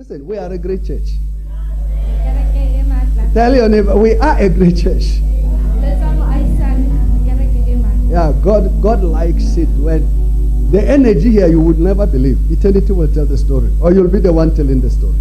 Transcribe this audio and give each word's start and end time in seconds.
Listen, 0.00 0.26
we 0.26 0.38
are 0.38 0.50
a 0.50 0.56
great 0.56 0.82
church. 0.82 1.10
Tell 3.34 3.54
your 3.54 3.68
neighbor, 3.68 3.94
we 3.98 4.14
are 4.14 4.38
a 4.38 4.48
great 4.48 4.78
church. 4.78 5.20
Yeah, 8.08 8.32
God, 8.42 8.80
God 8.80 9.04
likes 9.04 9.58
it 9.58 9.68
when 9.76 10.70
the 10.70 10.82
energy 10.82 11.32
here 11.32 11.48
you 11.48 11.60
would 11.60 11.78
never 11.78 12.06
believe. 12.06 12.38
Eternity 12.50 12.92
will 12.92 13.12
tell 13.12 13.26
the 13.26 13.36
story, 13.36 13.70
or 13.78 13.92
you'll 13.92 14.08
be 14.08 14.20
the 14.20 14.32
one 14.32 14.56
telling 14.56 14.80
the 14.80 14.88
story. 14.88 15.12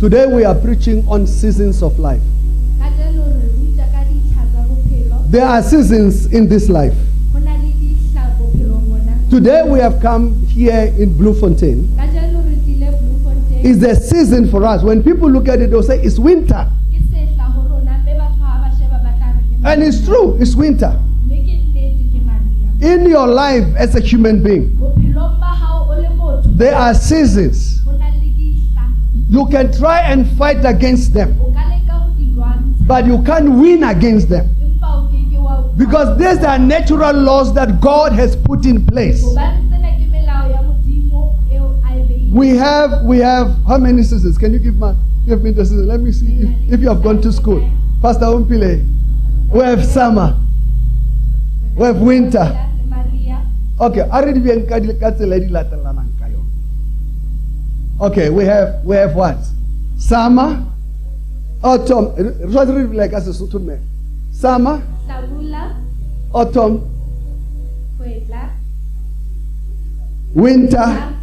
Today 0.00 0.26
we 0.26 0.42
are 0.46 0.54
preaching 0.54 1.06
on 1.06 1.26
seasons 1.26 1.82
of 1.82 1.98
life. 1.98 2.22
There 5.28 5.44
are 5.44 5.62
seasons 5.62 6.32
in 6.32 6.48
this 6.48 6.70
life. 6.70 6.96
Today 9.28 9.68
we 9.68 9.80
have 9.80 10.00
come 10.00 10.43
here 10.54 10.92
in 10.98 11.16
re 11.18 11.32
tlile 11.32 11.84
It's 13.66 13.82
a 13.82 13.94
season 13.96 14.50
for 14.50 14.62
us. 14.64 14.82
When 14.82 15.02
people 15.02 15.30
look 15.30 15.48
at 15.48 15.60
it, 15.60 15.70
they'll 15.70 15.82
say 15.82 15.98
it's 16.02 16.18
winter. 16.18 16.68
ke 16.92 17.00
sehla 17.10 17.46
ho 17.54 17.62
rona 17.68 17.96
mme 18.04 18.14
batho 18.18 18.42
ha 18.44 18.58
ba 18.62 18.68
sheba 18.76 18.98
ba 19.04 19.12
tla 19.18 19.28
re 19.32 19.42
ke 19.48 19.66
And 19.72 19.82
it's 19.82 20.04
true, 20.04 20.36
it's 20.40 20.54
winter. 20.54 20.92
mme 21.26 21.38
ke 21.46 21.54
nnete 21.60 22.04
ke 22.12 22.20
mariha 22.28 22.92
In 22.92 23.08
your 23.08 23.26
life 23.26 23.64
as 23.76 23.94
a 23.96 24.00
human 24.00 24.42
being, 24.42 24.68
bophelong 24.82 25.40
ba 25.40 25.52
hao 25.62 25.88
o 25.88 25.96
le 26.00 26.10
motho 26.20 26.56
there 26.58 26.74
are 26.76 26.92
seasons. 26.94 27.80
ho 27.86 27.92
na 27.96 28.08
le 28.20 28.28
dihla 28.36 28.84
You 29.30 29.46
can 29.48 29.72
try 29.72 29.98
and 30.12 30.28
fight 30.42 30.64
against 30.74 31.14
them, 31.14 31.32
o 31.40 31.50
ka 31.56 31.64
leka 31.72 31.92
ho 32.04 32.12
di 32.18 32.28
lwantsha 32.36 32.86
but 32.92 33.06
you 33.06 33.18
can't 33.30 33.50
win 33.64 33.82
against 33.94 34.28
them. 34.28 34.44
empa 34.60 34.92
o 35.00 35.08
ke 35.08 35.24
ke 35.32 35.40
wa 35.48 35.62
Because 35.84 36.16
these 36.18 36.44
are 36.44 36.58
natural 36.58 37.16
laws 37.30 37.54
that 37.54 37.80
God 37.80 38.12
has 38.12 38.36
put 38.36 38.66
in 38.66 38.84
place. 38.92 39.24
hobane 39.24 39.64
tsena 39.72 39.90
ke 39.96 40.04
melao 40.12 40.44
ya 40.52 40.60
modimo 40.68 41.24
eo 41.50 41.72
a 41.80 41.96
e 41.96 42.02
beileng 42.04 42.23
We 42.34 42.48
have, 42.56 43.04
we 43.04 43.18
have, 43.18 43.54
how 43.64 43.78
many 43.78 44.02
seasons? 44.02 44.36
Can 44.38 44.52
you 44.52 44.58
give, 44.58 44.74
my, 44.76 44.94
give 45.24 45.40
me 45.40 45.52
the 45.52 45.64
season? 45.64 45.86
Let 45.86 46.00
me 46.00 46.10
see 46.10 46.40
if, 46.42 46.72
if 46.74 46.80
you 46.80 46.88
have 46.88 47.00
gone 47.00 47.22
to 47.22 47.32
school. 47.32 47.62
Pastor 48.02 48.24
Umpile, 48.26 48.84
we 49.52 49.60
have 49.60 49.84
summer, 49.84 50.36
we 51.76 51.84
have 51.84 51.98
winter. 52.00 52.60
Okay, 53.80 54.02
been 54.40 54.66
ka 54.66 54.78
di- 54.78 54.94
ka 54.98 55.10
tsela 55.10 55.38
di 55.38 55.46
latelanang 55.48 56.10
ka 56.18 56.26
yona. 56.26 56.46
Okay, 58.06 58.30
we 58.30 58.44
have 58.44 58.84
we 58.84 58.94
have 58.96 59.14
what? 59.14 59.38
Summer, 59.98 60.62
autumn. 61.62 62.14
Re 62.14 62.30
tshwanetse 62.50 62.74
re 62.76 62.86
bile 62.86 63.08
ka 63.10 63.18
Sesotho 63.20 63.58
mme. 63.60 63.78
Summer, 64.32 64.82
autumn, 66.34 66.82
winter, 70.34 71.14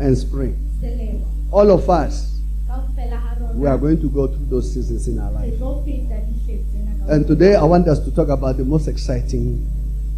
and 0.00 0.16
spring. 0.16 0.56
All 1.50 1.70
of 1.70 1.88
us, 1.90 2.40
we 3.54 3.66
are 3.66 3.78
going 3.78 4.00
to 4.00 4.08
go 4.10 4.26
through 4.28 4.46
those 4.46 4.72
seasons 4.72 5.08
in 5.08 5.18
our 5.18 5.30
life. 5.32 5.54
tlo 5.58 5.82
feta 5.84 6.20
dihleng 6.26 6.62
tsena 6.68 6.92
kaofela. 6.98 7.12
And 7.14 7.26
today 7.26 7.54
I 7.56 7.64
want 7.64 7.88
us 7.88 7.98
to 8.04 8.10
talk 8.14 8.28
about 8.28 8.56
the 8.56 8.64
most 8.64 8.86
exciting. 8.88 9.66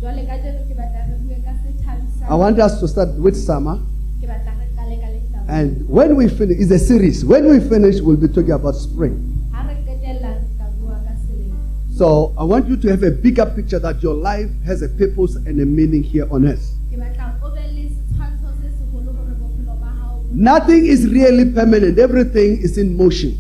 jwale 0.01 0.27
ka 0.27 0.35
jeno 0.43 0.61
ke 0.69 0.75
batla 0.77 1.07
re 1.09 1.17
bue 1.25 1.37
ka 1.45 1.53
se 1.63 1.71
thabisang 1.85 2.29
I 2.29 2.35
want 2.35 2.59
us 2.59 2.81
to 2.81 2.89
start 2.89 3.11
with 3.17 3.37
summer. 3.37 3.77
ke 4.21 4.27
batla 4.27 4.53
re 4.59 4.67
qale 4.77 4.97
ka 5.01 5.09
lehlabula 5.09 5.49
And 5.49 5.89
when 5.89 6.17
we 6.17 6.29
finish, 6.29 6.59
it's 6.61 6.71
a 6.73 6.79
series. 6.79 7.25
When 7.25 7.49
we 7.49 7.61
finish, 7.61 8.01
we'll 8.01 8.17
be 8.21 8.29
talking 8.29 8.53
about 8.53 8.75
spring. 8.75 9.15
ha 9.55 9.65
re 9.69 9.77
qetella 9.87 10.35
re 10.37 10.45
tla 10.59 10.67
bua 10.83 10.99
ka 11.07 11.15
selemo 11.25 11.57
So 11.97 12.35
I 12.37 12.45
want 12.45 12.67
you 12.69 12.77
to 12.77 12.89
have 12.91 13.03
a 13.05 13.11
bigger 13.13 13.47
picture 13.47 13.79
that 13.79 14.03
your 14.03 14.15
life 14.15 14.51
has 14.67 14.83
a 14.83 14.89
purpose 14.89 15.37
and 15.47 15.61
a 15.61 15.65
meaning 15.67 16.03
here 16.03 16.27
on 16.31 16.45
earth. 16.45 16.67
ke 16.91 16.99
batla 16.99 17.33
o 17.41 17.55
be 17.55 17.65
le 17.77 17.85
setshwantsho 17.89 18.51
se 18.61 18.69
seholo 18.77 19.15
hore 19.15 19.35
bophelo 19.41 19.75
ba 19.81 19.89
hao 20.01 20.19
bo- 20.19 20.20
Nothing 20.31 20.87
is 20.87 21.07
really 21.09 21.53
permanent. 21.53 21.99
Everything 21.99 22.61
is 22.61 22.79
in 22.79 22.97
motion. 22.97 23.37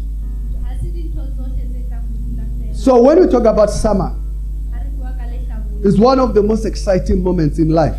So 2.74 3.00
when 3.02 3.20
we 3.20 3.26
talk 3.26 3.44
about 3.44 3.70
summer, 3.70 4.16
it's 5.82 5.98
one 5.98 6.18
of 6.18 6.34
the 6.34 6.42
most 6.42 6.64
exciting 6.64 7.22
moments 7.22 7.58
in 7.58 7.70
life. 7.70 7.96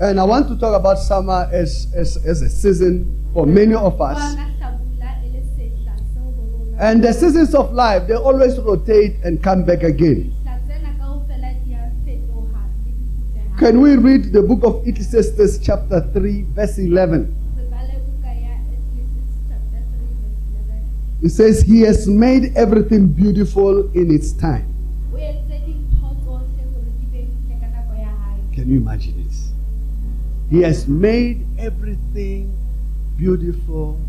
And 0.00 0.18
I 0.18 0.24
want 0.24 0.48
to 0.48 0.58
talk 0.58 0.74
about 0.78 0.98
summer 0.98 1.46
as, 1.52 1.86
as, 1.94 2.16
as 2.24 2.40
a 2.40 2.48
season 2.48 3.04
for 3.34 3.44
many 3.46 3.74
of 3.74 4.00
us. 4.00 4.36
And 6.78 7.04
the 7.04 7.12
seasons 7.12 7.54
of 7.54 7.74
life, 7.74 8.08
they 8.08 8.14
always 8.14 8.58
rotate 8.58 9.16
and 9.22 9.42
come 9.42 9.64
back 9.66 9.82
again. 9.82 10.32
dihla 10.44 10.56
tsena 10.66 10.90
kaofela 10.98 11.52
di 11.64 11.74
a 11.74 11.92
fetoha 12.04 12.62
le 12.64 12.72
di 12.84 12.92
kgutleha. 12.96 13.49
Can 13.60 13.82
we 13.82 13.94
read 13.96 14.32
the 14.32 14.40
book 14.40 14.64
of 14.64 14.88
Ecclesiastes 14.88 15.58
chapter 15.58 16.00
3 16.14 16.42
verse 16.56 16.78
11? 16.78 17.28
Re 17.58 17.64
bale 17.68 18.00
buka 18.08 18.32
ya 18.32 18.56
Ecclesiastes 18.56 19.36
chapter 19.52 19.80
3 19.84 20.00
verse 20.24 20.48
11. 20.64 21.20
It 21.20 21.28
says, 21.28 21.60
He 21.60 21.82
has 21.82 22.08
made 22.08 22.56
everything 22.56 23.08
beautiful 23.08 23.92
in 23.92 24.10
its 24.10 24.32
time. 24.32 24.64
O 25.12 25.18
entse 25.20 25.60
dintho 25.66 26.08
tsohle 26.24 26.64
hore 26.72 26.88
di 26.88 27.06
be 27.12 27.28
ntle 27.28 27.60
ka 27.60 27.68
nako 27.68 28.00
ya 28.00 28.08
hae. 28.08 28.40
Can 28.56 28.72
you 28.72 28.80
imagine 28.80 29.20
it? 29.28 29.36
He 30.48 30.62
has 30.64 30.88
made 30.88 31.44
everything 31.58 32.48
beautiful 33.18 34.00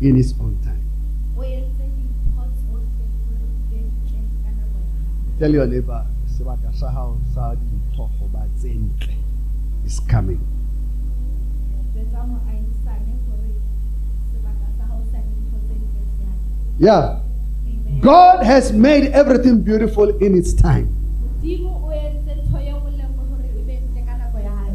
in 0.00 0.16
His 0.16 0.32
own 0.40 0.56
time. 0.64 0.88
O 1.36 1.44
entse 1.44 1.84
dintho 1.84 2.48
tsohle 2.48 2.80
hore 3.28 3.44
di 3.44 3.60
be 3.68 3.84
ntle 3.84 4.24
ka 4.40 4.50
nako 4.56 4.78
ya 4.80 5.04
hae. 5.04 5.36
Tell 5.36 5.52
your 5.52 5.68
neighbor, 5.68 6.00
tse 8.60 8.76
is 9.86 10.00
coming. 10.00 10.40
Yeah. 16.78 17.20
God 18.00 18.44
has 18.44 18.72
made 18.72 19.10
everything 19.10 19.62
beautiful 19.62 20.08
in 20.18 20.36
its 20.38 20.52
time. 20.54 20.94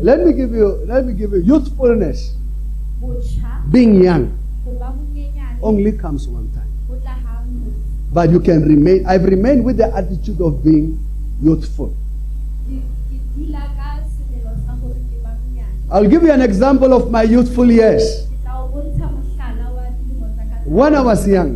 Let 0.01 0.19
me 0.19 0.33
give 0.33 0.51
you 0.51 0.83
let 0.85 1.05
me 1.05 1.13
give 1.13 1.31
you 1.31 1.39
youthfulness, 1.39 2.35
being 3.71 4.03
young 4.03 4.37
only 5.61 5.93
comes 5.93 6.27
one 6.27 6.51
time. 6.51 6.67
But 8.11 8.29
you 8.31 8.39
can 8.41 8.67
remain 8.67 9.05
I've 9.07 9.23
remained 9.23 9.63
with 9.63 9.77
the 9.77 9.87
attitude 9.95 10.41
of 10.41 10.61
being 10.63 10.99
youthful. 11.41 11.95
I'll 15.91 16.07
give 16.07 16.23
you 16.23 16.31
an 16.31 16.41
example 16.41 16.93
of 16.93 17.11
my 17.11 17.21
youthful 17.23 17.69
years. 17.69 18.25
Ke 18.25 18.41
tla 18.43 18.53
o 18.63 18.67
bontsha 18.73 19.05
mohlala 19.13 19.65
wa 19.77 19.83
dilemo 19.93 20.25
tsa 20.33 20.43
ka 20.49 20.55
When 20.65 20.95
I 20.95 21.01
was 21.01 21.21
young, 21.27 21.51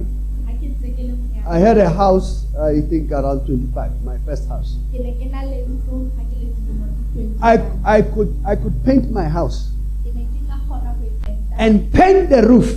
ha 0.46 0.52
ke 0.54 0.68
ntse 0.70 0.88
ke 0.94 1.02
le 1.10 1.14
monyane. 1.18 1.48
I 1.50 1.58
had 1.58 1.78
a 1.82 1.90
house, 1.90 2.46
I 2.54 2.82
think 2.82 3.12
around 3.12 3.46
25, 3.50 4.04
my 4.06 4.18
first 4.30 4.46
house. 4.48 4.78
Ke 4.94 5.02
ne 5.02 5.14
ke 5.18 5.26
na 5.34 5.42
le 5.42 5.58
ntlo 5.66 6.02
ha 6.18 6.22
ke 6.30 6.36
le 6.38 6.48
dilemo 6.54 6.86
tse 6.86 7.18
20. 7.18 7.42
I, 7.42 7.54
I, 7.98 8.02
could, 8.06 8.30
I 8.46 8.56
could 8.56 8.78
paint 8.86 9.10
my 9.10 9.26
house 9.26 9.72
Ke 10.06 10.14
ne 10.14 10.28
ke 10.30 10.40
ka 10.46 10.58
kgona 10.70 10.94
ho 10.94 11.10
penta. 11.26 11.56
and 11.58 11.90
paint 11.94 12.30
the 12.30 12.42
roof. 12.46 12.70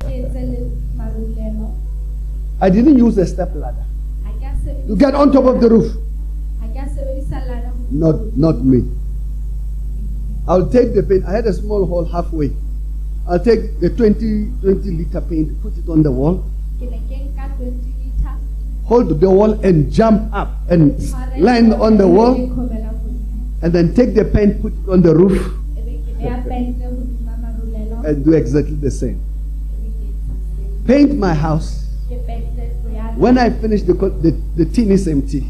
Ke 0.00 0.24
etse 0.24 0.40
le 0.40 0.72
marulelo. 0.96 1.68
I 2.64 2.70
didn't 2.70 2.96
use 2.96 3.18
a 3.18 3.26
step 3.26 3.52
ladder 3.54 3.84
Ha 4.24 4.32
ke 4.40 4.48
a 4.48 4.86
to 4.88 4.96
get 4.96 5.14
on 5.14 5.32
top 5.32 5.44
of 5.44 5.60
the 5.60 5.68
roof. 5.68 5.92
Ha 7.92 8.12
ke 8.12 8.12
a 8.12 8.12
sebedisa 8.12 8.36
ladder 8.36 8.36
ho 8.36 8.36
Not, 8.36 8.36
not 8.36 8.64
me. 8.64 8.84
I'll 10.46 10.68
take 10.70 10.94
the 10.94 11.02
paint. 11.02 11.24
I 11.26 11.32
had 11.32 11.46
a 11.46 11.52
small 11.52 11.86
hole 11.86 12.04
halfway. 12.04 12.52
I'll 13.28 13.38
take 13.38 13.80
the 13.80 13.90
20, 13.90 14.52
20 14.62 14.90
liter 14.90 15.20
paint, 15.20 15.60
put 15.62 15.76
it 15.76 15.88
on 15.88 16.02
the 16.02 16.10
wall, 16.10 16.42
Ke 16.80 16.88
ne 16.90 16.98
ke 17.08 17.16
nka 17.34 17.56
20 17.58 17.70
liter. 17.70 18.34
hold 18.84 19.20
the 19.20 19.30
wall 19.30 19.52
and 19.64 19.92
jump 19.92 20.32
up 20.32 20.48
and 20.70 20.96
land 21.38 21.74
on 21.74 21.96
the 21.98 22.08
wall, 22.08 22.34
and 23.62 23.72
then 23.72 23.92
take 23.94 24.14
the 24.14 24.24
paint, 24.24 24.62
put 24.62 24.72
it 24.72 24.88
on 24.88 25.02
the 25.02 25.14
roof, 25.14 25.36
Ebe 25.76 26.00
ke 26.06 26.16
beha 26.18 26.42
pente 26.48 26.84
hodima 26.88 27.36
marulelo. 27.36 28.04
and 28.08 28.24
do 28.24 28.32
exactly 28.32 28.76
the 28.76 28.90
same. 28.90 29.20
Ebe 29.20 29.90
ke 29.92 30.08
etsa 30.08 30.32
seo. 30.56 30.86
Paint 30.86 31.18
my 31.18 31.34
house. 31.34 31.84
Ke 32.08 32.16
pente 32.24 32.64
ntlo 32.64 32.94
ya 32.94 33.12
ka. 33.12 33.20
When 33.20 33.36
I 33.36 33.50
finish, 33.50 33.82
the, 33.82 33.92
the, 33.92 34.32
the 34.56 34.64
tin 34.64 34.90
is 34.92 35.06
empty. 35.08 35.44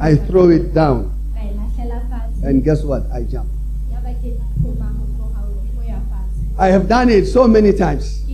I 0.00 0.14
throw 0.16 0.48
it 0.50 0.74
down, 0.74 1.12
and 2.44 2.62
guess 2.64 2.82
what? 2.82 3.02
I 3.12 3.22
jump. 3.24 3.48
I 6.58 6.68
have 6.68 6.88
done 6.88 7.10
it 7.10 7.26
so 7.26 7.46
many 7.46 7.72
times. 7.72 8.24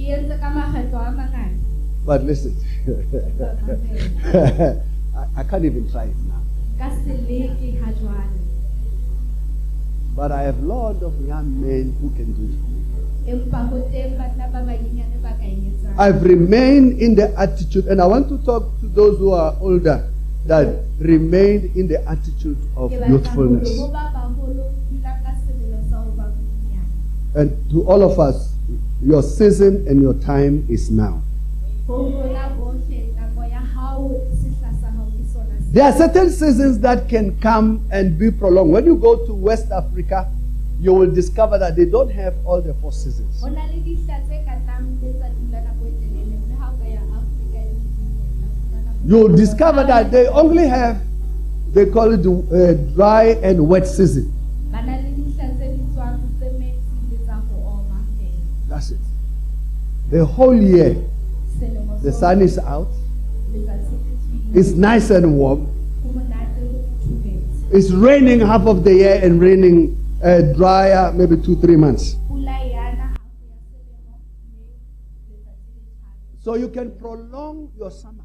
But 2.07 2.23
listen, 2.25 2.55
I, 5.17 5.41
I 5.41 5.45
can't 5.45 5.65
even 5.65 5.91
try 5.91 6.05
it 6.05 6.17
now. 6.29 6.41
But 10.15 10.31
I 10.33 10.43
have 10.43 10.59
a 10.59 10.67
lot 10.67 11.03
of 11.03 11.15
young 11.27 11.61
men 11.61 11.97
who 12.01 12.11
can 12.15 12.33
do 12.35 12.43
it. 12.53 12.72
I've 15.99 16.23
remained 16.23 17.01
in 17.01 17.15
the 17.15 17.33
attitude, 17.39 17.87
and 17.87 18.01
I 18.01 18.07
want 18.07 18.29
to 18.31 18.39
talk 18.45 18.65
to 18.81 18.87
those 18.89 19.19
who 19.19 19.33
are 19.33 19.55
older 19.61 20.09
that 20.47 20.85
remain 20.99 21.71
in 21.77 21.87
the 21.87 22.03
attitude 22.09 22.59
of 22.77 22.91
Ke 22.91 22.95
batla 22.95 23.07
hore 23.07 23.11
youthfulness. 23.15 23.79
ho 23.79 23.89
ba 23.89 24.11
baholo 24.11 24.65
dula 24.91 25.13
ka 25.23 25.31
sebelo 25.47 25.79
sa 25.91 26.03
ho 26.03 26.11
ba 26.17 26.33
monyane. 26.35 26.91
And 27.35 27.71
to 27.71 27.87
all 27.87 28.03
of 28.03 28.19
us, 28.19 28.51
your 29.03 29.23
season 29.23 29.87
and 29.87 30.03
your 30.03 30.15
time 30.15 30.67
is 30.69 30.91
now. 30.91 31.23
Ho 31.87 32.11
rona 32.11 32.51
bohle 32.59 33.15
nako 33.15 33.43
ya 33.47 33.61
hao 33.61 34.11
sehla 34.35 34.71
sa 34.81 34.91
hao 34.91 35.07
ke 35.07 35.23
sona 35.31 35.55
se. 35.61 35.71
There 35.71 35.85
are 35.85 35.93
certain 35.95 36.31
seasons 36.31 36.81
that 36.81 37.09
can 37.09 37.39
come 37.39 37.87
and 37.93 38.19
be 38.19 38.31
prolonged. 38.33 38.73
When 38.73 38.87
you 38.87 38.97
go 38.97 39.25
to 39.27 39.33
West 39.35 39.71
Africa, 39.71 40.27
you 40.83 40.93
will 40.93 41.11
discover 41.15 41.59
that 41.59 41.77
they 41.77 41.85
don't 41.85 42.11
have 42.11 42.35
all 42.45 42.61
the 42.61 42.75
four 42.75 42.91
seasons. 42.91 43.41
Ho 43.41 43.49
na 43.49 43.63
le 43.71 43.79
dihla 43.87 44.17
tse 44.27 44.39
ka 44.47 44.55
tlang 44.67 44.89
tse 44.99 45.13
tsa 45.15 45.29
dula 45.39 45.61
nako 45.63 45.87
telele 45.95 46.35
mme 46.43 46.57
ha 46.59 46.71
o 46.71 46.77
ka 46.83 46.87
ya 46.91 47.01
Afrika 47.19 47.61
nngwe, 47.71 49.07
You'll 49.07 49.37
discover 49.37 49.85
that 49.85 50.11
they 50.11 50.27
only 50.27 50.67
have, 50.67 50.99
they 51.73 51.87
call 51.87 52.11
it 52.11 52.27
uh, 52.27 52.75
dry 52.97 53.39
and 53.47 53.69
wet 53.69 53.87
season. 53.87 54.27
ba 54.73 54.83
na 54.83 54.97
le 54.99 55.15
dihla 55.15 55.47
tse 55.55 55.71
bitswang 55.79 56.19
tse 56.41 56.51
metsi 56.59 56.99
le 57.13 57.17
tsa 57.23 57.39
ho 57.39 57.55
oma 57.63 58.03
fela. 58.19 58.43
That's 58.69 58.91
it. 58.91 58.99
The 60.11 60.25
whole 60.27 60.59
year, 60.61 60.97
the 62.03 62.11
sun 62.11 62.43
is 62.43 62.59
out, 62.59 62.89
letsatsi 63.55 63.95
le 64.03 64.19
tswile, 64.19 64.59
it's 64.59 64.71
nice 64.75 65.11
and 65.15 65.39
warm, 65.39 65.63
ho 66.03 66.11
monate 66.11 66.59
ho 66.59 66.83
futhumetse. 67.07 67.71
it's 67.79 67.93
raining 67.93 68.41
half 68.41 68.67
of 68.67 68.83
the 68.83 68.93
year 68.95 69.21
and 69.23 69.41
raining 69.41 69.97
uh, 70.23 70.41
drier 70.55 71.13
maybe 71.13 71.37
two, 71.37 71.57
three 71.57 71.77
months. 71.77 72.15
Pula 72.29 72.53
ana 72.53 73.07
halofo 73.13 73.47
ya 73.51 73.57
selemo, 73.71 74.21
mme 74.47 74.67
letsatsi 75.29 75.71
le 75.75 75.83
tjhaba. 75.83 76.43
So 76.45 76.55
you 76.57 76.69
can 76.69 76.91
prolong 76.99 77.71
your 77.77 77.91
summer. 77.91 78.25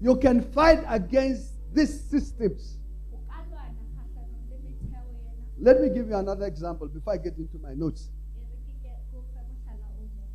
You 0.00 0.14
can 0.16 0.42
fight 0.42 0.84
against 0.86 1.54
these 1.74 1.90
systems. 2.08 2.78
O 3.12 3.18
ka 3.26 3.42
lwana 3.50 3.82
kgahlanong 3.82 4.46
le 4.50 4.56
metheo 4.62 5.02
ena. 5.10 5.32
Let 5.60 5.80
me 5.82 5.88
give 5.88 6.08
you 6.08 6.14
another 6.16 6.46
example 6.46 6.86
before 6.86 7.14
I 7.14 7.16
get 7.18 7.36
into 7.36 7.58
my 7.58 7.74
notes. 7.74 8.10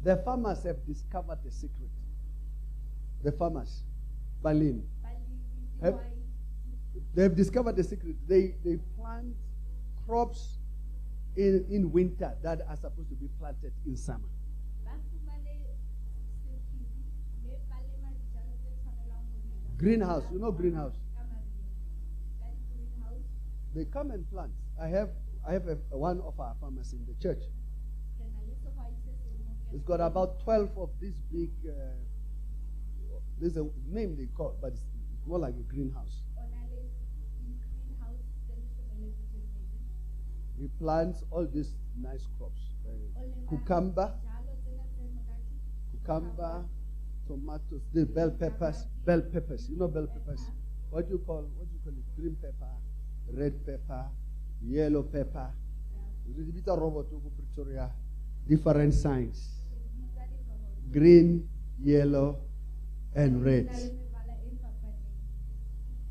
The 0.03 0.17
farmers 0.17 0.63
have 0.63 0.85
discovered 0.85 1.39
the 1.45 1.51
secret. 1.51 1.89
The 3.23 3.31
farmers, 3.31 3.83
Balin, 4.43 4.83
Balemi, 5.01 5.81
Have- 5.81 5.99
dihwai, 7.13 7.15
they 7.15 7.23
have 7.23 7.35
discovered 7.35 7.75
the 7.75 7.83
secret. 7.83 8.15
They, 8.27 8.55
they 8.63 8.77
plant 8.97 9.35
crops 10.05 10.57
in, 11.35 11.65
in 11.69 11.91
winter 11.91 12.33
that 12.43 12.61
are 12.67 12.75
supposed 12.75 13.09
to 13.09 13.15
be 13.15 13.27
planted 13.39 13.71
in 13.85 13.95
summer. 13.95 14.19
Greenhouse, 19.77 20.23
you 20.31 20.39
know 20.39 20.51
greenhouse. 20.51 20.93
They 23.75 23.85
come 23.85 24.11
and 24.11 24.29
plant. 24.29 24.51
I 24.79 24.87
have, 24.87 25.09
I 25.47 25.53
have 25.53 25.67
a, 25.67 25.97
one 25.97 26.21
of 26.21 26.39
our 26.39 26.55
farmers 26.61 26.93
in 26.93 27.05
the 27.07 27.21
church. 27.21 27.43
It's 29.73 29.83
got 29.83 29.99
about 29.99 30.39
12 30.43 30.69
of 30.77 30.89
these 31.01 31.15
big, 31.31 31.49
uh, 31.67 31.73
there's 33.41 33.57
a 33.57 33.65
name 33.89 34.15
they 34.15 34.27
call, 34.27 34.55
but 34.61 34.73
it's 34.73 34.83
more 35.25 35.39
like 35.39 35.55
a 35.55 35.73
greenhouse. 35.73 36.21
o 36.37 36.41
na 36.45 36.61
le 36.69 36.77
di-greenhouse 37.57 38.23
tse 38.45 38.53
leshome 38.61 38.99
le 38.99 39.13
metso 39.17 39.37
e 39.37 39.65
mmedi. 39.65 40.52
He 40.63 40.69
plants 40.79 41.25
all 41.29 41.45
these 41.45 41.75
nice 42.01 42.25
crops 42.37 42.61
uh, 42.87 43.21
cucumber, 43.49 44.13
cucumber, 45.91 46.63
tomatoes, 47.27 47.81
the 47.93 48.05
bell 48.05 48.31
peppers, 48.31 48.85
bell 49.05 49.21
peppers. 49.33 49.67
You 49.69 49.75
know 49.75 49.89
bell 49.89 50.07
peppers? 50.07 50.39
What 50.89 51.09
do 51.09 51.15
you 51.15 51.21
call 51.27 51.51
what 51.57 51.67
do 51.67 51.73
you 51.75 51.81
call 51.83 51.91
it? 51.91 52.15
Green 52.15 52.37
pepper, 52.41 52.71
red 53.33 53.65
pepper, 53.65 54.05
yellow 54.65 55.03
pepper. 55.03 55.51
Robot 56.65 57.09
ko 57.11 57.19
Pretoria. 57.35 57.91
Different 58.47 58.93
signs. 58.93 59.59
Green, 60.93 61.45
yellow, 61.83 62.39
and 63.13 63.43
red. 63.43 63.67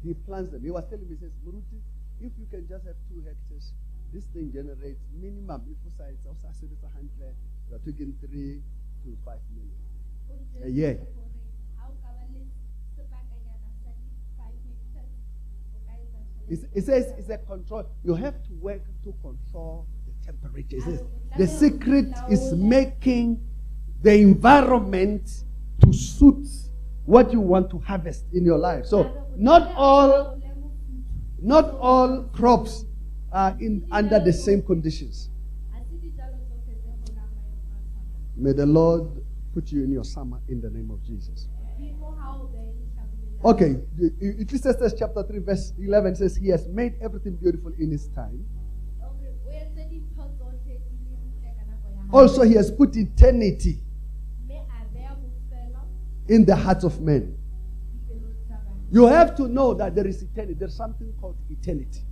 He 0.04 0.12
plants 0.12 0.50
them. 0.50 0.62
He 0.62 0.70
was 0.70 0.84
telling 0.90 1.08
me, 1.08 1.14
he 1.14 1.20
says, 1.20 1.32
Muruti, 1.46 1.80
if 2.20 2.32
you 2.36 2.46
can 2.50 2.68
just 2.68 2.84
have 2.84 2.96
two 3.08 3.24
hectares, 3.24 3.72
this 4.12 4.24
thing 4.26 4.52
generates 4.52 5.00
minimum, 5.20 5.62
if 5.70 5.78
it's 5.86 6.26
also 6.26 6.48
a 6.48 6.88
hundred, 6.92 7.34
you're 7.70 7.78
talking 7.78 8.14
three 8.20 8.60
to 9.04 9.16
five 9.24 9.38
million 9.54 10.64
a 10.64 10.68
year. 10.68 10.98
it 16.74 16.84
says 16.84 17.14
it's 17.16 17.30
a 17.30 17.38
control. 17.38 17.86
You 18.04 18.14
have 18.14 18.42
to 18.44 18.52
work 18.60 18.82
to 19.04 19.14
control 19.22 19.86
the 20.06 20.26
temperature. 20.26 20.76
It 20.76 20.82
says 20.82 21.02
the 21.38 21.46
secret 21.46 22.12
is 22.30 22.52
making 22.52 23.40
the 24.02 24.14
environment 24.14 25.44
to 25.82 25.92
suit 25.92 26.46
what 27.06 27.32
you 27.32 27.40
want 27.40 27.70
to 27.70 27.78
harvest 27.78 28.24
in 28.32 28.44
your 28.44 28.58
life. 28.58 28.86
So 28.86 29.26
not 29.36 29.72
all 29.74 30.40
not 31.40 31.74
all 31.80 32.24
crops 32.32 32.84
are 33.32 33.56
in 33.60 33.86
under 33.90 34.18
the 34.20 34.32
same 34.32 34.62
conditions. 34.62 35.30
May 38.36 38.52
the 38.52 38.66
Lord 38.66 39.22
put 39.54 39.70
you 39.70 39.84
in 39.84 39.92
your 39.92 40.04
summer 40.04 40.40
in 40.48 40.60
the 40.60 40.70
name 40.70 40.90
of 40.90 41.02
Jesus. 41.04 41.48
Okay, 43.44 43.76
Ecclesiastes 44.20 44.94
chapter 44.98 45.24
3, 45.24 45.38
verse 45.40 45.72
11 45.78 46.14
says, 46.16 46.36
He 46.36 46.48
has 46.48 46.68
made 46.68 46.94
everything 47.02 47.36
beautiful 47.36 47.72
in 47.78 47.90
His 47.90 48.08
time. 48.08 48.44
Also, 52.12 52.42
He 52.42 52.54
has 52.54 52.70
put 52.70 52.96
eternity 52.96 53.80
in 56.28 56.44
the 56.44 56.54
hearts 56.54 56.84
of 56.84 57.00
men. 57.00 57.36
You 58.92 59.06
have 59.06 59.34
to 59.36 59.48
know 59.48 59.74
that 59.74 59.94
there 59.94 60.06
is 60.06 60.22
eternity. 60.22 60.54
There's 60.54 60.76
something 60.76 61.12
called 61.20 61.36
eternity. 61.50 62.04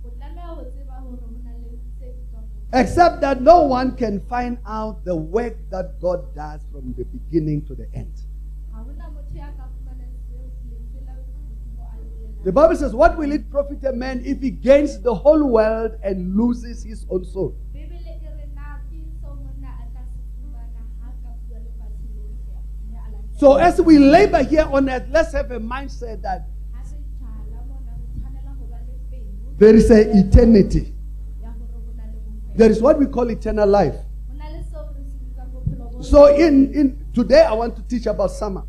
Except 2.73 3.19
that 3.19 3.41
no 3.41 3.63
one 3.63 3.97
can 3.97 4.21
find 4.27 4.57
out 4.65 5.03
the 5.03 5.15
work 5.15 5.57
that 5.71 5.99
God 5.99 6.33
does 6.33 6.61
from 6.71 6.93
the 6.97 7.03
beginning 7.03 7.65
to 7.65 7.75
the 7.75 7.87
end. 7.93 8.13
The 12.43 12.51
Bible 12.51 12.75
says, 12.75 12.93
What 12.93 13.17
will 13.17 13.31
it 13.31 13.51
profit 13.51 13.83
a 13.83 13.91
man 13.91 14.23
if 14.25 14.41
he 14.41 14.49
gains 14.49 14.99
the 14.99 15.13
whole 15.13 15.43
world 15.43 15.91
and 16.01 16.35
loses 16.35 16.83
his 16.83 17.05
own 17.09 17.25
soul? 17.25 17.55
So, 23.37 23.55
as 23.55 23.81
we 23.81 23.97
labor 23.97 24.43
here 24.43 24.67
on 24.71 24.87
earth, 24.87 25.07
let's 25.09 25.33
have 25.33 25.49
a 25.51 25.59
mindset 25.59 26.21
that 26.21 26.47
there 29.57 29.75
is 29.75 29.89
an 29.89 30.17
eternity. 30.17 30.93
There 32.55 32.69
is 32.69 32.81
what 32.81 32.99
we 32.99 33.05
call 33.05 33.29
eternal 33.29 33.67
life. 33.67 33.95
So, 36.01 36.25
in, 36.35 36.73
in 36.73 37.05
today, 37.13 37.41
I 37.43 37.53
want 37.53 37.75
to 37.75 37.83
teach 37.83 38.07
about 38.07 38.31
summer, 38.31 38.63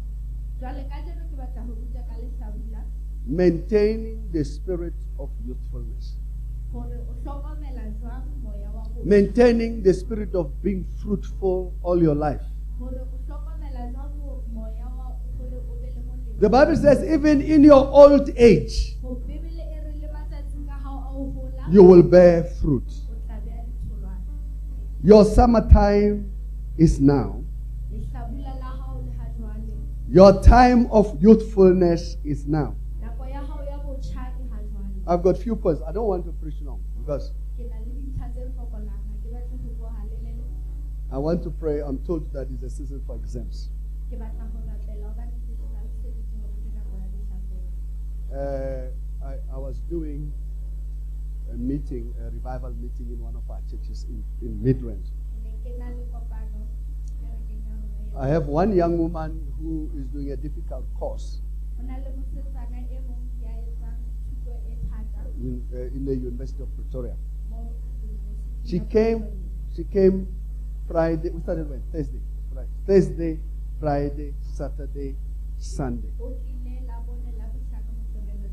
Jwale 0.60 0.84
kajeno 0.84 1.24
ke 1.30 1.36
batla 1.38 1.62
ho 1.66 1.72
ruta 1.72 2.02
ka 2.06 2.14
lehlabula 2.20 2.84
maintaining 3.26 4.28
the 4.32 4.44
spirit 4.44 4.92
of 5.18 5.30
youthfulness, 5.46 6.16
hore 6.72 6.92
o 6.92 7.14
hlokomela 7.24 7.82
jwang 7.98 8.28
moya 8.44 8.68
wa 8.74 8.82
ho 8.84 9.00
maintaining 9.02 9.82
the 9.82 9.94
spirit 9.94 10.34
of 10.34 10.52
being 10.62 10.84
fruitful 11.02 11.72
all 11.82 12.00
your 12.02 12.14
life. 12.14 12.42
hore 12.78 13.00
o 13.00 13.06
hlokomela 13.26 13.90
jwang 13.90 14.12
ho- 14.22 14.44
moya 14.52 14.86
wa 14.92 15.16
hore 15.38 15.56
o 15.56 15.74
be 15.80 15.88
le 15.88 16.02
molemo. 16.04 16.38
The 16.38 16.48
Bible 16.50 16.76
says, 16.76 17.02
even 17.02 17.40
in 17.40 17.64
your 17.64 17.86
old 17.88 18.28
age, 18.36 18.98
Ho 19.02 19.16
Bebele 19.26 19.64
re 19.82 19.94
le 20.02 20.08
matsatsing 20.12 20.66
ka 20.68 20.76
hao 20.84 20.98
a 20.98 21.10
ho 21.16 21.32
hola, 21.32 21.66
you 21.72 21.82
will 21.82 22.02
bear 22.02 22.44
fruit. 22.44 22.92
Your 25.04 25.24
summertime 25.24 26.30
is 26.78 27.00
now. 27.00 27.42
Your 30.08 30.42
time 30.42 30.86
of 30.92 31.20
youthfulness 31.20 32.16
is 32.22 32.46
now. 32.46 32.76
I've 35.06 35.22
got 35.22 35.36
few 35.38 35.56
points. 35.56 35.82
I 35.86 35.90
don't 35.90 36.06
want 36.06 36.24
to 36.26 36.32
preach 36.32 36.54
long 36.60 36.80
because. 37.00 37.32
I 41.10 41.18
want 41.18 41.42
to 41.42 41.50
pray. 41.50 41.80
I'm 41.80 41.98
told 42.04 42.32
that 42.32 42.48
it's 42.52 42.62
a 42.62 42.70
season 42.70 43.02
for 43.06 43.16
exams. 43.16 43.70
Uh, 48.32 49.26
I, 49.26 49.34
I 49.52 49.58
was 49.58 49.80
doing 49.90 50.32
a 51.52 51.56
meeting, 51.56 52.14
a 52.20 52.30
revival 52.30 52.70
meeting 52.80 53.10
in 53.12 53.20
one 53.20 53.36
of 53.36 53.48
our 53.50 53.60
churches 53.70 54.06
in, 54.08 54.24
in 54.40 54.58
rona 54.62 54.98
I 58.18 58.28
have 58.28 58.46
one 58.46 58.74
young 58.74 58.98
woman 58.98 59.40
who 59.58 59.90
is 59.98 60.06
doing 60.08 60.32
a 60.32 60.36
difficult 60.36 60.84
course 60.98 61.40
in, 65.42 65.62
uh, 65.74 65.76
in 65.76 66.04
the 66.04 66.14
University 66.14 66.62
of 66.62 66.68
Pretoria. 66.76 67.16
She 68.64 68.78
came, 68.80 69.26
she 69.74 69.84
came 69.84 70.28
Friday, 70.86 71.30
we 71.30 71.40
started 71.42 71.68
when? 71.68 71.82
Thursday. 71.92 72.20
Right. 72.52 72.66
Thursday, 72.86 73.40
Friday, 73.80 74.34
Saturday, 74.54 75.16
Sunday. 75.58 76.08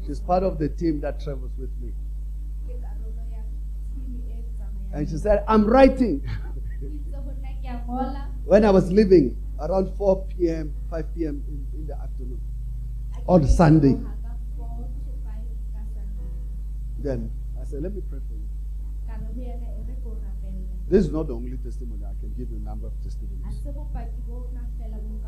She's 0.06 0.20
part 0.20 0.42
of 0.44 0.58
the 0.58 0.70
team 0.70 1.02
that 1.02 1.20
travels 1.22 1.52
with 1.60 1.70
me. 1.82 1.92
ke 2.70 2.78
karolo 2.78 3.24
ya 3.34 3.42
team 3.94 4.22
e 4.30 4.46
tsamayang. 4.54 4.70
And 4.94 5.08
she 5.08 5.18
said, 5.18 5.44
I'm 5.48 5.66
writing. 5.66 6.22
When 8.46 8.66
I 8.66 8.72
was 8.72 8.92
leaving 8.92 9.38
around 9.60 9.96
4 9.98 10.26
p.m., 10.28 10.74
5 10.90 11.16
p.m. 11.16 11.44
In, 11.48 11.80
in 11.80 11.88
the 11.88 11.96
afternoon. 11.96 12.42
On 13.28 13.46
Sunday. 13.48 13.94
tloha 13.94 14.16
ka 14.24 14.32
4 14.58 14.68
to 14.68 15.12
5 15.26 15.34
ka 15.74 15.82
Sunday. 15.94 16.32
Then 17.00 17.32
I 17.62 17.64
said, 17.66 17.84
let 17.84 17.94
me 17.94 18.02
pray 18.10 18.20
for 18.28 18.34
you. 18.34 18.50
This 20.90 21.06
is 21.06 21.12
not 21.12 21.28
the 21.28 21.36
only 21.36 21.56
testimony. 21.58 22.02
I 22.04 22.20
can 22.20 22.34
give 22.34 22.50
you 22.50 22.58
a 22.58 22.66
number 22.66 22.88
of 22.88 22.94
testimonies. 23.04 23.62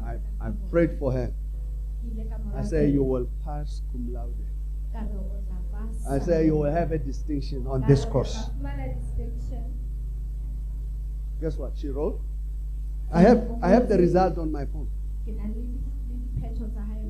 I, 0.03 0.17
I 0.41 0.49
prayed 0.71 0.97
for 0.97 1.11
her. 1.11 1.31
I 2.55 2.63
said, 2.63 2.91
you 2.91 3.03
will 3.03 3.29
pass 3.45 3.83
cum 3.91 4.11
laude. 4.11 4.33
I 6.09 6.19
said, 6.19 6.45
you 6.45 6.55
will 6.55 6.71
have 6.71 6.91
a 6.91 6.97
distinction 6.97 7.67
on 7.67 7.81
this 7.87 8.05
course. 8.05 8.49
Guess 11.39 11.57
what? 11.57 11.77
She 11.77 11.87
wrote. 11.89 12.21
I 13.11 13.21
have, 13.21 13.47
I 13.61 13.69
have 13.69 13.89
the 13.89 13.97
result 13.97 14.37
on 14.37 14.51
my 14.51 14.65
phone. 14.65 14.87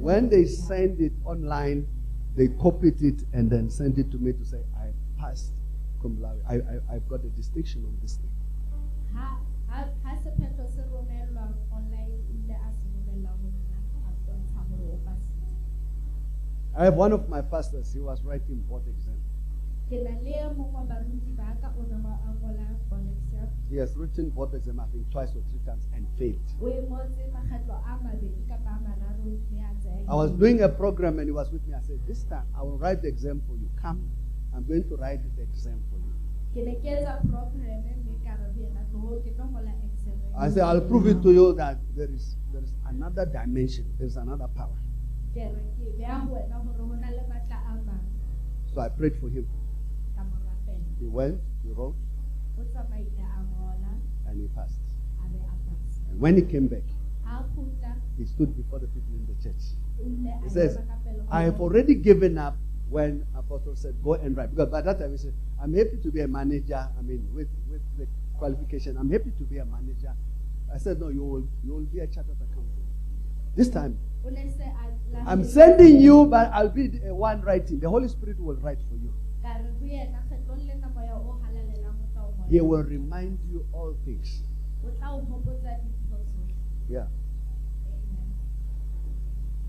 When 0.01 0.29
they 0.29 0.45
send 0.45 0.99
it 1.01 1.13
online, 1.25 1.87
they 2.35 2.47
copied 2.47 3.01
it 3.01 3.23
and 3.33 3.49
then 3.49 3.69
sent 3.69 3.97
it 3.97 4.09
to 4.11 4.17
me 4.17 4.33
to 4.33 4.45
say, 4.45 4.59
I 4.77 4.87
passed 5.19 5.53
cum 6.01 6.21
laude. 6.21 6.41
I, 6.47 6.55
I, 6.55 6.95
I've 6.95 7.07
got 7.07 7.23
a 7.23 7.29
distinction 7.29 7.83
on 7.85 7.97
this 8.01 8.15
thing. 8.17 8.31
I 16.75 16.85
have 16.85 16.95
one 16.95 17.11
of 17.11 17.27
my 17.27 17.41
pastors, 17.41 17.91
he 17.93 17.99
was 17.99 18.23
writing 18.23 18.63
board 18.69 18.83
exam. 18.87 19.17
ke 19.91 19.99
na 20.07 20.15
le 20.23 20.55
mong 20.55 20.71
wa 20.71 20.83
baruti 20.87 21.35
ba 21.35 21.51
ka 21.61 21.67
o 21.75 21.83
nama 21.83 22.15
a 22.23 22.31
ngola 22.39 22.63
bonexia 22.89 23.43
He 23.69 23.75
has 23.75 23.91
written 23.97 24.29
board 24.29 24.53
exam, 24.55 24.79
I 24.79 24.85
think, 24.87 25.03
twice 25.11 25.35
or 25.35 25.43
three 25.51 25.59
times 25.67 25.83
and 25.93 26.07
failed. 26.17 26.39
o 26.63 26.71
ngotse 26.71 27.27
makgetlo 27.35 27.75
a 27.75 27.99
mabedi 27.99 28.39
kapa 28.47 28.71
a 28.71 28.79
mararo 28.87 29.19
mme 29.19 29.59
a 29.67 29.71
tsaya 29.83 30.07
I 30.07 30.15
was 30.15 30.31
doing 30.31 30.61
a 30.63 30.69
program 30.69 31.19
and 31.19 31.27
he 31.27 31.35
was 31.35 31.51
with 31.51 31.67
me. 31.67 31.75
I 31.75 31.81
said, 31.83 31.99
This 32.07 32.23
time 32.31 32.47
I 32.55 32.63
will 32.63 32.77
write 32.79 33.01
the 33.01 33.09
exam 33.09 33.41
for 33.45 33.57
you. 33.59 33.67
Come, 33.81 33.99
I'm 34.55 34.63
going 34.63 34.87
to 34.87 34.95
write 34.95 35.19
the 35.35 35.43
exam 35.43 35.83
for 35.91 35.99
you. 35.99 36.15
ke 36.55 36.63
ne 36.67 36.75
ke 36.79 36.87
etsa 36.95 37.19
program 37.27 37.83
mme 37.83 38.15
ka 38.23 38.31
re 38.39 38.47
ho 38.47 38.59
yena 38.63 38.87
tloho 38.95 39.19
ke 39.27 39.35
tlo 39.35 39.43
ngola 39.51 39.75
exam 39.75 40.15
I 40.39 40.47
said, 40.47 40.63
I'll 40.63 40.79
prove 40.87 41.07
it 41.11 41.19
to 41.27 41.33
you 41.35 41.51
that 41.59 41.83
there 41.99 42.07
is 42.07 42.37
there 42.55 42.63
is 42.63 42.71
another 42.87 43.25
dimension, 43.27 43.91
there's 43.99 44.15
another 44.15 44.47
power. 44.55 44.79
So 48.73 48.81
I 48.81 48.89
prayed 48.89 49.15
for 49.19 49.29
him. 49.29 49.47
He 50.99 51.07
went, 51.07 51.39
he 51.63 51.71
wrote, 51.71 51.95
and 54.27 54.41
he 54.41 54.47
passed. 54.55 54.79
And 56.09 56.19
when 56.19 56.35
he 56.35 56.41
came 56.43 56.67
back, 56.67 56.83
he 58.17 58.25
stood 58.25 58.55
before 58.55 58.79
the 58.79 58.87
people 58.87 59.13
in 59.15 59.25
the 59.27 59.41
church. 59.43 59.63
He 60.43 60.49
says, 60.49 60.77
I 61.29 61.43
have 61.43 61.59
already 61.61 61.95
given 61.95 62.37
up 62.37 62.55
when 62.89 63.25
Apostle 63.35 63.75
said, 63.75 63.95
Go 64.03 64.13
and 64.15 64.35
write. 64.35 64.51
Because 64.51 64.69
by 64.69 64.81
that 64.81 64.99
time 64.99 65.11
he 65.11 65.17
said, 65.17 65.33
I'm 65.61 65.73
happy 65.73 65.97
to 66.03 66.11
be 66.11 66.19
a 66.21 66.27
manager. 66.27 66.87
I 66.97 67.01
mean, 67.01 67.27
with, 67.33 67.47
with 67.69 67.81
the 67.97 68.07
qualification, 68.37 68.97
I'm 68.97 69.09
happy 69.09 69.31
to 69.37 69.43
be 69.43 69.57
a 69.57 69.65
manager. 69.65 70.13
I 70.73 70.77
said, 70.77 70.99
No, 70.99 71.07
you 71.09 71.23
will, 71.23 71.47
you 71.63 71.73
will 71.73 71.85
be 71.87 71.99
a 71.99 72.07
chartered 72.07 72.35
accountant. 72.35 72.67
This 73.55 73.69
time, 73.69 73.97
I'm 75.27 75.43
sending 75.43 75.99
you, 75.99 76.25
but 76.25 76.51
I'll 76.53 76.69
be 76.69 76.87
the 76.87 77.13
one 77.13 77.41
writing. 77.41 77.79
The 77.79 77.89
Holy 77.89 78.07
Spirit 78.07 78.39
will 78.39 78.55
write 78.55 78.79
for 78.89 78.95
you. 78.95 79.13
ka 79.41 79.57
re 79.57 79.69
ho 79.73 79.85
yena 79.85 80.21
kgetlong 80.29 80.61
lena 80.69 80.87
moya 80.93 81.17
o 81.17 81.33
halalelang 81.41 81.97
o 81.97 82.05
tla 82.13 82.21
o 82.21 82.29
ngola. 82.29 82.49
He 82.49 82.61
will 82.61 82.83
remind 82.85 83.39
you 83.49 83.65
all 83.73 83.97
things. 84.05 84.45
o 84.85 84.89
tla 84.97 85.17
o 85.17 85.25
hopotsa 85.25 85.81
dintho 85.81 86.17
tsohle. 86.29 86.53
Yeah. 86.89 87.07
Amen. 87.89 88.29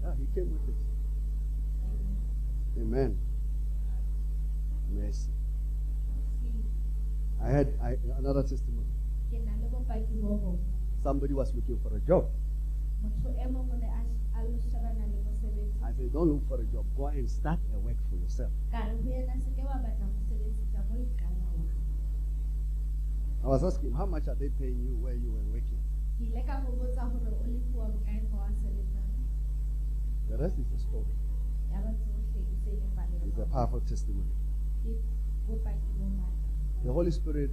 Yeah, 0.03 0.15
he 0.21 0.27
came 0.35 0.53
with 0.53 0.69
it. 0.69 0.81
Amen. 2.81 3.17
Mercy. 4.93 5.33
I 7.41 7.49
had 7.49 7.69
I, 7.83 7.97
another 8.19 8.43
testimony. 8.45 8.93
ke 9.33 9.41
na 9.41 9.57
le 9.57 9.73
bopaki 9.73 10.21
bo 10.21 10.37
bong. 10.37 10.61
Somebody 11.03 11.33
was 11.33 11.55
looking 11.57 11.81
for 11.81 11.97
a 11.97 12.01
job. 12.05 12.29
I 14.43 15.93
said, 15.93 16.13
Don't 16.13 16.29
look 16.29 16.49
for 16.49 16.61
a 16.61 16.65
job. 16.65 16.85
Go 16.97 17.07
and 17.07 17.31
start 17.31 17.61
a 17.75 17.79
work 17.79 17.97
for 18.11 18.17
yourself. 18.17 18.51
I 23.45 23.47
was 23.47 23.65
asking, 23.65 23.93
How 23.93 24.07
much 24.07 24.27
are 24.29 24.35
they 24.35 24.49
paying 24.49 24.81
you 24.83 24.97
where 24.97 25.15
you 25.15 25.31
were 25.31 25.45
working? 25.53 25.79
The 30.29 30.39
rest 30.39 30.59
is 30.59 30.73
a 30.73 30.79
story. 30.79 31.15
It's 33.27 33.39
a 33.39 33.47
powerful 33.47 33.81
testimony. 33.81 34.31
The 36.85 36.93
Holy 36.93 37.11
Spirit, 37.11 37.51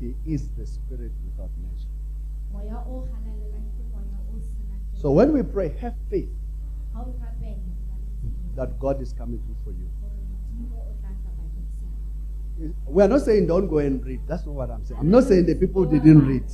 He 0.00 0.14
is 0.26 0.50
the 0.56 0.66
Spirit 0.66 1.12
without 1.24 1.50
measure. 1.60 1.88
Moya 2.52 2.84
o 2.86 3.02
halalelang 3.02 3.66
ke 3.74 3.82
moya 3.90 4.18
o 4.30 4.38
senang 4.38 4.82
So 5.04 5.10
when 5.12 5.34
we 5.36 5.42
pray, 5.42 5.68
have 5.84 5.92
faith 6.08 6.30
ha 6.94 7.02
o 7.04 7.12
rapela 7.20 7.60
o 7.60 7.76
na 7.84 7.96
le 8.00 8.08
tshepo 8.16 8.56
that 8.56 8.78
God 8.80 9.02
is 9.02 9.12
coming 9.12 9.40
through 9.44 9.60
for 9.64 9.72
you. 9.76 9.88
hore 10.00 10.16
Modimo 10.32 10.80
o 10.80 10.94
tla 11.00 11.10
tla 11.20 11.30
bakeng 11.36 11.68
sa 11.76 11.84
hao. 12.64 12.92
We 12.96 13.02
are 13.04 13.08
not 13.12 13.20
saying 13.20 13.46
don't 13.46 13.68
go 13.68 13.78
and 13.84 14.00
read. 14.06 14.20
That's 14.26 14.46
not 14.46 14.54
what 14.54 14.70
I'm 14.70 14.82
saying. 14.86 14.98
I'm 15.00 15.10
not 15.10 15.24
saying 15.24 15.44
the 15.44 15.56
people 15.56 15.84
didn't 15.84 16.24
read. 16.26 16.48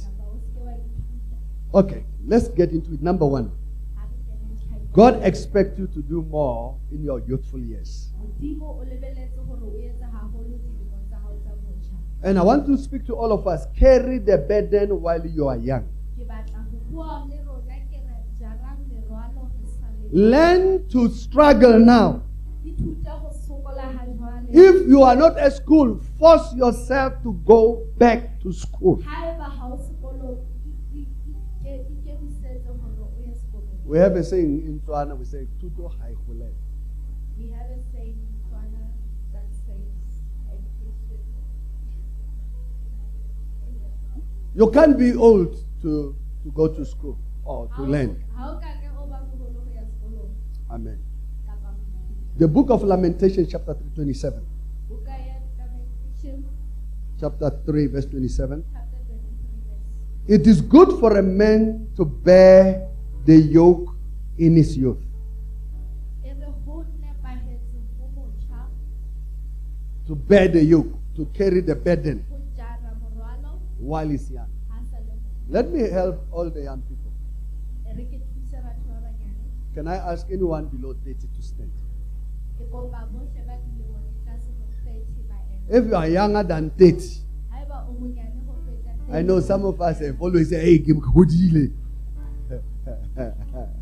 Okay, 1.72 2.02
let's 2.26 2.48
get 2.48 2.72
into 2.72 2.94
it. 2.94 3.00
Number 3.00 3.24
one, 3.24 3.52
God 4.92 5.22
expects 5.22 5.78
you 5.78 5.86
to 5.86 6.02
do 6.02 6.22
more 6.22 6.76
in 6.90 7.04
your 7.04 7.20
youthful 7.20 7.60
years. 7.60 8.10
modimo 8.18 8.66
o 8.80 8.82
lebeletse 8.82 9.38
gore 9.46 9.62
o 9.62 9.78
etse 9.78 10.02
haholo 10.10 10.58
dilemong 10.58 11.06
tsa 11.06 11.22
hao 11.22 11.38
tsa 11.38 11.54
botjha 11.54 11.94
And 12.26 12.34
I 12.36 12.42
want 12.42 12.66
to 12.66 12.76
speak 12.76 13.06
to 13.06 13.14
all 13.14 13.30
of 13.30 13.46
us 13.46 13.66
carry 13.78 14.18
the 14.18 14.38
burden 14.38 15.00
while 15.00 15.24
you 15.24 15.46
are 15.46 15.56
young. 15.70 15.86
ke 16.18 16.26
batla 16.26 16.66
ho 16.66 16.76
bua 16.90 17.22
le 17.30 17.38
rona 17.46 17.78
ke 17.86 17.98
re 18.02 18.16
jarang 18.40 18.80
merwalo 18.90 19.46
re 19.54 19.64
sa 19.76 19.86
le 19.99 19.99
Learn 20.12 20.88
to 20.88 21.08
struggle 21.10 21.78
now. 21.78 22.22
If 24.52 24.88
you 24.88 25.02
are 25.02 25.14
not 25.14 25.38
at 25.38 25.52
school, 25.52 26.00
force 26.18 26.52
yourself 26.54 27.22
to 27.22 27.34
go 27.46 27.86
back 27.98 28.40
to 28.42 28.52
school. 28.52 29.02
We 33.84 33.98
have 33.98 34.14
a 34.16 34.22
saying 34.24 34.62
in 34.66 34.80
Tswana, 34.80 35.16
we 35.18 35.24
say, 35.24 35.46
Tuto 35.60 35.90
haikule. 35.98 36.50
we 37.36 37.48
have 37.50 37.70
a 37.70 37.78
saying 37.92 38.18
in 38.18 38.40
Tswana 38.46 38.86
that 39.32 39.46
says 39.66 39.78
You 44.54 44.70
can't 44.70 44.98
be 44.98 45.14
old 45.14 45.56
to, 45.82 46.14
to 46.44 46.50
go 46.52 46.68
to 46.68 46.84
school 46.84 47.18
or 47.44 47.68
to 47.76 47.82
learn. 47.82 48.22
ha 48.36 48.50
o 48.52 48.58
ka 48.60 48.70
ke 48.82 48.88
o 48.98 49.06
ba 49.06 49.18
moholo 49.26 49.58
ho 49.58 49.70
ya 49.74 49.82
sekolong 49.86 50.30
Amen. 50.70 50.98
The 52.38 52.48
book 52.48 52.70
of 52.70 52.82
Lamentation, 52.84 53.46
chapter 53.46 53.74
327. 53.74 54.40
buka 54.88 55.10
ya 55.12 55.36
Lamentation, 55.58 56.44
Chapter 57.20 57.50
3, 57.66 57.86
verse 57.86 58.06
27. 58.06 58.64
chapter 58.72 58.98
23 59.04 59.66
verse 59.66 60.40
It 60.40 60.46
is 60.46 60.60
good 60.62 60.98
for 61.00 61.18
a 61.18 61.22
man 61.22 61.88
to 61.96 62.04
bear 62.04 62.88
the 63.26 63.36
yoke 63.36 63.92
in 64.38 64.56
his 64.56 64.76
youth. 64.76 65.02
re 66.22 66.32
ho 66.64 66.84
nepahetse 67.02 67.76
ho 67.98 68.06
motjha 68.16 68.70
To 70.06 70.14
bear 70.14 70.48
the 70.48 70.64
yoke, 70.64 70.94
to 71.16 71.26
carry 71.34 71.60
the 71.60 71.74
burden 71.74 72.24
ho 72.30 72.38
jara 72.56 72.94
morwalo 73.02 73.58
while 73.78 74.08
he's 74.08 74.30
young. 74.30 74.48
ha 74.70 74.78
sa 74.90 74.96
le 75.02 75.12
moholo. 75.18 75.50
Let 75.50 75.66
me 75.74 75.82
help 75.90 76.24
all 76.32 76.48
the 76.48 76.62
young 76.62 76.80
people. 76.88 77.12
E 77.84 77.92
re 77.92 78.04
ke 78.08 78.16
thuse 78.32 78.56
batho 78.64 78.88
ba 78.88 79.00
banyane 79.04 79.44
Can 79.74 79.88
I 79.88 79.96
ask 79.96 80.26
anyone 80.30 80.66
below 80.66 80.92
30 80.94 81.14
to 81.36 81.42
stand? 81.42 81.70
ke 82.58 82.64
kopa 82.70 83.06
bohle 83.12 83.40
ba 83.46 83.54
dilemo 83.64 83.98
di 84.04 84.10
tlase 84.24 84.48
ho 84.52 84.64
30 84.84 85.28
ba 85.30 85.36
eme 85.48 85.76
If 85.78 85.84
you 85.88 85.96
are 85.96 86.08
younger 86.08 86.42
than 86.44 86.70
30, 86.70 87.24
haeba 87.50 87.76
o 87.88 87.92
monyane 88.00 88.40
ho 88.46 88.52
feta 88.66 88.90
I 89.16 89.22
know 89.22 89.40
some 89.40 89.64
of 89.64 89.80
us 89.80 89.98
have 90.00 90.20
always 90.20 90.48
said, 90.50 90.64
hey, 90.64 90.78
give 90.78 90.96
hodile." 90.98 91.72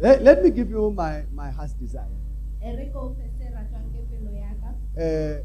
let, 0.00 0.22
let 0.22 0.42
me 0.44 0.50
give 0.50 0.70
you 0.70 0.90
my, 0.90 1.22
my 1.32 1.50
heart's 1.50 1.72
desire. 1.74 2.06
Uh, 4.98 5.42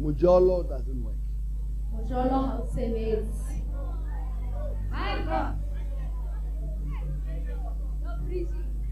Mujolo 0.00 0.62
doesn't 0.68 1.04
work. 1.04 1.14
mojolo 1.92 2.30
ha 2.46 2.58
o 2.62 2.66
sebetse 2.66 3.62
My 4.90 5.22
God. 5.24 5.54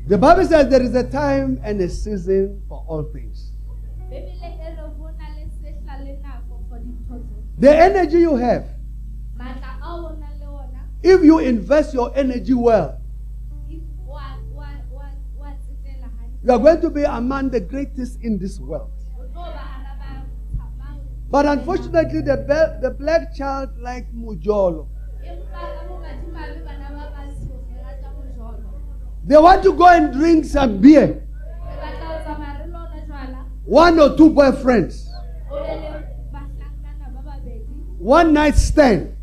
The 0.09 0.17
Bible 0.17 0.45
says 0.47 0.71
there 0.71 0.83
is 0.83 0.95
a 0.95 1.05
time 1.05 1.61
and 1.63 1.81
a 1.83 1.89
season 1.89 2.63
for 2.67 2.83
all 2.89 3.03
things. 3.13 3.53
Bebele 4.11 4.41
re 4.41 4.75
ho 4.77 5.11
na 5.19 5.27
le 5.37 5.45
sehla 5.61 6.01
le 6.01 6.17
nako 6.25 6.65
for 6.69 6.79
dintho 6.79 7.21
tsohle. 7.21 7.61
The 7.61 7.77
energy 7.77 8.21
you 8.21 8.37
have, 8.37 8.65
matla 9.37 9.77
ao 9.83 10.07
o 10.07 10.17
nang 10.17 10.41
le 10.41 10.47
ona 10.47 10.81
if 11.03 11.23
you 11.23 11.41
invest 11.41 11.93
your 11.93 12.11
energy 12.17 12.55
well, 12.55 12.99
you 13.69 13.83
are 16.53 16.59
going 16.59 16.81
to 16.81 16.89
be 16.89 17.03
among 17.05 17.51
the 17.51 17.61
greatest 17.61 18.19
in 18.23 18.39
this 18.39 18.59
world. 18.59 18.91
o 19.19 19.23
tlo 19.29 19.45
ba 19.45 19.59
hara 19.59 19.93
ba 20.01 20.25
thabang 20.57 21.05
But 21.31 21.45
unfortunately, 21.45 22.23
the, 22.23 22.79
the 22.81 22.91
black 22.91 23.35
child 23.35 23.77
like 23.79 24.11
Mujolo. 24.15 24.89
They 29.29 29.37
want 29.37 29.63
to 29.65 29.75
go 29.75 29.87
and 29.87 30.11
drink 30.11 30.47
some 30.47 30.79
beer. 30.81 31.23
One 33.67 34.01
or 34.01 34.17
two 34.17 34.31
boyfriends. 34.31 35.05
One 37.99 38.33
night 38.33 38.55
stand. 38.55 39.15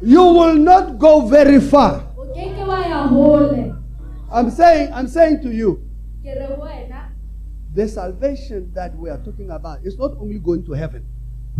You 0.00 0.22
will 0.22 0.54
not 0.56 0.98
go 0.98 1.28
very 1.28 1.60
far. 1.60 2.08
I'm 4.32 4.50
saying, 4.50 4.94
I'm 4.94 5.08
saying 5.08 5.42
to 5.42 5.52
you, 5.52 5.86
the 7.74 7.86
salvation 7.86 8.72
that 8.72 8.96
we 8.96 9.10
are 9.10 9.18
talking 9.18 9.50
about 9.50 9.84
is 9.84 9.98
not 9.98 10.12
only 10.18 10.38
going 10.38 10.64
to 10.64 10.72
heaven. 10.72 11.04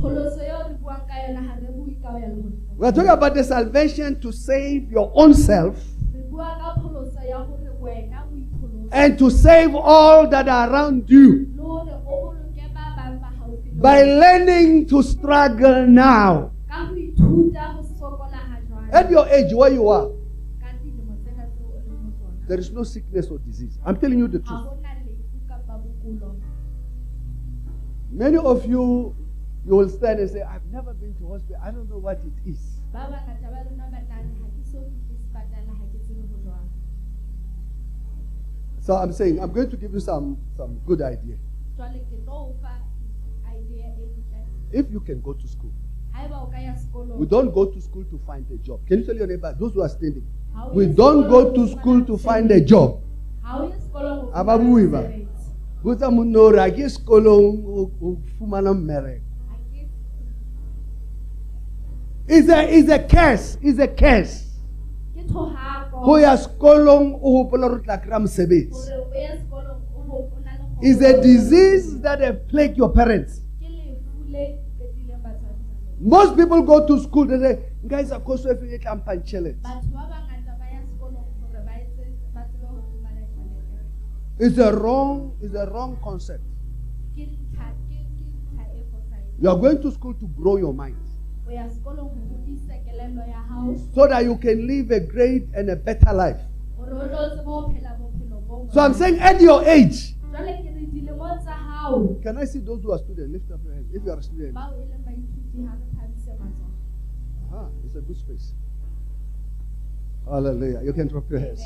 We 0.03 0.09
are 2.89 2.93
talking 2.93 3.09
about 3.09 3.35
the 3.35 3.45
salvation 3.45 4.21
to 4.21 4.33
save 4.33 4.91
your 4.91 5.13
own 5.15 5.33
self 5.33 5.77
re 6.13 6.23
bua 6.29 6.59
ka 6.59 6.75
pholoso 6.83 7.23
ya 7.29 7.39
hore 7.45 7.71
wena 7.81 8.27
o 8.27 8.35
ipholose 8.35 8.89
and 8.91 9.19
to 9.19 9.31
save 9.31 9.77
all 9.77 10.27
that 10.27 10.49
are 10.49 10.71
around 10.71 11.09
you 11.09 11.47
le 11.55 11.63
hore 11.63 11.93
o 11.93 12.35
boloke 12.35 12.67
ba 12.75 12.95
bang 12.99 13.21
ba 13.23 13.31
haufi 13.39 13.71
le 13.71 13.79
by 13.81 14.03
learning 14.03 14.87
to 14.87 15.03
struggle 15.03 15.87
now. 15.87 16.51
ka 16.69 16.87
ho 16.91 16.95
ithuta 16.99 17.63
ho 17.79 17.83
sokola 18.01 18.37
ha 18.43 18.59
jwale 18.67 18.91
At 18.93 19.09
your 19.11 19.29
age, 19.29 19.55
where 19.55 19.71
you 19.73 19.87
are, 19.89 20.09
ka 20.59 20.69
dilemo 20.83 21.15
tsena 21.23 21.47
tseo 21.55 21.67
o 21.71 21.79
leng 21.79 22.03
ho 22.03 22.11
tsona 22.19 22.47
there 22.49 22.59
is 22.59 22.73
no 22.73 22.83
sickness 22.83 23.31
or 23.31 23.39
disease. 23.39 23.79
I'm 23.87 23.97
telling 23.97 24.19
you 24.19 24.27
the 24.27 24.41
truth. 24.43 24.67
ho 24.67 24.75
na 24.83 24.99
lefu 24.99 25.39
kapa 25.47 25.79
bokulo 25.79 26.35
Many 28.11 28.37
of 28.37 28.67
you, 28.67 29.15
you 29.65 29.77
will 29.77 29.89
stand 29.89 30.19
and 30.21 30.29
say, 30.31 30.43
I've 30.43 30.65
never 30.73 30.93
been 30.95 31.15
to 31.21 31.29
hospital. 31.29 31.61
I 31.63 31.71
don't 31.71 31.89
know 31.89 31.99
what 31.99 32.19
it 32.19 32.33
is. 32.51 32.59
ba 32.93 33.07
bangata 33.09 33.49
ba 33.51 33.61
lona 33.69 33.87
ba 33.91 34.01
nang 34.11 34.35
ha 34.41 34.47
ke 34.53 34.63
so 34.67 34.79
fihle 34.79 35.17
sepatala 35.23 35.73
ha 35.79 35.85
ke 35.93 35.99
tsebe 36.03 36.23
ho 36.31 36.37
jwang 36.45 36.69
So 38.81 38.97
I'm 38.97 39.13
saying, 39.13 39.39
I'm 39.41 39.53
going 39.53 39.71
to 39.71 39.77
give 39.77 39.93
you 39.95 40.01
some, 40.01 40.37
some 40.57 40.79
good 40.87 41.01
idea. 41.03 41.37
jwale 41.79 42.01
ke 42.11 42.17
tlo 42.27 42.35
o 42.51 42.55
fa 42.63 42.75
idea 43.55 43.87
ntle 43.95 44.43
If 44.73 44.91
you 44.91 45.01
can 45.01 45.21
go 45.21 45.33
to 45.33 45.47
school, 45.49 45.73
haeba 46.13 46.43
o 46.43 46.47
ka 46.51 46.59
ya 46.59 46.75
sekolong 46.75 47.17
we 47.19 47.27
don't 47.27 47.55
go 47.55 47.65
to 47.67 47.81
school 47.81 48.05
to 48.11 48.19
find 48.27 48.45
a 48.51 48.57
job. 48.59 48.81
Can 48.87 48.99
you 49.01 49.05
tell 49.07 49.17
your 49.17 49.27
neighbor, 49.27 49.55
those 49.59 49.73
who 49.75 49.83
are 49.83 49.89
standing, 49.89 50.27
we 50.73 50.87
don't 50.87 51.29
go 51.29 51.53
to 51.55 51.69
school 51.69 52.05
to 52.05 52.19
find 52.19 52.51
a 52.51 52.61
job. 52.61 53.01
ha 53.43 53.59
o 53.63 53.69
ye 53.69 53.79
sekolong 53.79 54.21
ho 54.27 54.31
Aba 54.35 54.59
fumana 54.59 54.65
bue 54.69 54.87
ba? 54.91 55.03
mosebetsi. 55.83 56.61
A 56.67 56.71
ke 56.71 56.85
sekolong 56.97 57.65
o- 57.65 57.91
o 58.03 58.17
fumana 58.39 58.75
mmereko. 58.75 59.25
Ha 59.49 59.57
ke- 59.71 59.89
It's 62.35 62.49
a, 62.49 62.61
it's 62.79 62.89
a 62.91 62.99
curse. 62.99 63.59
is 63.63 63.79
a 63.79 63.89
curse. 63.89 64.49
Go 66.05 66.17
ya 66.17 66.35
sekolong 66.37 67.21
o 67.23 67.45
hopola 67.45 67.69
hore 67.69 67.83
tla 67.83 67.99
kry-a 67.99 68.19
mosebetsi. 68.19 68.73
hore 68.73 69.07
o 69.07 69.15
ye 69.15 69.29
sekolong 69.39 69.81
o 69.95 70.01
ho- 70.09 70.31
o 70.35 70.39
na 70.45 70.53
le 70.59 70.89
It's 70.89 71.01
a 71.03 71.21
disease 71.23 72.01
that 72.01 72.21
have 72.21 72.49
plagued 72.49 72.77
your 72.77 72.91
parents. 72.93 73.41
ke 73.61 73.69
lefu 73.69 74.25
le 74.33 74.59
qetileng 74.79 75.23
batswadi 75.23 75.63
ba 75.69 75.75
lona. 75.79 76.01
Most 76.01 76.37
people 76.37 76.63
go 76.63 76.87
to 76.87 76.99
school, 77.01 77.27
they 77.27 77.39
say, 77.39 77.59
guys, 77.87 78.11
a 78.11 78.19
course 78.19 78.45
of 78.47 78.63
it, 78.65 78.83
I'm 78.87 79.01
punching 79.03 79.45
batho 79.63 79.93
ba 79.93 80.09
bangata 80.11 80.53
ba 80.59 80.67
ya 80.73 80.81
sekolong 80.89 81.27
hore 81.39 81.61
ba 81.69 81.73
etse 81.79 82.03
ba 82.35 82.43
tsebe 82.49 82.67
ho 82.67 82.83
fumana 82.91 83.23
tjhelete 83.31 84.47
It's 84.49 84.59
a 84.59 84.73
wrong, 84.75 85.37
it's 85.41 85.55
a 85.55 85.67
wrong 85.71 85.99
concept. 86.03 86.43
ke 87.15 87.29
ntlha 87.31 87.69
ke 87.87 87.99
ke 88.17 88.25
ntlha 88.27 88.65
e 88.75 88.83
fosahetseng 88.91 89.39
You 89.43 89.49
are 89.51 89.59
going 89.61 89.81
to 89.83 89.91
school 89.93 90.15
to 90.15 90.27
grow 90.41 90.57
your 90.57 90.75
mind 90.75 90.97
o 91.53 91.55
ya 91.55 91.69
sekolong 91.71 92.09
ho 92.09 92.21
hodisa 92.33 92.75
kelello 92.85 93.23
ya 93.29 93.41
hao 93.49 93.77
so 93.95 94.07
that 94.09 94.25
you 94.25 94.37
can 94.39 94.67
live 94.67 94.91
a 94.91 95.01
great 95.01 95.45
and 95.55 95.71
a 95.71 95.77
better 95.77 96.13
life. 96.13 96.41
hore 96.77 96.93
o 96.93 97.09
tlo 97.09 97.29
tsebe 97.29 97.45
ho 97.45 97.69
phela 97.69 97.93
bophelo 98.01 98.41
bo 98.49 98.69
So 98.73 98.81
I'm 98.81 98.95
saying 98.95 99.19
at 99.21 99.41
your 99.41 99.61
age, 99.69 100.17
jwale 100.33 100.53
ke 100.65 100.71
re 100.77 100.87
dilemong 100.87 101.39
tsa 101.45 101.53
hao 101.53 102.17
can 102.23 102.39
I 102.39 102.45
see 102.47 102.61
those 102.61 102.83
who 102.83 102.93
are 102.93 102.99
students? 102.99 103.33
Lift 103.33 103.51
up 103.53 103.61
your 103.65 103.75
hands. 103.75 103.89
If 103.95 104.03
you 104.05 104.11
are 104.13 104.19
a 104.19 104.23
student, 104.23 104.55
bao 104.55 104.73
leng 104.73 105.05
baithuti 105.05 105.67
ha 105.69 105.77
re 105.77 105.87
phamise 105.97 106.33
matsoho 106.41 106.71
ah, 107.53 107.69
it's 107.85 107.97
a 107.97 108.01
good 108.01 108.17
space. 108.17 108.55
Hallelujah. 110.25 110.81
You 110.85 110.93
can 110.93 111.09
drop 111.09 111.29
your 111.31 111.41
hands. 111.41 111.61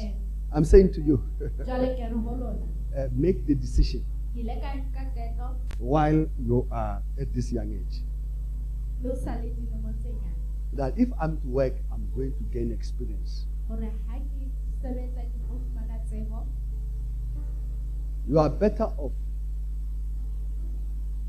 I'm 0.53 0.65
saying 0.65 0.93
to 0.95 1.01
you, 1.01 1.23
jwale 1.71 1.95
ke 1.95 2.11
re 2.11 2.19
ho 2.27 2.35
lona 2.43 2.67
uh, 2.97 3.09
make 3.13 3.47
the 3.47 3.55
decision 3.55 4.03
ke 4.37 4.43
ile 4.45 4.57
ka 4.61 4.73
nka 4.77 5.03
qeto 5.17 5.47
while 5.79 6.21
you 6.49 6.67
are 6.71 7.01
at 7.21 7.33
this 7.33 7.53
young 7.53 7.73
age 7.73 8.03
that 10.77 10.93
if 10.97 11.09
I'm 11.21 11.41
to 11.41 11.47
work, 11.49 11.75
I'm 11.93 12.09
going 12.15 12.33
to 12.33 12.43
gain 12.53 12.73
experience. 12.73 13.47
hore 13.69 13.89
ha 14.09 14.19
ke 14.23 14.47
sebetsa 14.83 15.23
ke 15.31 15.39
tlo 15.45 15.57
fumana 15.63 15.97
tsebo 16.07 16.43
You 18.29 18.39
are 18.43 18.51
better 18.61 18.87
off 19.07 19.17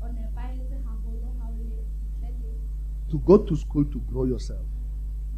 o 0.02 0.10
nepahetse 0.18 0.76
haholo 0.84 1.32
ha 1.40 1.48
o 1.48 1.56
le 1.56 1.80
ntle 1.80 2.30
le 2.42 2.52
to 3.10 3.18
go 3.30 3.38
to 3.48 3.56
school 3.56 3.84
to 3.96 3.98
grow 4.12 4.24
yourself 4.32 4.66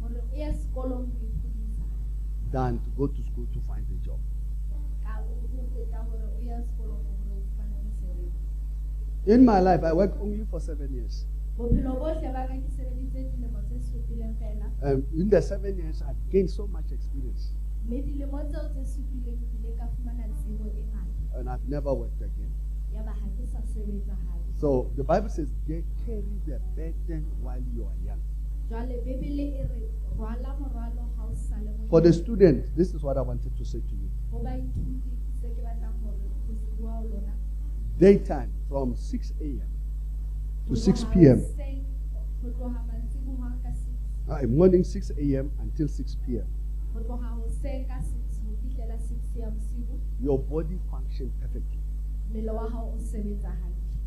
hore 0.03 0.21
o 0.21 0.37
ye 0.41 0.51
sekolong 0.59 1.09
ho 1.15 1.25
iphedisa 1.31 1.89
than 2.57 2.79
to 2.85 2.89
go 3.01 3.07
to 3.07 3.23
school 3.31 3.47
to 3.57 3.59
find 3.71 3.85
a 3.97 3.99
job. 4.05 4.21
ka 5.07 5.17
ho 5.17 5.65
feta 5.73 6.05
hore 6.05 6.23
o 6.29 6.39
ye 6.51 6.61
sekolong 6.69 7.01
hore 7.09 7.33
o 7.33 7.43
fumane 7.57 7.77
mosebetsi 7.89 9.33
In 9.33 9.45
my 9.45 9.59
life, 9.59 9.83
I 9.83 9.93
worked 9.93 10.21
only 10.21 10.45
for 10.49 10.59
seven 10.59 10.93
years. 10.93 11.25
Bophelo 11.57 11.93
bohle 11.99 12.29
ba 12.33 12.47
ka 12.47 12.55
ke 12.55 12.69
sebeditse 12.75 13.19
dilemo 13.31 13.59
tse 13.67 13.77
supileng 13.79 14.35
fela 14.39 14.67
And 14.81 15.05
in 15.13 15.29
the 15.29 15.41
seven 15.41 15.77
years, 15.77 16.01
I've 16.01 16.17
gained 16.29 16.49
so 16.49 16.65
much 16.67 16.91
experience, 16.91 17.53
mme 17.85 18.01
dilemo 18.01 18.39
tseo 18.49 18.69
tse 18.73 18.85
supileng 18.85 19.37
ke 19.39 19.55
ile 19.61 19.71
ka 19.77 19.85
fumana 19.95 20.25
tsebo 20.33 20.65
ngata 20.65 21.39
and 21.39 21.49
I've 21.49 21.67
never 21.69 21.93
worked 21.93 22.21
again. 22.21 22.51
yaba 22.93 23.11
ha 23.11 23.27
ke 23.37 23.45
sa 23.47 23.59
sebetsa 23.65 24.15
hape 24.15 24.39
So 24.61 24.91
the 24.95 25.03
Bible 25.03 25.29
says, 25.29 25.49
"Get 25.67 25.83
carry 26.05 26.37
the 26.45 26.59
burden 26.75 27.25
while 27.41 27.63
you 27.73 27.85
are 27.85 27.97
young." 28.05 28.21
jwale 28.69 29.01
bebele 29.05 29.67
re 29.69 29.83
rwala 30.17 30.55
morwalo 30.59 31.03
ha 31.17 31.23
o 31.25 31.33
sa 31.35 31.55
le 31.61 31.71
For 31.89 32.01
the 32.01 32.13
student, 32.13 32.69
this 32.75 32.93
is 32.93 33.03
what 33.03 33.17
I 33.17 33.21
wanted 33.21 33.55
to 33.57 33.65
say 33.65 33.79
to 33.81 33.95
you. 33.95 34.09
ho 34.31 34.39
baithuti 34.43 35.11
se 35.41 35.47
ke 35.49 35.61
batlang 35.65 35.95
hore 36.03 36.17
ho 36.47 36.53
se 36.57 36.69
bua 36.79 36.91
ho 36.99 37.03
lona 37.09 37.33
Daytime 37.99 38.49
from 38.69 38.95
6 38.95 39.33
a.m. 39.41 39.67
to 40.71 40.77
6 40.77 41.03
p.m. 41.13 41.45
Uh, 44.29 44.41
morning 44.47 44.83
6 44.85 45.11
a.m. 45.19 45.51
until 45.59 45.87
6 45.89 46.15
p.m. 46.25 46.47
Your 50.21 50.39
body 50.39 50.79
functions 50.89 51.33
perfectly. 51.41 51.79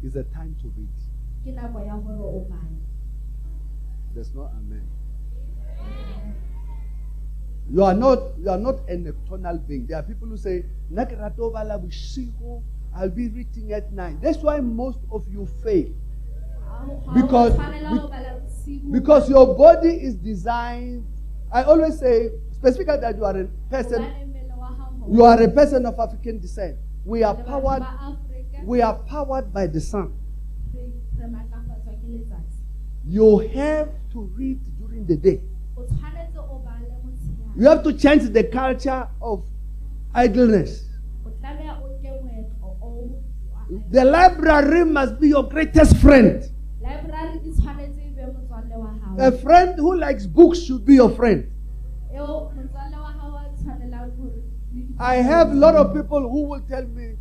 It's 0.03 0.16
a 0.16 0.24
time 0.24 0.57
to 0.62 0.68
read. 0.77 0.88
There's 4.14 4.33
no 4.35 4.50
amen. 4.57 4.88
You 7.70 7.83
are 7.85 7.94
not 7.94 8.38
you 8.38 8.48
are 8.48 8.59
not 8.59 8.88
a 8.88 8.96
nocturnal 8.96 9.59
being. 9.59 9.87
There 9.87 9.98
are 9.98 10.03
people 10.03 10.29
who 10.29 10.37
say, 10.38 10.64
"Nna 10.90 11.05
ke 11.07 11.18
rata 11.20 11.42
ho 11.42 11.50
bala 11.50 11.79
bosigo, 11.79 12.62
I'll 12.94 13.11
be 13.11 13.29
reading 13.29 13.72
at 13.72 13.92
night. 13.92 14.20
That's 14.22 14.38
why 14.38 14.61
most 14.61 15.00
of 15.11 15.29
you 15.29 15.46
fail. 15.62 15.92
Because- 17.14 17.56
Because 18.90 19.28
your 19.30 19.54
body 19.56 19.88
is 20.06 20.14
designed. 20.16 21.04
I 21.52 21.62
always 21.64 21.98
say, 21.98 22.30
specifically 22.52 22.98
that 23.00 23.16
you 23.16 23.24
are 23.24 23.37
a 23.37 23.44
person, 23.70 24.02
you 25.10 25.24
are 25.24 25.42
a 25.42 25.48
person 25.48 25.87
of 25.87 25.98
African 25.98 26.38
descent. 26.40 26.76
We 27.04 27.22
are 27.22 27.34
powered, 27.34 27.82
we 28.64 28.80
are 28.82 28.94
powered 29.06 29.52
by 29.52 29.66
the 29.66 29.80
sun. 29.80 30.12
You 33.06 33.38
have 33.54 33.88
to 34.12 34.20
read 34.37 34.60
during 34.78 35.04
the 35.06 35.16
day. 35.16 35.40
You 37.56 37.68
have 37.68 37.82
to 37.84 37.92
change 37.92 38.22
the 38.30 38.44
culture 38.44 39.06
of 39.20 39.44
idleness. 40.14 40.88
The 43.90 44.04
library 44.04 44.84
must 44.84 45.20
be 45.20 45.28
your 45.28 45.44
greatest 45.48 45.96
friend. 45.96 46.42
library 46.84 47.40
e 47.44 47.50
tshwanetse 47.52 48.00
e 48.06 48.10
be 48.16 48.22
motswalle 48.22 48.76
wa 48.76 48.90
hao 49.00 49.04
A 49.18 49.33
friend 49.33 49.79
who 49.79 49.96
likes 49.96 50.27
books 50.27 50.59
should 50.61 50.85
be 50.85 50.94
your 50.94 51.11
friend. 51.11 51.50
eo 52.14 52.50
motswalle 52.57 52.96
wa 52.96 53.12
hao 53.12 53.37
a 53.37 53.48
tshwanelang 53.57 54.16
hore 54.16 54.31
le 54.37 54.42
di- 54.72 54.94
I 54.98 55.16
have 55.16 55.50
a 55.53 55.55
lot 55.55 55.74
of 55.74 55.92
people 55.94 56.29
who 56.29 56.42
will 56.48 56.61
tell 56.68 56.87
me, 56.87 57.16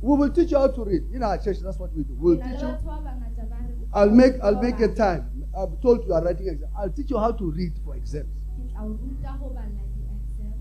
we 0.00 0.16
will 0.16 0.30
teach 0.30 0.50
you 0.52 0.58
how 0.58 0.68
to 0.68 0.84
read. 0.84 1.02
In 1.12 1.22
our 1.22 1.38
church, 1.38 1.58
that's 1.60 1.78
what 1.78 1.92
we 1.96 2.02
do. 2.04 2.14
We'll 2.18 2.36
Ke 2.36 2.40
na 2.40 2.46
le 2.46 2.52
teach 2.52 2.62
you. 2.62 2.68
batho 2.68 2.84
ba 2.86 3.02
bangata 3.06 3.44
I'll 3.94 4.10
make 4.10 4.34
I'll 4.42 4.60
make 4.62 4.80
a 4.80 4.88
time. 4.94 5.24
I've 5.56 5.80
told 5.80 6.04
you 6.06 6.14
are 6.14 6.22
writing 6.24 6.48
exam. 6.48 6.68
I'll 6.76 6.90
teach 6.90 7.10
you 7.10 7.18
how 7.18 7.32
to 7.32 7.50
read 7.50 7.72
for 7.84 7.96
exams. 7.96 8.34
Ke 8.56 8.68
tla 8.72 8.84
o 8.84 8.88
ruta 8.88 9.28
ho 9.40 9.48
bala 9.48 9.82
di-exam. 9.94 10.52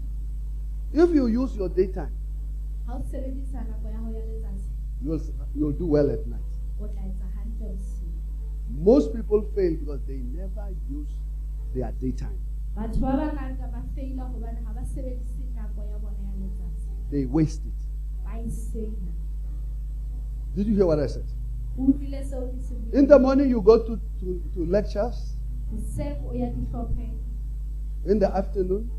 If 0.93 1.13
you 1.15 1.27
use 1.27 1.55
your 1.55 1.69
daytime, 1.69 2.13
ha 2.87 2.95
o 2.97 3.01
sebedisa 3.11 3.65
nako 3.67 3.89
ya 3.91 3.97
hao 3.97 4.11
ya 4.11 4.21
letsatsi 4.21 4.69
you'll 5.03 5.21
you'll 5.55 5.77
do 5.83 5.85
well 5.85 6.09
at 6.09 6.25
night. 6.27 6.41
Most 8.69 9.13
people 9.13 9.41
fail 9.55 9.75
because 9.75 10.01
they 10.07 10.17
never 10.17 10.69
use 10.89 11.09
their 11.73 11.91
daytime. 12.01 12.39
batho 12.75 12.99
ba 13.01 13.17
bangata 13.17 13.67
ba 13.71 13.81
feila 13.95 14.23
hobane 14.29 14.59
ha 14.65 14.73
ba 14.73 14.85
sebedise 14.85 15.41
nako 15.55 15.81
ya 15.91 15.97
bona 15.99 16.21
ya 16.21 16.33
letsatsi 16.41 16.87
They 17.11 17.25
waste 17.25 17.63
it. 17.65 17.73
Did 20.55 20.67
you 20.67 20.75
hear 20.75 20.85
what 20.85 20.99
I 20.99 21.07
said? 21.07 21.25
o 21.77 21.83
utlwile 21.89 22.23
seo 22.25 22.47
ke 22.51 22.59
se 22.61 22.75
buileng? 22.75 22.99
In 22.99 23.07
the 23.07 23.19
morning 23.19 23.49
you 23.49 23.61
go 23.61 23.77
to, 23.83 23.97
to, 24.19 24.41
to 24.53 24.65
lectures. 24.65 25.37
hoseng 25.71 26.21
o 26.29 26.33
ya 26.33 26.49
dihlopheng 26.49 27.17
In 28.05 28.19
the 28.19 28.29
afternoon 28.35 28.89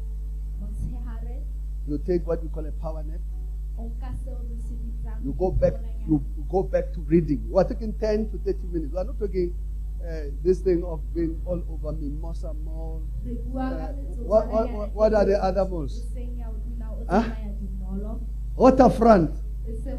you 1.88 1.98
take 1.98 2.26
what 2.26 2.42
we 2.42 2.48
call 2.50 2.66
a 2.66 2.72
power 2.72 3.02
nap. 3.02 3.20
You 5.24 5.34
go 5.38 5.50
back 5.50 5.74
you 6.08 6.24
go 6.50 6.62
back 6.62 6.92
to 6.94 7.00
reading. 7.00 7.42
We 7.50 7.60
are 7.60 7.64
taking 7.64 7.92
10 7.92 8.30
to 8.30 8.38
30 8.38 8.58
minutes. 8.72 8.92
We 8.92 8.98
are 8.98 9.04
not 9.04 9.20
taking 9.20 9.54
uh, 10.00 10.30
this 10.42 10.60
thing 10.60 10.82
of 10.84 11.00
being 11.14 11.38
all 11.44 11.62
over 11.68 11.92
mimosa 11.92 12.54
mall. 12.54 13.02
Uh, 13.26 13.92
what- 14.24 14.48
what- 14.48 14.94
what 14.94 15.14
are 15.14 15.24
the 15.26 15.42
other 15.42 15.66
malls? 15.68 16.02
seng 16.14 16.38
ya 16.38 16.46
o 16.48 16.54
dula 16.64 16.90
o 16.92 17.04
Huh? 17.08 17.24
Waterfront. 18.56 19.30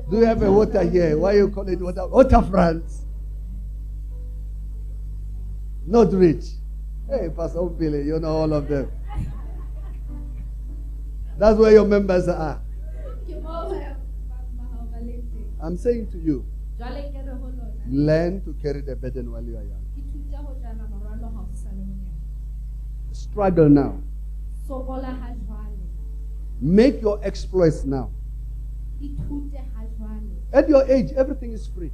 Do 0.10 0.18
you 0.18 0.26
have 0.26 0.42
a 0.42 0.52
water 0.52 0.82
here? 0.84 1.16
Why 1.18 1.34
you 1.34 1.50
call 1.50 1.68
it 1.70 1.80
water? 1.80 2.08
Waterfront. 2.08 2.84
Not 5.86 6.12
rich. 6.14 6.46
Hey, 7.08 7.30
Pastor 7.30 7.66
Billy, 7.70 8.04
you 8.06 8.20
know 8.20 8.36
all 8.38 8.54
of 8.54 8.68
them. 8.68 8.92
That's 11.38 11.58
where 11.60 11.72
your 11.72 11.86
members 11.86 12.28
are. 12.28 12.62
I'm 15.62 15.76
saying 15.78 16.08
to 16.12 16.18
you, 16.18 16.46
Jwale 16.80 17.12
ke 17.12 17.20
re 17.26 17.34
ho 17.36 17.48
lona 17.48 17.84
learn 17.90 18.42
to 18.46 18.54
carry 18.62 18.82
the 18.82 18.96
burden 18.96 19.32
while 19.32 19.44
you 19.44 19.58
are 19.58 19.64
young. 19.68 19.84
ithute 20.00 20.36
ho 20.36 20.56
jala 20.62 20.88
morwalo 20.92 21.28
ha 21.36 21.42
o 21.44 21.48
sa 21.54 21.70
le 21.70 21.84
monyane 21.84 22.16
Struggle 23.12 23.70
now. 23.70 24.00
sokola 24.68 25.12
ha 25.20 25.34
jwale 25.36 25.84
Make 26.62 27.02
your 27.02 27.20
exploits 27.24 27.84
now. 27.86 28.10
ithute 29.02 29.58
ha 29.76 29.84
jwale 29.98 30.32
At 30.54 30.70
your 30.70 30.84
age, 30.88 31.12
everything 31.14 31.52
is 31.54 31.68
free. 31.68 31.92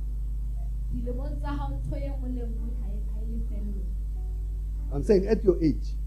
dilemong 0.94 1.40
tsa 1.42 1.48
hao 1.58 1.70
ntho 1.74 1.96
nngwe 1.98 2.30
le 2.38 2.46
nngwe 2.46 2.70
ha 2.82 2.88
ha 3.14 3.20
lefellwe 3.26 3.84
I'm 4.94 5.04
saying 5.04 5.28
at 5.28 5.44
your 5.44 5.58
age. 5.64 5.98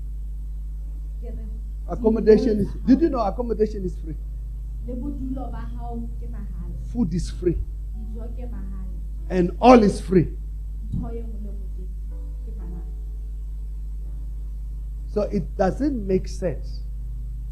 Accommodation 1.88 2.60
is. 2.60 2.68
Did 2.86 3.00
you 3.02 3.08
know 3.10 3.20
accommodation 3.20 3.84
is 3.84 3.96
free? 3.98 4.14
Le 6.94 6.96
bodulo 6.96 6.96
ba 6.96 6.96
hao 6.96 6.96
ke 6.96 6.96
mahala 6.96 6.96
Food 6.96 7.14
is 7.14 7.30
free. 7.30 7.58
dijo 7.96 8.24
ke 8.36 8.50
mahala. 8.50 8.92
And 9.30 9.50
all 9.60 9.82
is 9.82 10.00
free. 10.00 10.28
ntho 10.92 10.98
nngwe 10.98 11.12
le 11.12 11.22
nngwe 11.22 11.52
ke 11.76 11.84
ke 12.44 12.50
mahala. 12.58 12.82
So 15.06 15.22
it 15.22 15.56
doesn't 15.56 16.06
make 16.06 16.28
sense 16.28 16.82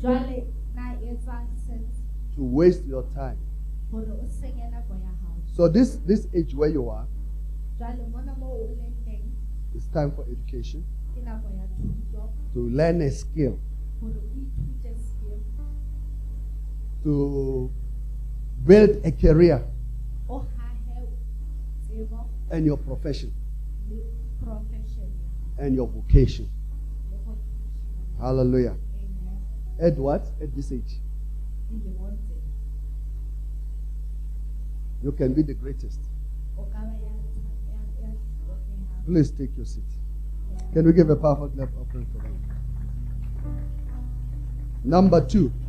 jwale 0.01 0.47
na 0.75 0.93
etsa 1.01 1.47
sense 1.67 2.03
to 2.35 2.43
waste 2.45 2.85
your 2.87 3.03
time. 3.15 3.39
hore 3.91 4.11
o 4.13 4.27
senye 4.29 4.71
nako 4.71 4.95
ya 4.95 5.09
hao. 5.23 5.37
So 5.53 5.69
this 5.69 5.97
this 6.07 6.27
age 6.35 6.55
where 6.55 6.71
you 6.71 6.89
are, 6.91 7.07
jwale 7.79 8.07
mona 8.13 8.35
moo 8.39 8.47
o 8.47 8.77
leng 8.77 8.95
teng 9.05 9.23
it's 9.75 9.87
time 9.89 10.11
for 10.13 10.25
education. 10.29 10.85
ke 11.15 11.21
nako 11.25 11.49
ya 11.57 11.67
thuto. 11.77 12.29
To 12.55 12.69
learn 12.69 13.01
a 13.03 13.11
skill, 13.11 13.59
hore 14.01 14.17
o 14.17 14.37
ithute 14.37 14.97
skill. 14.99 15.41
To 17.05 17.71
build 18.67 18.91
a 19.05 19.13
career 19.13 19.63
oh, 20.29 20.35
o 20.37 20.47
hahe 20.59 21.07
tsebo 21.87 22.27
and 22.51 22.67
your 22.67 22.79
profession 22.79 23.31
le 23.91 23.97
profession 24.45 25.09
ya 25.11 25.29
hao 25.59 25.65
and 25.67 25.75
your 25.75 25.87
vocation. 25.89 26.49
Hallelujah. 28.21 28.75
Amen. 28.75 29.89
At 29.93 29.99
what? 29.99 30.27
At 30.41 30.55
this 30.57 30.73
age, 30.73 31.01
you 35.03 35.13
can 35.13 35.35
be 35.35 35.43
the 35.43 35.55
greatest. 35.55 36.01
Please 39.07 39.31
take 39.31 39.57
your 39.57 39.67
seat. 39.67 39.85
Can 40.73 40.85
we 40.87 40.93
give 40.93 41.11
a 41.11 41.17
powerful 41.17 41.49
clap 41.49 41.69
offering 41.81 42.07
for 42.13 42.19
them? 42.23 42.41
Number 44.85 45.21
two, 45.21 45.53
ntlha 45.53 45.53
ya 45.53 45.53
bobedi 45.53 45.66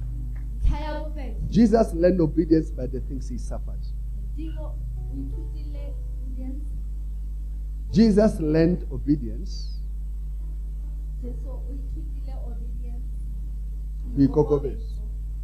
Jesus 1.49 1.93
learned 1.93 2.19
obedience 2.21 2.71
by 2.71 2.88
the 2.88 2.99
things 3.01 3.30
he 3.30 3.38
suffered. 3.38 3.80
modimo 4.15 4.65
o 4.65 4.75
ithutile 5.15 5.93
obedience. 6.23 6.63
Jesus 7.91 8.39
learned 8.39 8.86
obedience. 8.91 9.80
Jesu 11.21 11.49
o 11.49 11.62
ithutile 11.73 12.34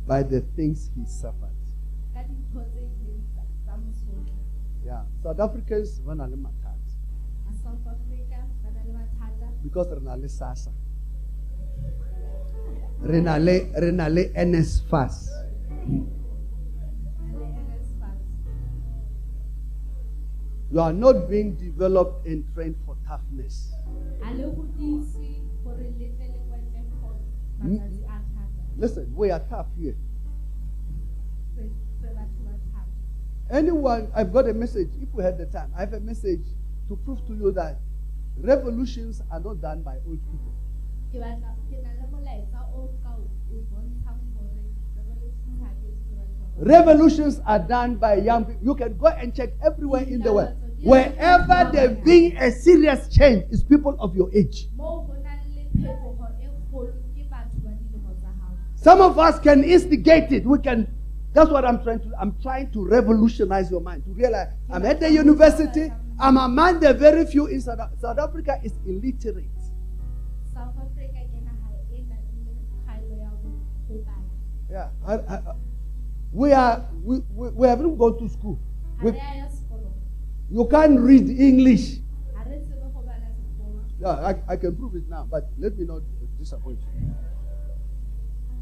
by 0.07 0.23
the 0.23 0.41
things 0.55 0.91
he 0.95 1.05
suffered. 1.05 1.49
ka 2.13 2.21
dintho 2.23 2.61
tse 2.69 2.81
ileng 2.83 3.23
tsa- 3.33 3.47
tsa 3.65 3.77
mosotho 3.77 4.33
Yeah, 4.85 5.05
South 5.23 5.39
Africans 5.39 6.01
ba 6.05 6.13
na 6.15 6.25
le 6.27 6.35
mathata 6.35 6.73
Re 13.03 13.19
na 13.21 13.37
le 13.37 13.59
NSFAS. 13.75 13.93
na 13.93 14.07
le 14.07 14.23
NSFAS. 14.33 15.15
You 20.71 20.79
are 20.79 20.93
not 20.93 21.29
being 21.29 21.55
developed 21.55 22.25
and 22.25 22.45
trained 22.55 22.75
for 22.85 22.95
toughness. 23.07 23.73
ha 24.23 24.31
le 24.31 24.49
godise 24.55 25.43
gore 25.63 25.83
le 25.99 26.07
tle 26.15 26.27
le 26.31 26.39
kwenne 26.47 26.81
for 27.01 27.13
matsatsi 27.59 28.01
a 28.07 28.17
thata 28.33 28.43
Listen, 28.77 29.05
we 29.15 29.29
are 29.31 29.43
tough 29.49 29.67
here. 29.77 29.95
re 31.57 31.63
re 32.01 32.09
batho 32.15 32.41
ba 32.47 32.53
thata 32.71 32.87
Anyone, 33.51 34.07
I've 34.15 34.31
got 34.33 34.47
a 34.47 34.53
message. 34.53 34.89
If 35.01 35.13
we 35.13 35.23
had 35.23 35.37
the 35.37 35.45
time, 35.45 35.69
I 35.75 35.81
have 35.81 35.93
a 35.93 35.99
message 35.99 36.45
to 36.87 36.95
prove 36.95 37.19
to 37.27 37.33
you 37.35 37.51
that 37.51 37.77
revolutions 38.39 39.21
are 39.29 39.39
not 39.41 39.61
done 39.61 39.81
by 39.83 39.97
old 40.07 40.21
people. 40.31 40.53
ke 41.13 41.21
batla 41.21 41.51
ke 41.69 41.77
na 41.85 41.91
le 42.01 42.05
molaetsa 42.09 42.59
o 42.73 42.89
ka 43.05 43.11
o 43.13 43.29
o 43.29 43.55
bontshang 43.69 44.21
gore 44.33 44.65
revolution 44.97 45.53
ha 45.61 45.69
ke 45.77 45.85
etse 45.93 46.09
ke 46.09 46.13
batho 46.17 46.33
ba 46.41 46.42
baholo. 46.42 46.42
Revolutions 46.57 47.41
are 47.45 47.59
done 47.59 47.95
by 47.95 48.15
young 48.15 48.45
people. 48.45 48.61
You 48.63 48.75
can 48.75 48.97
go 48.97 49.07
and 49.07 49.33
check 49.35 49.49
everywhere 49.65 50.03
in 50.03 50.21
the 50.21 50.31
world. 50.33 50.55
Wherever 50.83 51.69
there 51.71 51.89
being 51.89 52.35
a 52.37 52.51
serious 52.51 53.07
change, 53.09 53.45
is 53.49 53.63
people 53.63 53.95
of 53.99 54.15
your 54.15 54.29
age. 54.33 54.67
moo 54.75 54.83
ho 54.83 55.15
nang 55.23 55.39
le 55.55 55.63
phetoho 55.79 56.27
kgolo 56.69 56.91
ke 57.15 57.23
batho 57.31 57.57
ba 57.63 57.71
dilemo 57.79 58.11
tsa 58.19 58.27
hao 58.27 58.51
Some 58.75 58.99
of 59.01 59.17
us 59.17 59.39
can 59.39 59.63
instigate 59.63 60.31
it. 60.31 60.45
We 60.45 60.59
can. 60.59 60.87
That's 61.33 61.49
what 61.49 61.65
I'm 61.65 61.81
trying 61.83 61.99
to. 62.01 62.11
I'm 62.19 62.35
trying 62.41 62.69
to 62.71 62.85
revolutionize 62.85 63.71
your 63.71 63.81
mind 63.81 64.03
to 64.05 64.11
realize 64.11 64.49
I'm 64.69 64.85
at 64.85 64.99
the 64.99 65.09
university. 65.09 65.89
I'm 66.19 66.37
among 66.37 66.79
the 66.81 66.93
very 66.93 67.25
few 67.25 67.47
in 67.47 67.61
South, 67.61 67.79
South 67.99 68.19
Africa 68.19 68.59
is 68.63 68.73
illiterate. 68.85 69.49
south 70.53 70.75
africa 70.77 71.17
ke 71.33 71.39
naha 71.41 71.73
nang 72.11 72.21
le 72.45 72.53
kgaello 72.85 73.15
ya 73.17 73.29
ho 73.41 73.49
ho 73.87 73.95
bala 74.05 74.29
Yeah, 74.69 74.89
I, 75.07 75.13
I- 75.15 75.55
we 76.33 76.51
are. 76.51 76.85
We, 77.03 77.19
we, 77.35 77.49
we 77.49 77.67
haven't 77.67 77.97
gone 77.97 78.17
to 78.19 78.29
school. 78.29 78.59
We, 79.01 79.11
re 79.11 79.17
a 79.19 79.37
ya 79.37 79.45
sekolong 79.47 79.93
you 80.49 80.67
can't 80.67 80.99
read 80.99 81.29
English. 81.29 81.99
ha 82.35 82.43
re 82.49 82.59
tsebe 82.63 82.83
ho 82.93 83.01
bala 83.01 83.27
sekolo 83.35 83.79
Yeah, 83.99 84.31
I, 84.49 84.53
I 84.53 84.57
can 84.57 84.75
prove 84.75 84.95
it 84.95 85.07
now, 85.09 85.27
but 85.29 85.49
let 85.59 85.77
me 85.77 85.85
not 85.85 86.01
disappoint 86.39 86.79
you. 86.81 87.13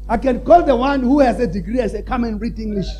I 0.08 0.16
can 0.18 0.40
call 0.40 0.64
the 0.64 0.74
one 0.74 1.00
who 1.00 1.20
has 1.20 1.38
a 1.40 1.46
degree 1.46 1.80
and 1.80 1.90
say, 1.90 2.02
"Come 2.02 2.24
and 2.24 2.40
read 2.40 2.58
English." 2.58 2.90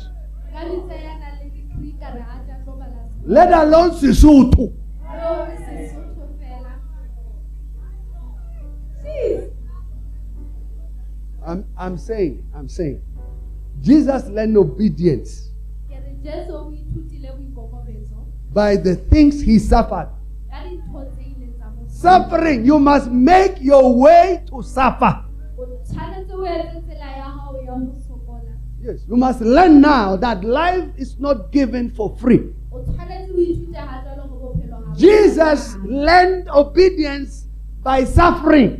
ka 0.53 0.63
bitsa 0.69 0.95
ya 0.95 1.13
nang 1.19 1.35
le 1.43 1.49
degree 1.51 1.93
ka 1.99 2.07
re 2.15 2.21
a 2.23 2.37
tla 2.45 2.55
tlo 2.63 2.73
bala 2.79 3.01
sekolo 3.11 3.27
Let 3.27 3.51
alone 3.53 3.91
Sesotho. 3.91 4.65
le 4.71 5.19
hore 5.19 5.55
sesotho 5.67 6.25
fela 6.39 6.73
Jeez. 9.03 9.51
I'm, 11.45 11.65
I'm 11.77 11.97
saying, 11.97 12.39
I'm 12.55 12.69
saying, 12.69 13.01
Jesus 13.83 14.27
learned 14.31 14.55
obedience 14.57 15.51
ke 15.89 15.95
re 15.99 16.15
jesu 16.23 16.55
o 16.55 16.71
ithutile 16.71 17.29
boikokobetso 17.35 18.15
by 18.53 18.77
the 18.77 18.95
things 19.11 19.41
he 19.43 19.59
suffered. 19.59 20.07
ka 20.49 20.63
dintho 20.63 21.03
tse 21.11 21.23
ileng 21.35 21.53
tsa 21.59 21.67
Suffering, 22.03 22.65
you 22.65 22.79
must 22.79 23.11
make 23.11 23.59
your 23.61 23.91
way 23.99 24.39
to 24.47 24.61
suffer. 24.63 25.13
o 25.59 25.65
tshwanetse 25.83 26.31
o 26.33 26.45
etse 26.47 26.79
tsela 26.87 27.07
ya 27.17 27.23
hao 27.27 27.57
ya 27.59 27.71
ho 27.75 27.91
sokola 28.07 28.51
Yes, 28.83 29.03
you 29.07 29.15
must 29.17 29.41
learn 29.41 29.81
now 29.81 30.15
that 30.17 30.43
life 30.43 30.87
is 30.97 31.19
not 31.19 31.51
given 31.51 31.89
for 31.91 32.15
free. 32.17 32.53
o 32.71 32.79
tshwanetse 32.87 33.31
o 33.35 33.39
ithute 33.39 33.75
ha 33.77 33.99
jwalo 34.05 34.23
ho 34.31 34.35
bophelo 34.39 34.75
ha 34.85 34.95
Jesus 34.95 35.75
learned 35.83 36.47
obedience 36.55 37.47
by 37.83 38.05
suffering. 38.05 38.79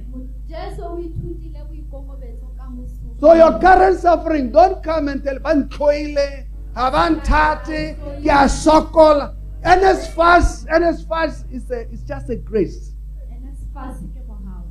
So 3.24 3.34
your 3.36 3.58
current 3.58 4.02
suffering, 4.02 4.52
don't 4.52 4.84
come 4.84 5.08
and 5.08 5.24
tell 5.24 5.40
ban 5.40 5.70
tloile, 5.70 6.46
ha 6.76 6.92
ban 6.92 7.22
thate, 7.22 7.96
ke 8.20 8.28
a 8.28 8.52
sokola. 8.52 9.34
NSFAS, 9.64 10.68
NSFAS 10.68 11.46
is 11.54 11.72
a, 11.72 11.90
is 11.90 12.04
just 12.04 12.30
a 12.30 12.36
grace. 12.36 12.92
NSFAS 13.32 14.04
ke 14.12 14.20
mohau 14.28 14.68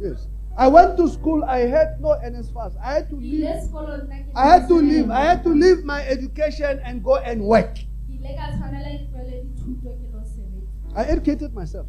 Yes. 0.00 0.26
I 0.58 0.66
went 0.66 0.96
to 0.96 1.08
school, 1.08 1.44
I 1.44 1.58
had 1.76 2.00
no 2.00 2.18
NSFAS. 2.26 2.74
I 2.82 2.94
had 2.94 3.08
to 3.10 3.22
leave. 3.22 3.54
sekolong 3.70 4.10
nna 4.10 4.18
ke 4.18 4.34
I 4.34 4.46
had 4.48 4.66
to 4.66 4.82
leave. 4.82 5.08
I 5.08 5.24
had 5.30 5.44
to 5.44 5.54
leave 5.54 5.84
my 5.84 6.02
education 6.18 6.82
and 6.82 7.04
go 7.04 7.22
and 7.22 7.46
work. 7.54 7.78
ke 7.78 8.18
ile 8.18 8.34
ka 8.34 8.50
tshwanela 8.50 8.98
ke 8.98 9.06
tlohele 9.14 9.46
dithuto 9.46 9.94
ke 9.94 10.10
lo 10.10 10.26
sebetsa 10.26 10.98
I 10.98 11.10
educated 11.14 11.54
myself. 11.54 11.86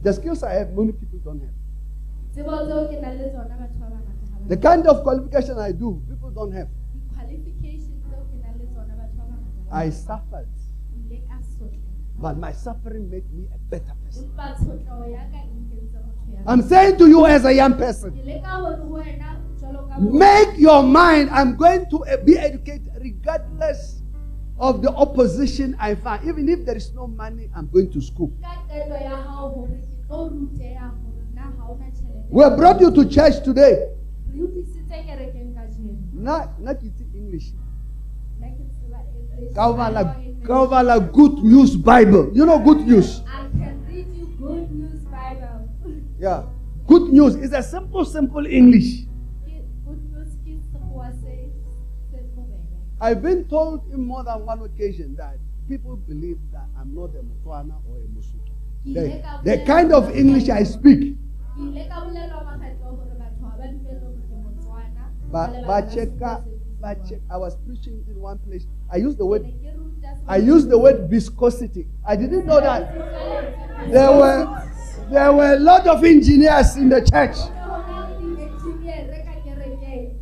The 0.00 0.16
skills 0.16 0.42
I 0.42 0.54
have, 0.64 0.72
many 0.72 0.96
people 0.96 1.20
don't 1.28 1.44
have. 1.44 1.60
The 4.50 4.56
kind 4.58 4.86
of 4.90 5.02
qualification 5.06 5.58
I 5.58 5.70
do, 5.72 6.02
people 6.10 6.30
don't 6.34 6.50
have. 6.52 6.68
di-qualification 6.92 7.94
tseo 8.02 8.20
ke 8.26 8.36
nang 8.42 8.58
le 8.58 8.66
tsona 8.66 8.94
batho 8.98 9.22
ba 9.22 9.36
bangata 9.38 9.70
ha 9.70 9.70
ba 9.70 9.86
I 9.86 9.90
suffered, 9.90 10.48
Ke 10.90 10.98
ile 11.06 11.18
ka 11.28 11.36
sotleha 11.38 11.88
but 12.20 12.36
my 12.36 12.52
suffering 12.52 13.08
made 13.08 13.28
me 13.32 13.46
a 13.54 13.58
better 13.70 13.94
person. 14.04 14.26
empa 14.26 14.46
tshotleho 14.58 15.06
ya 15.14 15.22
ka 15.30 15.38
nkentse 15.46 15.98
motho 16.02 16.34
ya 16.34 16.42
I'm 16.50 16.62
saying 16.62 16.98
to 16.98 17.06
you 17.08 17.26
as 17.26 17.44
a 17.46 17.54
young 17.54 17.74
person, 17.78 18.10
ke 18.18 18.24
leka 18.26 18.50
hore 18.58 18.76
ho 18.82 18.88
wena 18.98 19.38
jwalo 19.60 19.86
ka 19.88 19.94
mo- 20.02 20.18
make 20.18 20.58
your 20.58 20.82
mind, 20.82 21.30
I'm 21.30 21.54
going 21.56 21.86
to 21.94 22.02
be 22.26 22.34
educated 22.36 22.90
regardless 23.00 24.02
of 24.58 24.82
the 24.82 24.90
opposition 24.90 25.76
I 25.78 25.94
find. 25.94 26.26
Even 26.26 26.48
if 26.50 26.66
there 26.66 26.76
is 26.76 26.90
no 26.92 27.06
money, 27.06 27.48
I'm 27.54 27.70
going 27.70 27.88
to 27.94 28.00
school. 28.02 28.32
ka 28.42 28.66
qeto 28.66 28.98
ya 28.98 29.14
hao 29.30 29.54
hore 29.54 29.78
ke 29.78 29.94
tlo 30.10 30.26
ruteha 30.34 30.90
hore 30.90 31.22
na 31.38 31.54
ha 31.54 31.70
ona 31.70 31.86
tjhelete 31.94 32.26
We 32.34 32.42
have 32.42 32.56
brought 32.58 32.80
you 32.82 32.90
to 32.90 33.06
church 33.06 33.40
today. 33.46 33.94
Re 34.32 34.42
utlwisitse 34.42 34.94
kerekeng 35.06 35.54
Not, 36.12 36.60
not 36.60 36.82
English. 37.14 37.54
nna 38.38 38.48
ke 38.48 38.62
English. 39.30 39.54
Kavala, 39.54 40.00
I 40.00 40.02
know 40.02 40.64
English. 40.72 41.12
Good 41.12 41.44
News 41.44 41.76
Bible. 41.76 42.30
You 42.34 42.46
know 42.46 42.58
Good 42.58 42.86
News? 42.86 43.22
I 43.26 43.48
can 43.58 43.84
read 43.88 44.06
you 44.16 44.26
good 44.38 44.70
news 44.72 45.04
Bible. 45.04 45.68
Yeah. 46.20 46.42
Good 46.86 47.12
News 47.12 47.34
is 47.36 47.52
a 47.52 47.62
simple, 47.62 48.04
simple 48.04 48.46
English. 48.46 49.04
Ke- 49.46 49.62
Good 49.86 50.02
news 50.12 50.30
ke 50.44 50.52
sekgowa 50.72 51.12
se 51.22 51.50
se 52.10 52.18
bobebe. 52.36 52.58
I've 53.00 53.22
been 53.22 53.44
told 53.48 53.80
in 53.92 54.04
more 54.04 54.24
than 54.24 54.44
one 54.46 54.60
occasion 54.62 55.16
that 55.16 55.38
people 55.68 55.96
believe 55.96 56.38
that 56.52 56.66
I'm 56.78 56.94
not 56.94 57.10
a 57.16 57.22
Motswana 57.22 57.74
or 57.88 57.96
a 57.96 58.08
Mosotho. 58.10 58.52
The, 58.84 59.22
the 59.44 59.58
kind 59.66 59.92
of 59.92 60.10
English 60.16 60.48
I 60.48 60.62
speak, 60.64 61.16
but 65.30 65.50
buang. 65.64 67.08
check, 67.08 67.20
I 67.30 67.36
was 67.36 67.56
preaching 67.66 68.04
in 68.08 68.20
one 68.20 68.38
place. 68.38 68.66
I 68.90 68.96
used 68.96 69.18
the 69.18 69.26
word, 69.26 69.42
ne 69.42 69.52
ke 69.52 69.76
ruta 69.76 70.18
I 70.26 70.36
used 70.38 70.68
the 70.68 70.78
word 70.78 71.08
viscosity. 71.08 71.86
I 72.04 72.16
didn't 72.16 72.46
know 72.46 72.60
that 72.60 72.92
there 73.90 74.10
were, 74.10 74.62
there 75.10 75.32
were 75.32 75.54
a 75.54 75.58
lot 75.58 75.86
of 75.86 76.04
engineers 76.04 76.76
in 76.76 76.88
the 76.88 77.00
church. 77.02 77.36
Ho 77.36 77.78
na 77.86 78.08
le 78.08 78.18
di-engineer 78.18 79.22
ka 79.22 79.34
kerekeng. 79.44 80.14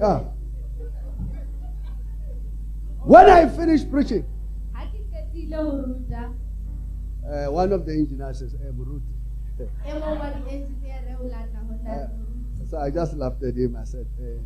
Yeah. 0.00 0.20
When 3.04 3.30
I 3.30 3.48
finished 3.48 3.90
preaching, 3.90 4.24
Ha 4.72 4.86
ke 4.88 5.00
qetile 5.12 5.56
ho 5.56 5.84
ruta, 5.84 6.32
uh, 7.28 7.52
one 7.52 7.72
of 7.72 7.84
the 7.84 7.92
engineers 7.92 8.38
says, 8.38 8.52
hey, 8.52 8.72
Muruti. 8.72 9.12
mong 10.00 10.16
wa 10.16 10.30
di-engineer 10.32 11.18
o 11.20 11.24
lata 11.26 11.58
ho 11.66 11.74
na 11.84 11.92
Uh. 11.92 12.27
So 12.68 12.78
I 12.78 12.90
just 12.90 13.14
laughed 13.14 13.42
at 13.42 13.54
him. 13.56 13.76
I 13.76 13.84
said, 13.84 14.06
eh. 14.20 14.38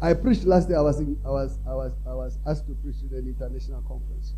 I 0.00 0.14
preached 0.14 0.44
last 0.44 0.68
day. 0.68 0.74
I 0.76 0.80
was, 0.80 1.00
in, 1.00 1.18
I 1.24 1.30
was, 1.30 1.58
I 1.66 1.74
was, 1.74 1.92
I 2.06 2.14
was 2.14 2.38
asked 2.46 2.66
to 2.68 2.74
preach 2.74 2.96
in 3.10 3.16
an 3.18 3.26
international 3.26 3.82
conference. 3.82 4.34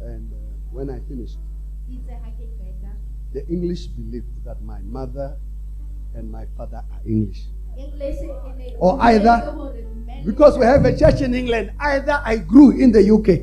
And 0.00 0.32
uh, 0.32 0.36
when 0.70 0.90
I 0.90 1.00
finished, 1.08 1.38
the 3.32 3.46
English 3.48 3.86
believed 3.88 4.44
that 4.44 4.62
my 4.62 4.80
mother 4.82 5.36
and 6.14 6.30
my 6.30 6.46
father 6.56 6.84
are 6.92 7.00
English. 7.06 7.46
Or 8.78 8.98
either- 9.02 9.42
Because 10.24 10.56
we 10.58 10.64
have 10.66 10.84
a 10.84 10.96
church 10.96 11.20
in 11.20 11.34
England. 11.34 11.72
Either 11.80 12.20
I 12.24 12.36
grew 12.36 12.70
in 12.70 12.92
the 12.92 13.02
UK. 13.02 13.42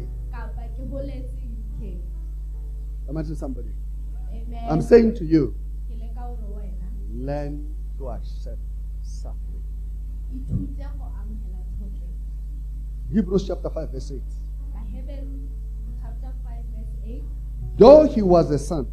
I'm 3.17 3.35
somebody. 3.35 3.69
Amen. 4.31 4.67
I'm 4.69 4.81
saying 4.81 5.15
to 5.15 5.25
you, 5.25 5.53
Ke 5.89 5.99
leka 5.99 6.21
hore 6.21 6.61
wena, 6.63 6.87
learn 7.13 7.73
to 7.97 8.09
accept 8.09 8.59
suffering. 9.01 9.63
ithute 10.33 10.83
ho 10.83 11.05
amohela 11.19 11.59
tshotleho. 11.75 13.13
Hebrews 13.13 13.47
chapter 13.47 13.69
5, 13.69 13.89
verse 13.91 14.11
8. 14.11 14.21
Bahebelu 14.73 15.47
chapter 16.01 16.31
5 16.43 16.63
verse 16.75 16.95
8, 17.05 17.23
Though 17.77 18.03
he 18.07 18.21
was 18.21 18.49
a 18.51 18.59
son, 18.59 18.87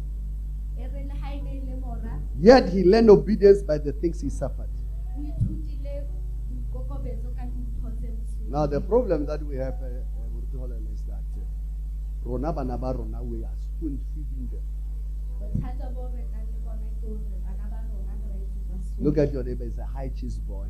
re 0.77 0.87
le 1.07 1.13
ha 1.15 1.29
ne 1.41 1.61
le 1.65 1.77
mora, 1.79 2.19
yet 2.39 2.69
he 2.69 2.83
learned 2.83 3.09
obedience 3.09 3.61
by 3.63 3.77
the 3.77 3.93
things 3.93 4.19
he 4.21 4.29
suffered. 4.29 4.69
o 5.15 5.21
ithutile 5.21 6.03
boikokobetso 6.49 7.31
ka 7.35 7.43
dintho 7.47 7.89
tse 7.99 8.07
bosula. 8.11 8.49
Now, 8.49 8.65
the 8.65 8.81
problem 8.81 9.25
that 9.27 9.43
we 9.43 9.55
have 9.57 9.75
uh, 9.81 9.87
is 10.91 11.03
that 11.07 12.53
bana 12.55 13.23
we 13.23 13.43
are 13.43 13.55
them. 13.87 13.99
Bothata 15.39 15.93
bo 15.95 16.09
re 16.13 16.23
nang 16.31 16.45
le 16.51 16.59
bona 16.65 16.87
ke 16.99 17.07
hore 17.07 17.37
bana 17.45 17.65
ba 17.71 17.79
rona 17.87 18.13
re 18.19 18.27
ba 18.27 18.37
etsetsa 18.43 18.75
soka. 18.83 19.03
Look 19.03 19.17
at 19.17 19.31
your 19.33 19.43
neighbor, 19.43 19.63
it's 19.65 19.77
a 19.77 19.85
high 19.85 20.09
cheese 20.09 20.37
boy, 20.39 20.67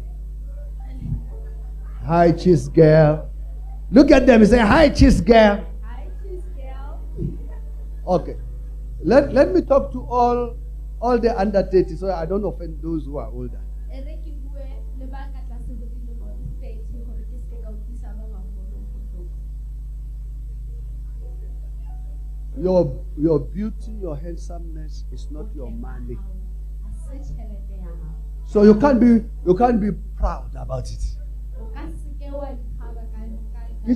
high 2.05 2.31
cheese 2.31 2.67
girl. 2.69 3.29
Look 3.91 4.11
at 4.11 4.27
them, 4.27 4.43
it's 4.43 4.51
a 4.51 4.65
high 4.65 4.89
cheese 4.89 5.21
girl. 5.21 5.65
Hi, 5.81 6.07
cheese 6.23 6.43
girl. 6.55 7.01
Okay. 8.07 8.35
Let, 9.01 9.33
let 9.33 9.53
me 9.53 9.61
talk 9.61 9.91
to 9.93 10.01
all 10.03 10.55
all 11.01 11.17
the 11.17 11.37
under 11.39 11.63
30 11.63 11.95
so 11.95 12.11
I 12.11 12.25
don't 12.25 12.43
offend 12.43 12.81
those 12.83 13.05
who 13.05 13.17
are 13.17 13.29
older. 13.31 13.61
Your 22.59 23.05
your 23.17 23.39
beauty, 23.39 23.91
your 24.01 24.17
handsomeness 24.17 25.05
is 25.13 25.31
not 25.31 25.45
your 25.55 25.71
money. 25.71 26.15
Ha 26.83 26.91
se 27.07 27.19
tjhelete 27.19 27.77
ya 27.79 27.85
hao. 27.85 28.11
So 28.45 28.63
you 28.63 28.75
can't 28.75 28.99
be 28.99 29.23
you 29.45 29.55
can't 29.55 29.79
be 29.79 29.91
proud 30.17 30.51
about 30.55 30.91
it. 30.91 30.99
You, 33.85 33.95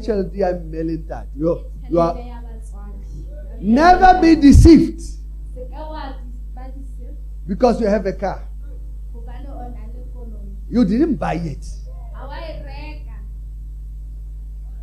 you 1.89 1.99
are 1.99 2.13
tjhelete 2.13 2.27
ya 2.27 2.41
batswadi. 2.41 3.59
never 3.59 4.21
be 4.21 4.35
deceived 4.35 5.01
Se 5.01 5.67
ka 5.69 5.83
wa 5.91 6.15
ba 6.55 6.71
di-safe 6.71 7.17
because 7.45 7.81
you 7.81 7.87
have 7.87 8.05
a 8.05 8.13
car. 8.13 8.47
hobane 9.13 9.47
o 9.49 9.59
na 9.75 9.83
le 9.91 10.07
koloi. 10.15 10.55
You 10.69 10.85
didn't 10.85 11.15
buy 11.19 11.35
it. 11.35 11.65
Ha 12.13 12.27
wa 12.27 12.35
reka. 12.39 13.17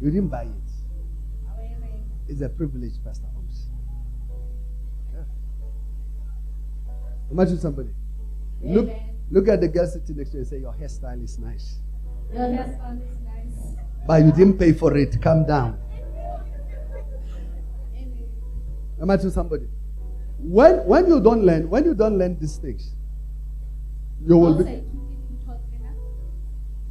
You 0.03 0.11
didn't 0.11 0.29
buy 0.29 0.45
it. 0.45 0.71
Ha 1.49 1.55
wa 1.57 1.65
reka. 1.65 2.29
It's 2.29 2.43
a 2.43 2.49
privilege, 2.51 3.01
Pastor 3.03 3.30
Imagine 7.31 7.59
somebody. 7.59 7.91
Look, 8.63 8.89
Amen. 8.89 9.17
look 9.31 9.49
at 9.49 9.61
the 9.61 9.69
girl 9.69 9.87
sitting 9.87 10.17
next 10.17 10.31
to 10.31 10.37
you 10.37 10.41
and 10.41 10.49
say, 10.49 10.59
Your 10.59 10.73
hairstyle 10.75 11.23
is 11.23 11.39
nice. 11.39 11.79
Your 12.33 12.43
hairstyle 12.43 12.99
is 13.01 13.19
nice. 13.25 13.77
But 14.07 14.25
you 14.25 14.33
didn't 14.33 14.59
pay 14.59 14.73
for 14.73 14.97
it. 14.97 15.21
Calm 15.23 15.47
down. 15.47 15.79
Amen. 17.97 18.29
Imagine 19.01 19.31
somebody. 19.31 19.67
When 20.39 20.79
when 20.87 21.07
you 21.07 21.21
don't 21.21 21.45
learn, 21.45 21.69
when 21.69 21.85
you 21.85 21.95
don't 21.95 22.17
learn 22.19 22.39
these 22.39 22.57
things, 22.57 22.95
you 24.27 24.37
will 24.37 24.55
Ha 24.55 24.61
o 24.61 24.65
sa 24.65 24.71
be 24.71 24.87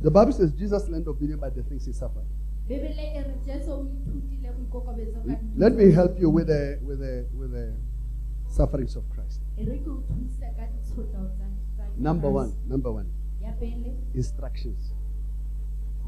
the 0.01 0.09
Bible 0.11 0.31
says 0.31 0.51
Jesus 0.53 0.87
learned 0.87 1.07
obedience 1.07 1.41
by 1.41 1.49
the 1.49 1.63
things 1.63 1.85
he 1.85 1.91
suffered. 1.93 2.25
bebele 2.69 3.25
re 3.25 3.33
jesu 3.45 3.71
o 3.71 3.77
ithutile 3.89 4.49
go 4.53 4.61
ikokobetsa 4.69 5.17
ka 5.19 5.25
dintho 5.25 5.57
Let 5.57 5.73
me 5.75 5.91
help 5.91 6.19
you 6.21 6.29
with 6.29 6.47
the 6.47 6.77
with 6.85 6.99
the 6.99 7.25
with 7.33 7.51
the 7.51 7.73
sufferings 8.47 8.95
of 8.95 9.03
Christ. 9.09 9.41
Re 9.65 9.77
ke 9.83 9.89
o 9.89 10.01
thuse 10.07 10.47
ka 10.57 10.65
ditshotlo 10.73 11.25
tsa- 11.35 11.51
tsa 11.75 11.83
Number 11.97 12.29
one, 12.29 12.51
number 12.67 12.91
one, 12.91 13.07
instructions. 14.13 14.93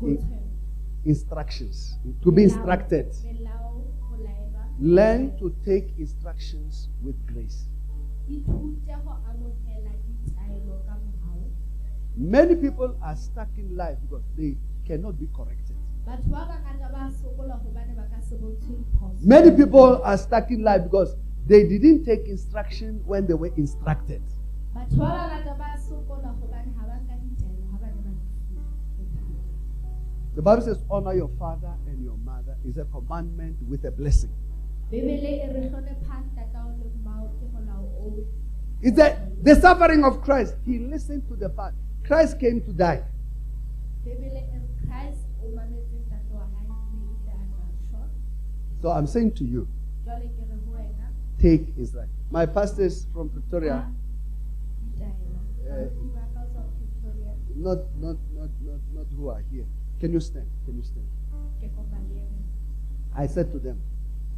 In- 0.02 0.20
Instructions. 1.06 1.98
To 2.22 2.32
be 2.32 2.44
instructed. 2.44 3.08
melao 3.26 3.82
go 4.10 4.16
laelwa 4.24 4.64
Learn 4.80 5.36
to 5.38 5.50
take 5.66 5.94
instructions 5.98 6.90
with 7.04 7.16
grace. 7.26 7.66
ithute 8.30 8.86
go 9.04 9.12
amogela 9.30 9.92
ditaelo 10.06 10.76
ka 10.86 10.94
mogao 11.02 11.50
Many 12.16 12.56
people 12.56 12.96
are 13.02 13.16
stuck 13.16 13.50
in 13.58 13.76
life 13.76 13.98
because 14.02 14.24
they 14.38 14.58
cannot 14.86 15.18
be 15.20 15.28
corrected. 15.34 15.76
batho 16.06 16.30
ba 16.30 16.46
bangata 16.50 16.88
ba 16.94 17.10
sokola 17.12 17.58
gobane 17.66 17.96
ba 17.96 18.06
ka 18.12 18.22
se 18.22 18.36
bontshwe 18.38 18.76
diphoso 18.78 19.26
Many 19.26 19.52
people 19.52 20.02
are 20.04 20.18
stuck 20.18 20.52
in 20.52 20.62
life 20.64 20.84
because 20.84 21.16
they 21.48 21.64
didn't 21.68 22.04
take 22.06 22.28
instruction 22.28 23.02
when 23.06 23.26
they 23.28 23.34
were 23.34 23.52
instructed. 23.58 24.22
batho 24.76 24.98
ba 24.98 25.06
bangata 25.06 25.54
ba 25.58 25.70
sokola 25.78 26.32
gobane 26.40 26.72
ga 26.78 26.84
ba 26.88 26.96
nka 27.04 27.16
ditaelo 27.24 27.64
ga 27.72 27.78
ba 27.82 27.88
ne 27.88 28.02
ba 28.06 28.12
di- 28.12 28.22
The 30.36 30.42
Bible 30.42 30.62
says, 30.64 30.80
honor 30.90 31.14
your 31.14 31.30
father 31.38 31.74
and 31.88 32.02
your 32.04 32.16
mother 32.24 32.56
is 32.66 32.78
a 32.78 32.86
commandment 32.86 33.58
with 33.68 33.84
a 33.86 33.92
blessing. 33.92 34.32
bebele 34.92 35.32
re 35.54 35.70
tlhonephang 35.70 36.26
tatao 36.36 36.70
le 36.80 36.88
mmao 37.00 37.28
ke 37.40 37.46
molao 37.54 37.84
o 38.00 38.24
It's 38.82 38.98
a, 39.00 39.16
the 39.44 39.54
suffering 39.56 40.04
of 40.04 40.22
Christ. 40.24 40.56
He 40.66 40.80
listened 40.80 41.28
to 41.28 41.36
the 41.36 41.50
Father. 41.50 41.76
Christ 42.04 42.40
came 42.40 42.62
to 42.62 42.72
die. 42.74 43.04
bebele 44.06 44.42
re 44.54 44.62
christ 44.88 45.22
o 45.44 45.52
mametse 45.58 46.00
tate 46.10 46.32
wa 46.34 46.48
hae 46.56 46.66
mme 46.66 47.12
ebile 47.12 47.36
a 47.36 47.46
tla 47.52 47.68
shwa 47.90 48.08
So 48.82 48.90
I'm 48.92 49.06
saying 49.08 49.34
to 49.34 49.44
you, 49.46 49.68
jwale 51.42 51.58
ke 51.58 51.66
re 51.66 51.66
ho 51.66 51.66
wena 51.66 51.66
take 51.66 51.74
Israel. 51.82 52.08
My 52.32 52.46
pastors 52.46 53.08
from 53.14 53.30
Pretoria, 53.30 53.74
ka 53.74 53.92
ditaelo 54.98 55.40
Eh. 55.68 55.90
ba 56.14 56.24
ka 56.34 56.42
tswa 56.46 56.64
Pretoria 57.02 57.34
not 57.56 57.80
not 58.00 58.18
not 58.36 58.50
not 58.62 58.82
not 58.94 59.08
who 59.18 59.30
are 59.30 59.44
here. 59.52 59.66
Can 60.00 60.12
you 60.14 60.20
stand? 60.20 60.48
Can 60.66 60.76
you 60.78 60.84
stand? 60.84 61.08
ke 61.62 61.68
kopa 61.76 61.98
le 62.10 62.22
eme. 62.22 62.42
I 63.16 63.28
said 63.28 63.52
to 63.52 63.60
them 63.60 63.78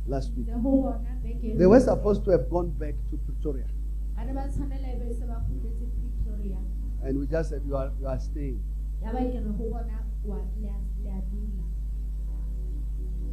last 0.07 0.31
week. 0.35 0.47
Ntse 0.47 0.61
ho 0.61 0.71
bona 0.81 1.09
They 1.57 1.67
were 1.67 1.79
supposed 1.79 2.23
to 2.25 2.31
have 2.31 2.49
gone 2.49 2.69
back 2.71 2.95
to 3.11 3.17
Pretoria, 3.17 3.67
ba 4.15 4.25
ne 4.25 4.33
ba 4.33 4.47
tshwanela 4.47 4.99
be 4.99 5.13
se 5.13 5.25
ba 5.25 5.39
kgutletse 5.45 5.85
Pretoria 6.23 6.57
and 7.03 7.19
we 7.19 7.27
just 7.27 7.49
said 7.49 7.61
you 7.67 7.75
are 7.75 7.91
you 7.99 8.07
are 8.07 8.19
staying. 8.19 8.59
ya 9.03 9.11
ba 9.11 9.19
ke 9.19 9.39
re 9.39 9.43
ho 9.43 9.51
bona 9.69 9.97
wa 10.25 10.37
le 10.59 10.67
a 10.67 10.77
le 11.03 11.09
a 11.11 11.21
dula 11.31 11.63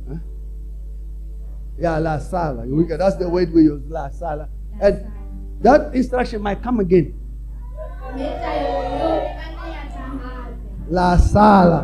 Huh? 0.08 0.18
Yeah, 1.80 1.98
la 1.98 2.18
sala. 2.18 2.66
We 2.66 2.84
can- 2.86 2.98
That's 2.98 3.16
the 3.16 3.28
word 3.28 3.52
we 3.54 3.62
use, 3.62 3.82
la 3.88 4.08
sala. 4.10 4.48
And 4.80 5.06
that 5.62 5.94
instruction 5.94 6.42
might 6.42 6.62
come 6.62 6.80
again. 6.80 7.14
mme 8.12 8.28
taelo 8.42 8.72
eo 8.84 9.10
ka 9.38 9.46
nna 9.52 9.64
ya 9.74 9.82
tla 9.92 10.06
hape 10.20 10.90
La 10.90 11.16
sala. 11.16 11.80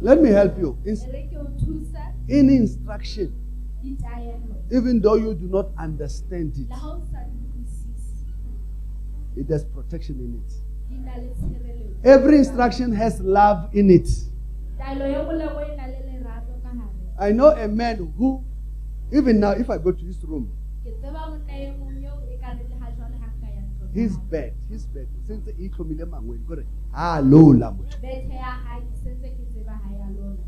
Let 0.00 0.20
me 0.22 0.28
help 0.30 0.58
you. 0.58 0.76
Ins- 0.84 1.06
re 1.12 1.22
ke 1.30 1.36
o 1.36 1.44
thusa 1.58 2.12
In 2.28 2.50
instruction, 2.50 3.32
even 4.70 5.00
though 5.00 5.14
you 5.14 5.34
do 5.34 5.46
not 5.48 5.70
understand 5.78 6.52
it, 6.58 6.68
le 6.68 6.74
ha 6.74 6.90
o 6.96 7.00
sa 7.10 7.22
di 7.24 7.38
utlwisise 7.38 8.26
it 9.36 9.48
has 9.48 9.64
protection 9.64 10.18
in 10.20 10.34
it. 10.42 10.65
Di 10.88 10.96
na 10.98 11.14
le 11.16 11.28
tshireletso 11.34 12.04
Every 12.04 12.38
instruction 12.38 12.92
has 12.92 13.20
love 13.20 13.68
in 13.72 13.90
it. 13.90 14.08
taelo 14.78 15.04
ya 15.06 15.22
molego 15.24 15.60
na 15.76 15.86
le 15.86 15.98
lerato 16.06 16.52
ka 16.62 16.68
hare 16.70 17.30
I 17.30 17.32
know 17.32 17.48
a 17.50 17.66
man 17.68 17.96
who, 18.18 18.44
even 19.12 19.40
now, 19.40 19.52
if 19.52 19.70
I 19.70 19.78
go 19.78 19.92
to 19.92 20.04
his 20.04 20.22
room, 20.24 20.50
ke 20.84 20.90
tseba 21.00 21.30
monna 21.30 21.72
mong 21.78 22.02
eo 22.04 22.14
ka 22.40 22.50
re 22.54 22.64
le 22.70 22.76
ha 22.80 22.90
jwale 22.96 23.16
ha 23.22 23.28
nka 23.34 23.48
ya 23.56 23.62
ntlong 23.62 23.90
ya 23.96 24.02
his 24.02 24.18
bed, 24.30 24.52
his 24.70 24.86
bed, 24.86 25.08
since 25.26 25.48
he 25.58 25.68
tlhomile 25.68 26.04
mangwele, 26.06 26.44
kore, 26.46 26.64
"Ah, 26.94 27.20
lola 27.20 27.70
motho." 27.72 27.98
bethe 28.00 28.28
ke 28.28 28.96
sentse 29.02 29.28
ke 29.36 29.42
tseba 29.50 29.72
ha 29.72 29.88
ya 29.90 30.06
lona 30.14 30.44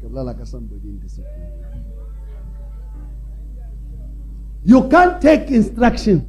Ke 0.00 0.06
bolela 0.08 0.32
ka 0.38 0.44
somebody 0.44 0.88
in 0.88 1.00
this. 1.00 1.20
You 4.64 4.88
can't 4.88 5.20
take 5.20 5.50
instruction. 5.50 6.26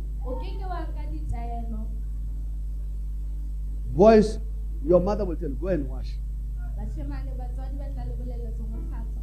Boys, 3.93 4.39
your 4.85 4.99
mother 4.99 5.25
will 5.25 5.35
tell 5.35 5.49
you, 5.49 5.55
go 5.55 5.67
and 5.67 5.87
wash. 5.89 6.11
bashemane 6.77 7.31
batswadi 7.37 7.77
ba 7.77 7.85
tla 7.93 8.03
le 8.07 8.13
boleletse 8.17 8.57
go 8.57 8.77
tlhatswa 8.87 9.21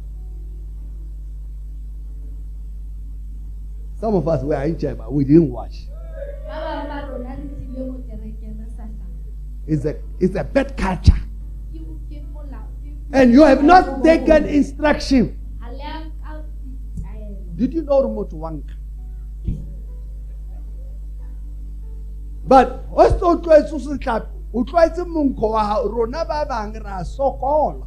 Some 3.99 4.15
of 4.15 4.27
us 4.27 4.43
were 4.43 4.63
in 4.63 4.77
church, 4.77 4.97
but 4.97 5.11
we 5.11 5.23
didn't 5.25 5.51
wash. 5.51 5.85
ba 6.47 6.55
bang 6.63 6.87
ba 6.87 7.07
rona 7.11 7.35
le 7.35 7.45
tlile 7.49 7.91
mo 7.91 7.97
kerekeng 8.07 8.59
re 8.61 8.67
sa 8.77 8.83
tlhapa 8.83 9.67
It's 9.67 9.85
a, 9.85 9.95
it's 10.19 10.35
a 10.35 10.43
bad 10.43 10.77
culture. 10.77 11.19
ke 11.73 11.79
ke 12.09 12.21
molao 12.33 12.63
ke- 12.83 12.95
And 13.11 13.33
you 13.33 13.43
have 13.43 13.63
not 13.63 14.03
taken 14.03 14.45
instruction. 14.45 15.35
ha 15.59 15.67
le 15.71 15.83
a 15.83 15.97
nka 16.05 16.43
ditaelo 16.95 17.57
Did 17.57 17.73
you 17.73 17.81
know 17.83 18.03
remote 18.03 18.33
wank? 18.33 18.65
But 22.47 22.85
what's 22.89 23.13
the 23.19 23.35
tlwaetse 23.37 23.73
o 23.73 23.77
se 23.79 23.97
tlhape 23.97 24.27
o 24.53 24.63
tlwaetse 24.63 25.03
monkgo 25.03 25.49
wa 25.49 25.63
hao 25.63 25.87
rona 25.87 26.25
ba 26.25 26.45
bang 26.45 26.73
ra 26.83 27.03
sokola. 27.03 27.85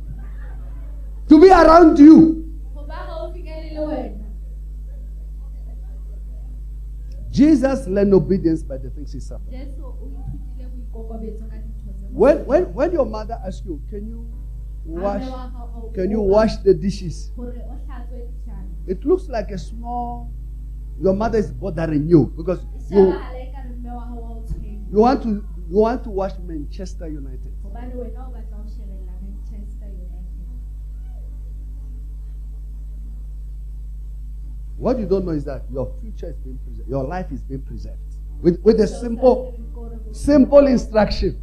To 1.29 1.38
be 1.40 1.51
around 1.51 1.98
you. 1.98 2.44
Go 2.75 2.85
ba 2.87 3.07
gaufi 3.09 3.42
le 3.75 3.81
wena. 3.87 4.22
Jesus 7.31 7.87
learned 7.87 8.12
obedience 8.12 8.62
by 8.62 8.77
the 8.77 8.90
things 8.90 9.12
he 9.12 9.20
suffered. 9.20 9.51
Jesu 9.51 9.83
o 9.85 9.96
ithutile 10.07 10.68
boikokobetso 10.68 11.48
ka 11.48 11.57
dintho 11.57 11.92
tse 11.96 12.07
when, 12.12 12.44
when, 12.46 12.64
when 12.75 12.92
your 12.92 13.07
mother 13.07 13.38
asks 13.46 13.64
you 13.64 13.81
can 13.88 14.07
you 14.07 14.27
wash 14.85 15.22
Mme 15.22 15.31
wa 15.33 15.38
hao 15.38 15.70
a 15.75 15.87
o 15.87 15.90
can 15.94 16.11
you 16.11 16.20
wash 16.20 16.57
the 16.59 16.75
dishes? 16.75 17.33
gore 17.37 17.57
o 17.57 17.75
hlatswe 17.87 18.27
dijana. 18.29 18.68
It 18.87 19.05
looks 19.05 19.29
like 19.29 19.51
a 19.51 19.59
small 19.59 20.31
your 21.01 21.14
mother 21.14 21.38
is 21.38 21.51
bothering 21.51 22.07
you 22.07 22.27
because 22.37 22.61
you 22.90 22.96
shabahala 22.98 23.38
ekare 23.40 23.68
mme 23.79 23.90
wa 23.90 24.01
hao 24.05 24.16
wa 24.22 24.31
o 24.31 24.42
tshwenya. 24.44 24.92
you 24.92 24.98
want 25.01 25.22
to 25.22 25.44
you 25.72 25.78
want 25.78 26.04
to 26.04 26.11
watch 26.11 26.38
manchester 26.46 27.06
united 27.08 27.52
gobane 27.62 27.94
wena 27.94 28.26
o 28.26 28.30
batla 28.30 28.56
ho 28.56 28.64
shebella 28.68 29.12
manchester 29.22 29.88
united 29.88 30.12
What 34.76 34.98
you 34.98 35.06
don't 35.06 35.24
know 35.24 35.32
is 35.32 35.44
that 35.44 35.62
your 35.70 35.94
future 36.00 36.26
is 36.30 36.37
being 36.38 36.58
preserved. 36.58 36.88
Your 36.88 37.04
life 37.04 37.30
is 37.30 37.40
being 37.42 37.62
preserved. 37.62 38.00
With, 38.40 38.61
with 38.64 38.80
a 38.80 38.87
simple, 38.88 39.54
simple 40.11 40.66
instruction. 40.66 41.38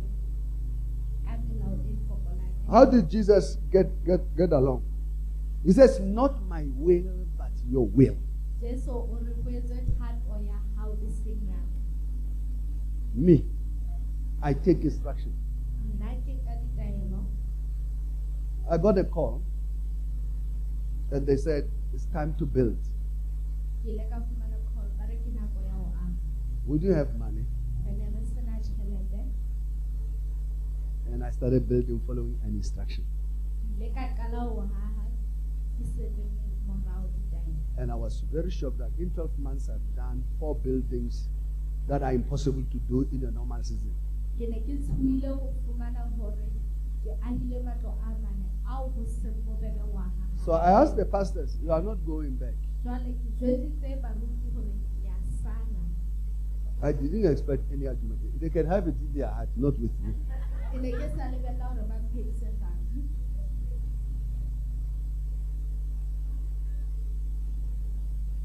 ka 1.25 1.37
melao 1.37 1.77
fokolang 2.09 2.51
How 2.69 2.83
did 2.85 3.09
Jesus 3.09 3.57
get, 3.71 3.87
get, 4.05 4.19
get 4.35 4.51
along? 4.51 4.83
He 5.65 5.71
says, 5.71 6.01
Not 6.01 6.43
my 6.49 6.65
will, 6.75 7.25
but 7.37 7.51
your 7.69 7.87
will. 7.87 8.17
jesu 8.59 8.91
o 8.91 9.17
re 9.23 9.31
ho 9.43 9.49
etswe 9.49 9.79
thato 9.97 10.35
ya 10.43 10.59
hao 10.75 10.91
seng 11.07 11.39
ya 11.47 11.55
ka. 11.55 11.79
Me. 13.15 13.45
I 14.41 14.53
take 14.53 14.83
instruction. 14.83 15.33
nna 15.99 16.11
ke 16.25 16.33
ka 16.45 16.53
ditaelo 16.61 17.25
I 18.71 18.77
got 18.77 18.97
a 18.97 19.03
call 19.03 19.41
and 21.11 21.25
they 21.27 21.37
said, 21.37 21.69
It's 21.93 22.05
time 22.13 22.35
to 22.39 22.45
build. 22.45 22.77
ke 23.83 23.89
ile 23.95 24.05
ka 24.09 24.19
fumana 24.23 24.57
call 24.73 24.87
ba 24.97 25.05
re 25.09 25.17
ke 25.23 25.29
nako 25.35 25.59
ya 25.67 25.73
ho 25.75 25.85
aga 25.91 26.07
We 26.67 26.79
didn't 26.79 26.95
have 27.01 27.15
money. 27.19 27.43
re 27.85 27.91
ne 27.99 28.07
re 28.15 28.23
sena 28.33 28.59
tjhelete 28.63 29.21
And 31.11 31.23
I 31.23 31.31
started 31.31 31.67
building 31.67 31.99
following 32.07 32.39
an 32.45 32.55
instruction. 32.55 33.03
ke 33.03 33.81
ile 33.81 33.91
ka 33.97 34.07
qala 34.19 34.45
ho 34.47 34.61
haha 34.73 35.05
ke 35.77 35.83
sebeng 35.83 36.31
morao 36.67 37.03
ditaelo 37.15 37.55
And 37.77 37.91
I 37.91 37.95
was 37.95 38.21
very 38.31 38.51
shocked 38.51 38.77
that 38.79 38.91
in 38.99 39.09
12 39.11 39.39
months 39.39 39.67
I've 39.69 39.89
done 39.95 40.23
four 40.39 40.55
buildings 40.55 41.27
that 41.87 42.03
are 42.03 42.13
impossible 42.13 42.63
to 42.71 42.77
do 42.87 43.07
in 43.11 43.23
a 43.25 43.31
normal 43.31 43.63
season. 43.63 43.95
Ke 44.39 44.47
ne 44.51 44.59
ke 44.65 44.75
tshohile 44.83 45.27
ho 45.35 45.47
fumana 45.65 46.03
hore 46.17 46.45
ke 47.03 47.11
ahile 47.29 47.59
matlo 47.67 47.91
a 48.07 48.13
mane 48.23 48.47
ao 48.75 48.83
ho 48.95 49.05
seng 49.19 49.35
bobebe 49.45 49.83
wa 49.93 50.05
So 50.45 50.53
I 50.53 50.71
asked 50.81 50.95
the 50.95 51.05
pastors, 51.05 51.57
You 51.61 51.71
are 51.77 51.81
not 51.83 52.05
going 52.05 52.35
back. 52.43 52.55
jwale 52.83 53.09
ke 53.21 53.31
jwetsitse 53.39 53.89
baruti 54.03 54.47
hore 54.55 54.73
ke 55.03 55.09
a 55.15 55.17
sala 55.43 55.81
I 56.81 56.91
didn't 56.93 57.25
expect 57.31 57.63
any 57.77 57.87
argument. 57.87 58.39
They 58.39 58.49
can 58.49 58.65
have 58.73 58.87
it 58.87 58.95
in 59.07 59.11
their 59.17 59.27
heart, 59.27 59.49
not 59.57 59.77
with 59.85 59.91
me. 60.05 60.13
ke 60.71 60.81
ne 60.85 60.91
ke 60.99 61.09
sa 61.17 61.27
lebella 61.33 61.65
hore 61.73 61.83
ba 61.91 61.97
mphedise 62.05 62.47
kgang 62.55 62.77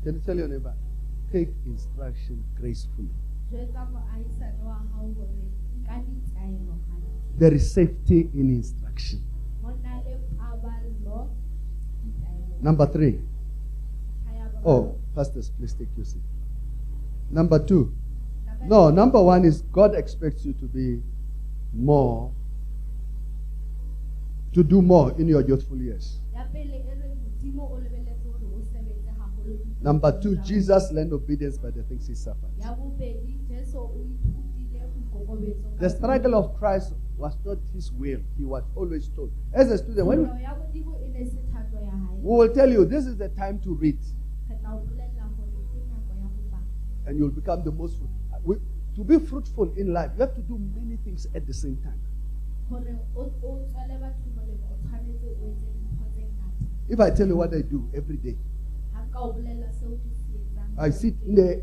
Can 0.02 0.14
you 0.14 0.20
tell 0.20 0.36
your 0.36 0.48
neighbor? 0.48 0.74
Take 1.32 1.48
instruction 1.66 2.44
gracefully. 2.60 3.08
jwetsa 3.50 3.82
moahisane 3.92 4.62
wa 4.66 4.74
hao 4.74 5.06
hore 5.14 5.14
nka 5.14 5.14
ditaelo 5.14 5.32
hantle 5.32 5.53
There 7.36 7.52
is 7.52 7.72
safety 7.72 8.30
in 8.34 8.48
instruction. 8.50 9.20
ho 9.62 9.70
na 9.82 9.98
le 10.06 10.18
paballo 10.38 11.28
ditaelong 12.04 12.62
Number 12.62 12.86
three. 12.86 13.18
Ntlha 13.18 14.32
ya 14.38 14.46
boraro, 14.48 14.64
Oh, 14.64 14.94
pastors, 15.14 15.50
please 15.50 15.74
take 15.74 15.90
your 15.96 16.06
seat. 16.06 16.22
Number 17.30 17.58
two. 17.58 17.92
No, 18.68 18.90
number 18.90 19.20
one 19.20 19.44
is 19.44 19.62
God 19.72 19.94
expects 19.94 20.44
you 20.46 20.52
to 20.54 20.66
be 20.66 21.02
more, 21.74 22.30
to 24.52 24.62
do 24.62 24.80
more 24.80 25.12
in 25.18 25.28
your 25.28 25.42
youthful 25.42 25.76
years. 25.76 26.20
ya 26.32 26.44
pele 26.52 26.80
re 26.86 27.14
modimo 27.18 27.62
o 27.72 27.76
lebelletse 27.82 28.24
hore 28.30 28.46
o 28.56 28.62
sebetse 28.62 29.10
haholo 29.18 29.58
dipuong 29.58 29.82
Number 29.82 30.12
two. 30.20 30.36
Jesus 30.36 30.92
learned 30.92 31.12
obedience 31.12 31.58
by 31.58 31.70
the 31.70 31.82
things 31.82 32.06
he 32.06 32.14
suffered. 32.14 32.54
The 35.78 35.90
struggle 35.90 36.34
of 36.34 36.56
Christ 36.58 36.92
was 37.16 37.36
not 37.44 37.58
his 37.74 37.92
will, 37.92 38.20
he 38.36 38.44
was 38.44 38.64
always 38.74 39.08
told. 39.08 39.30
As 39.52 39.70
a 39.70 39.78
student, 39.78 40.06
when 40.06 40.18
Tlholo 40.26 40.42
ya 40.42 40.54
modimo 40.54 40.98
ne 41.12 41.24
se 41.24 41.38
thato 41.52 41.80
ya 41.84 41.90
hae 41.90 42.18
we 42.20 42.36
will 42.38 42.54
tell 42.54 42.70
you 42.70 42.84
this 42.84 43.06
is 43.06 43.16
the 43.16 43.28
time 43.30 43.58
to 43.60 43.74
read, 43.74 43.98
re 44.50 44.56
tla 44.60 44.74
o 44.74 44.78
bolella 44.82 45.22
hore 45.36 45.60
ke 45.70 45.78
nako 45.90 46.14
ya 46.18 46.26
ho 46.26 46.40
bala 46.50 46.62
and 47.06 47.18
you'll 47.18 47.30
become 47.30 47.62
the 47.64 47.70
most 47.70 47.98
fruitful. 47.98 48.52
Uh, 48.52 48.58
to 48.96 49.04
be 49.04 49.18
fruitful 49.18 49.72
in 49.76 49.92
life, 49.92 50.10
you 50.16 50.20
have 50.20 50.34
to 50.34 50.42
do 50.42 50.58
many 50.74 50.96
things 51.04 51.26
at 51.34 51.46
the 51.46 51.54
same 51.54 51.76
time. 51.82 52.00
hore 52.68 52.98
o 53.16 53.22
o 53.42 53.60
tswele 53.68 53.98
batho 54.00 54.26
molemo 54.36 54.66
o 54.72 54.76
tshwanetse 54.82 55.26
o 55.26 55.46
etse 55.46 55.68
dintho 55.78 56.04
tse 56.14 56.22
ngata 56.24 56.64
If 56.88 57.00
I 57.00 57.10
tell 57.10 57.28
you 57.28 57.36
what 57.36 57.54
I 57.54 57.62
do 57.62 57.88
every 57.94 58.16
day, 58.16 58.36
ha 58.92 59.04
nka 59.06 59.18
o 59.20 59.32
bolella 59.32 59.70
seo 59.72 59.90
ke 60.02 60.10
se 60.18 60.32
etsang 60.34 60.74
I 60.78 60.90
sit 60.90 61.14
in 61.26 61.34
the 61.34 61.62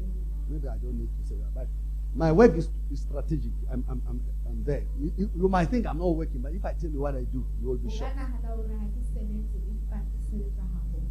maybe 0.49 0.67
I 0.67 0.77
don't 0.77 0.97
need 0.99 1.09
to 1.19 1.27
say 1.27 1.35
that, 1.35 1.53
but 1.53 1.67
my 2.15 2.31
work 2.31 2.55
is, 2.57 2.69
is 2.91 3.01
strategic. 3.01 3.51
I'm, 3.71 3.85
I'm, 3.89 4.01
I'm, 4.09 4.21
I'm 4.47 4.63
there. 4.63 4.83
You, 4.99 5.13
you, 5.17 5.29
you 5.35 5.47
might 5.49 5.69
think 5.69 5.87
I'm 5.87 5.97
not 5.97 6.07
working, 6.15 6.41
but 6.41 6.51
if 6.53 6.65
I 6.65 6.73
tell 6.73 6.89
you 6.89 6.99
what 6.99 7.15
I 7.15 7.21
do, 7.23 7.45
you 7.61 7.67
will 7.69 7.77
be 7.77 7.89
shocked. 7.89 8.15
nahana 8.17 8.47
hore 8.47 8.67
ha 8.67 8.85
ke 8.91 9.01
sebetse 9.11 9.57
empa 9.71 9.97
ke 10.03 10.17
sebetsa 10.27 10.61
haholo 10.61 11.07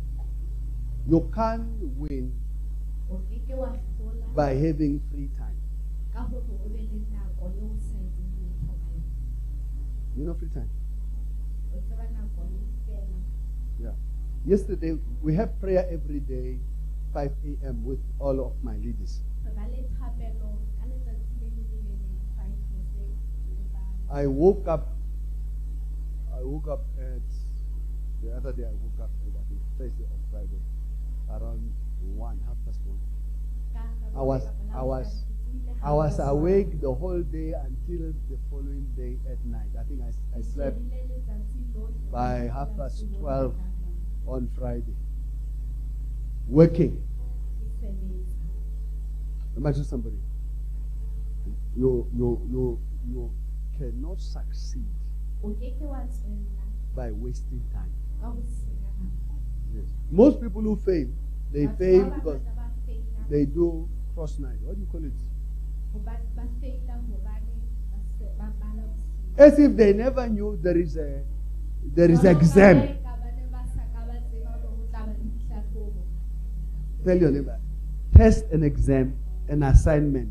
You 1.08 1.20
can't 1.34 1.64
win 1.96 2.32
o 3.10 3.16
ke 3.28 3.40
ke 3.48 3.56
wa 3.56 3.72
hlola 3.72 4.34
by 4.36 4.52
having 4.54 5.00
free 5.10 5.30
time. 5.38 5.56
ka 6.12 6.20
hore 6.28 6.44
o 6.60 6.68
be 6.68 6.84
le 6.84 7.00
nako 7.16 7.48
eo 7.56 7.72
o 7.72 7.78
sa 7.80 7.96
etseng 7.96 8.30
letho 8.36 8.60
ka 8.68 8.92
yona 8.92 9.08
You 10.16 10.24
know, 10.28 10.34
free 10.36 10.52
time. 10.52 10.68
o 11.72 11.80
tseba 11.80 12.04
nako 12.12 12.44
fela 12.84 13.18
Yeah. 13.80 13.96
Yesterday, 14.44 14.98
we 15.22 15.34
have 15.34 15.56
prayer 15.60 15.88
every 15.90 16.20
day, 16.20 16.60
5 17.14 17.32
a.m., 17.64 17.84
with 17.84 18.00
all 18.20 18.36
of 18.44 18.52
my 18.62 18.76
leaders. 18.76 19.20
re 19.44 19.50
ba 19.56 19.64
le 19.72 19.80
thapelo 19.96 20.50
ka 20.78 20.84
letsatsi 20.84 21.32
le 21.40 21.48
le 21.56 21.62
le 21.64 21.78
le 21.88 21.94
le 21.96 22.20
five 22.36 22.56
hoseng 22.72 23.16
le 23.56 23.64
ba 23.72 23.82
I 24.12 24.26
woke 24.26 24.66
up. 24.66 24.88
I 26.34 26.42
woke 26.42 26.68
up 26.68 26.84
at 26.98 27.22
the 28.22 28.36
other 28.36 28.52
day. 28.52 28.64
I 28.64 28.72
woke 28.72 29.00
up 29.02 29.10
I 29.24 29.78
Thursday 29.78 30.04
or 30.04 30.18
Friday, 30.30 30.60
around 31.30 31.72
one, 32.16 32.38
half 32.46 32.56
past 32.66 32.80
one. 32.84 32.98
I 34.16 34.22
was- 34.22 34.46
I 34.74 34.82
was- 34.82 35.24
I 35.82 35.92
was 35.92 36.18
awake 36.18 36.80
the 36.80 36.92
whole 36.92 37.22
day 37.22 37.52
until 37.52 38.12
the 38.28 38.36
following 38.50 38.86
day 38.96 39.18
at 39.30 39.44
night. 39.46 39.70
I 39.78 39.82
think 39.84 40.00
I, 40.02 40.38
I 40.38 40.42
slept 40.42 40.78
by 42.12 42.50
half 42.52 42.76
past 42.76 43.04
12 43.18 43.54
on 44.26 44.48
Friday. 44.48 44.94
Working. 46.48 47.02
Imagine 49.56 49.84
somebody. 49.84 50.18
You 51.76 52.06
you 52.14 52.40
you 52.50 52.78
you 53.08 53.30
cannot 53.80 54.20
succeed 54.20 54.84
o 55.42 55.48
ke 55.56 55.72
ke 55.80 55.84
wa 55.88 56.04
tswella 56.04 56.64
by 56.94 57.08
wasting 57.16 57.62
time. 57.72 57.92
ka 58.20 58.28
ho 58.28 58.36
senya 58.44 58.92
nako 59.00 59.32
Yes. 59.72 59.86
Most 60.10 60.40
people 60.42 60.60
who 60.62 60.74
fail, 60.76 61.08
they 61.52 61.66
fail 61.80 62.10
because 62.10 62.40
bangata 62.44 62.56
ba 62.58 62.68
feila 62.86 63.24
they 63.30 63.44
do 63.46 63.88
cross 64.14 64.36
night. 64.38 64.58
What 64.66 64.74
do 64.76 64.80
you 64.84 64.88
call 64.92 65.04
it? 65.08 65.16
hobane 65.94 66.26
ba 66.36 66.44
feila 66.60 66.94
hobane 67.08 67.54
ba 67.88 67.98
se- 68.18 68.34
ba 68.36 68.48
bala 68.60 68.82
bosiu. 68.84 69.40
As 69.46 69.58
if 69.58 69.76
they 69.76 69.92
never 69.94 70.28
knew 70.28 70.58
there 70.60 70.76
is 70.76 70.96
a 70.98 71.22
there 71.96 72.10
is 72.10 72.24
exam. 72.24 72.76
ha 72.76 72.84
eka 72.84 73.14
ba 73.16 73.28
ne 73.38 73.44
ba 73.54 73.62
sa 73.74 73.82
ka 73.94 74.00
ba 74.10 74.14
tseba 74.28 74.50
hore 74.60 74.68
ho 74.76 74.84
tla 74.92 75.00
ba 75.08 75.12
le 75.16 75.24
dihlahlobo. 75.24 76.02
Tell 77.06 77.16
your 77.16 77.30
neighbor, 77.32 77.58
test 78.14 78.44
and 78.52 78.62
exam, 78.64 79.14
an 79.48 79.62
assignment 79.62 80.28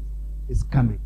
is 0.49 0.61
coming. 0.63 0.99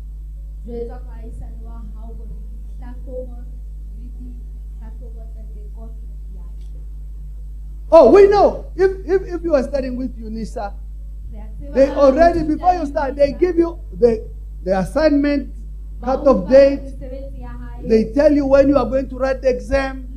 Oh, 7.90 8.10
we 8.10 8.26
know. 8.26 8.72
If 8.74 8.90
if, 9.06 9.22
if 9.34 9.42
you 9.44 9.54
are 9.54 9.62
studying 9.62 9.96
with 9.96 10.18
UNISA, 10.18 10.74
they 11.72 11.90
already 11.90 12.42
before 12.42 12.74
you 12.74 12.86
start, 12.86 13.14
they 13.16 13.32
give 13.32 13.56
you 13.56 13.78
the 13.92 14.28
the 14.64 14.78
assignment, 14.78 15.54
cut 16.02 16.26
o 16.26 16.42
off 16.42 16.50
date. 16.50 16.80
They 17.84 18.12
tell 18.12 18.32
you 18.32 18.46
when 18.46 18.68
you 18.68 18.76
are 18.78 18.86
going 18.86 19.08
to 19.10 19.16
write 19.16 19.42
the 19.42 19.50
exam. 19.50 20.10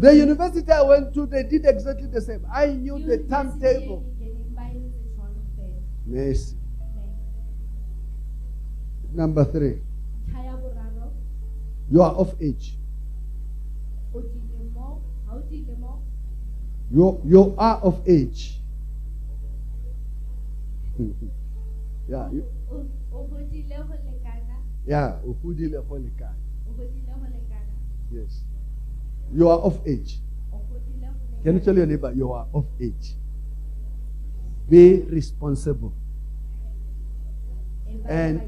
The 0.00 0.16
university 0.16 0.70
I 0.72 0.82
went 0.82 1.14
to, 1.14 1.26
they 1.26 1.44
did 1.44 1.64
exactly 1.64 2.08
the 2.08 2.20
same. 2.20 2.44
I 2.52 2.66
knew 2.66 2.98
the 2.98 3.18
timetable. 3.30 4.02
Ne. 6.06 6.34
Number 9.14 9.44
three, 9.44 9.78
you 11.90 12.02
are 12.02 12.12
of 12.12 12.34
age. 12.40 12.76
You 16.90 17.20
you 17.24 17.54
are 17.58 17.78
of 17.82 18.02
age. 18.08 18.60
yeah, 22.08 22.30
you, 22.30 22.44
yeah. 24.86 25.16
Yes. 28.12 28.42
You 29.32 29.48
are 29.48 29.58
of 29.58 29.80
age. 29.86 30.20
Can 31.42 31.54
you 31.54 31.60
tell 31.60 31.76
your 31.76 31.86
neighbor 31.86 32.12
you 32.12 32.32
are 32.32 32.46
of 32.54 32.66
age? 32.80 33.14
Be 34.68 35.00
responsible 35.02 35.92
and- 38.08 38.40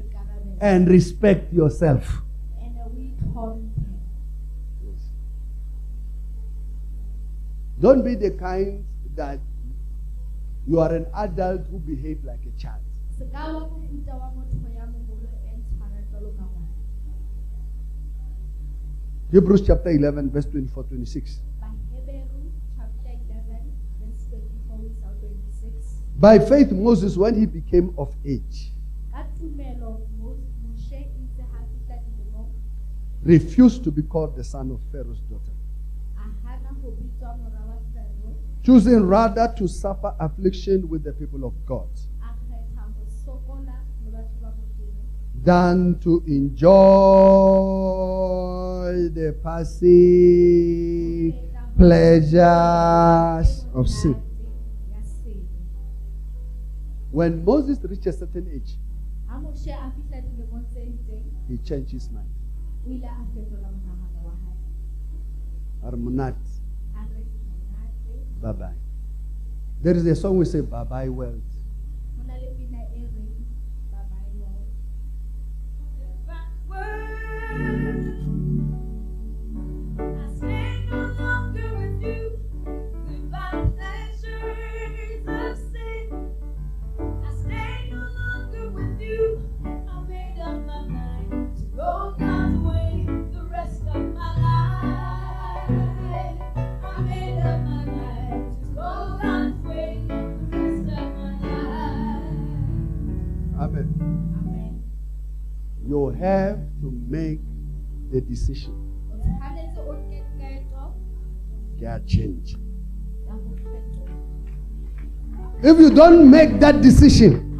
and 0.61 0.87
respect 0.87 1.53
yourself. 1.53 2.23
Don't 7.79 8.03
be 8.03 8.15
the 8.15 8.31
kind 8.31 8.83
that 9.15 9.39
you 10.67 10.79
are 10.79 10.93
an 10.93 11.05
adult 11.15 11.67
who 11.69 11.77
behave 11.79 12.23
like 12.23 12.39
a 12.41 12.59
child. 12.59 12.81
Hebrews 19.31 19.61
chapter 19.67 19.89
11, 19.89 20.31
verse 20.31 20.45
24 20.45 20.83
26. 20.85 21.41
Baheberu 21.61 22.49
chapter 22.75 23.11
11 23.11 23.71
verse 24.01 24.25
24 24.31 24.77
ho 24.77 24.83
isa 24.87 25.05
ho 25.05 25.13
26. 25.19 26.01
By 26.17 26.39
faith, 26.39 26.71
Moses, 26.71 27.17
when 27.17 27.37
he 27.37 27.45
became 27.45 27.93
of 27.97 28.15
age, 28.25 28.71
refused 33.27 33.83
to 33.83 33.91
be 33.91 34.01
called 34.01 34.35
the 34.37 34.43
son 34.43 34.71
of 34.71 34.79
Pharaoh's 34.89 35.19
daughter, 35.29 35.51
a 36.15 36.19
hana 36.47 36.69
ho 36.81 36.87
bitswa 36.97 37.37
mora 37.37 37.61
wa 37.67 37.75
Fero, 37.93 38.29
choosing 38.63 39.03
rather 39.05 39.53
to 39.57 39.67
suffer 39.67 40.15
affliction 40.19 40.87
with 40.87 41.03
the 41.03 41.11
people 41.11 41.43
of 41.43 41.53
God 41.65 41.89
a 42.21 42.31
kgetha 42.39 42.83
ho 42.95 43.03
sokola 43.25 43.83
le 44.05 44.11
batho 44.11 44.39
ba 44.41 44.49
Modimo 44.55 45.43
than 45.43 45.99
to 45.99 46.23
enjoy 46.25 46.69
the 49.19 49.35
passive 49.43 51.33
pleasures 51.77 53.49
of 53.73 53.89
sin. 53.89 54.15
When 57.11 57.43
Moses 57.43 57.79
reached 57.83 58.07
a 58.07 58.13
certain 58.13 58.47
age, 58.53 58.77
Ha 59.27 59.37
Moshe 59.37 59.67
a 59.67 59.91
fihla 59.95 60.21
dilemong 60.23 60.65
tse 60.71 60.79
itseng, 60.79 61.23
he 61.49 61.57
changed 61.57 61.91
his 61.91 62.09
mind. 62.09 62.36
O 62.87 62.91
ile 62.91 63.07
a 63.07 63.25
fetola 63.33 63.69
monahano. 63.71 64.05
Armonat, 65.83 66.35
A 66.95 67.01
re 67.05 67.23
monate. 67.23 68.41
bye 68.41 68.53
bye. 68.53 68.75
There 69.81 69.95
is 69.95 70.05
a 70.05 70.15
song 70.15 70.37
we 70.37 70.45
say, 70.45 70.61
bye 70.61 70.83
bye 70.83 71.09
world. 71.09 71.41
Ho 72.17 72.23
na 72.27 72.33
le 72.35 72.49
pina 72.57 72.79
reng, 72.91 73.13
bye 73.91 74.05
bye 74.11 74.31
world. 77.57 78.06
You 105.87 106.09
have 106.19 106.57
to 106.81 106.91
make 107.09 107.39
the 108.11 108.21
decision. 108.21 108.73
a 111.81 111.99
change. 112.05 112.55
If 115.63 115.79
you 115.79 115.89
don't 115.89 116.29
make 116.29 116.59
that 116.59 116.81
decision, 116.81 117.57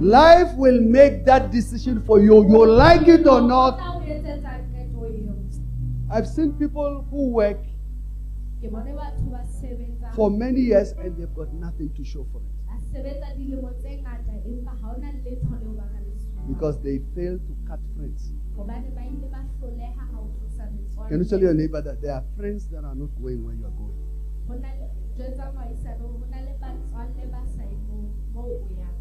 life 0.00 0.54
will 0.56 0.80
make 0.82 1.24
that 1.24 1.50
decision 1.50 2.02
for 2.02 2.20
you. 2.20 2.46
You 2.46 2.66
like 2.66 3.08
it 3.08 3.26
or 3.26 3.40
not. 3.40 3.80
I've 6.12 6.26
seen 6.26 6.52
people 6.54 7.06
who 7.10 7.28
work 7.30 7.58
for 10.14 10.30
many 10.30 10.60
years 10.60 10.92
and 10.92 11.16
they've 11.16 11.34
got 11.34 11.52
nothing 11.54 11.90
to 11.94 12.04
show 12.04 12.26
for 12.32 12.40
it 12.40 12.49
ba 12.92 12.98
sebetsa 12.98 13.26
dilemo 13.36 13.70
tse 13.78 13.90
ngata 14.02 14.32
empa 14.44 14.72
ha 14.82 14.86
ona 14.96 15.10
letho 15.24 15.54
leo 15.62 15.72
ba 15.78 15.86
ka 15.92 15.98
le 16.02 16.12
sutang. 16.18 16.46
because 16.48 16.76
they 16.82 16.98
fail 17.14 17.38
to 17.38 17.52
cut 17.68 17.80
friends. 17.96 18.32
hobane 18.56 18.90
ba 18.94 19.02
ile 19.06 19.26
ba 19.30 19.40
hloleha 19.58 20.02
ha 20.10 20.18
o 20.18 20.26
tlosa 20.34 20.64
metswalle. 20.74 21.08
Can 21.08 21.18
you 21.20 21.24
tell 21.24 21.40
your 21.40 21.54
neighbor 21.54 21.80
that 21.82 22.00
there 22.02 22.14
are 22.14 22.24
friends 22.36 22.66
that 22.70 22.84
are 22.84 22.94
not 22.94 23.10
going 23.22 23.44
where 23.44 23.54
you 23.54 23.64
are 23.66 23.76
going? 23.78 23.96
Ho 24.48 24.54
na 24.58 24.68
le- 24.74 24.90
jwetsa 25.16 25.52
moahisane 25.54 25.98
hore 26.02 26.18
ho 26.18 26.26
na 26.30 26.38
le 26.42 26.52
batswalle 26.60 27.24
ba 27.30 27.40
sa 27.54 27.62
ye 27.62 27.76
moo- 27.86 28.10
moo 28.34 28.48
o 28.58 28.68
yang 28.74 28.94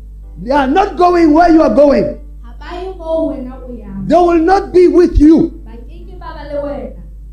They 0.43 0.51
are 0.51 0.67
not 0.71 0.95
going 0.95 1.33
where 1.33 1.51
you 1.51 1.61
are 1.61 1.73
going. 1.75 2.05
ha 2.45 2.53
ba 2.59 2.69
ye 2.81 2.93
moo 2.95 3.29
wena 3.33 3.57
o 3.57 3.73
yang 3.73 4.05
They 4.07 4.15
will 4.21 4.43
not 4.45 4.71
be 4.73 4.87
with 4.87 5.17
you. 5.19 5.55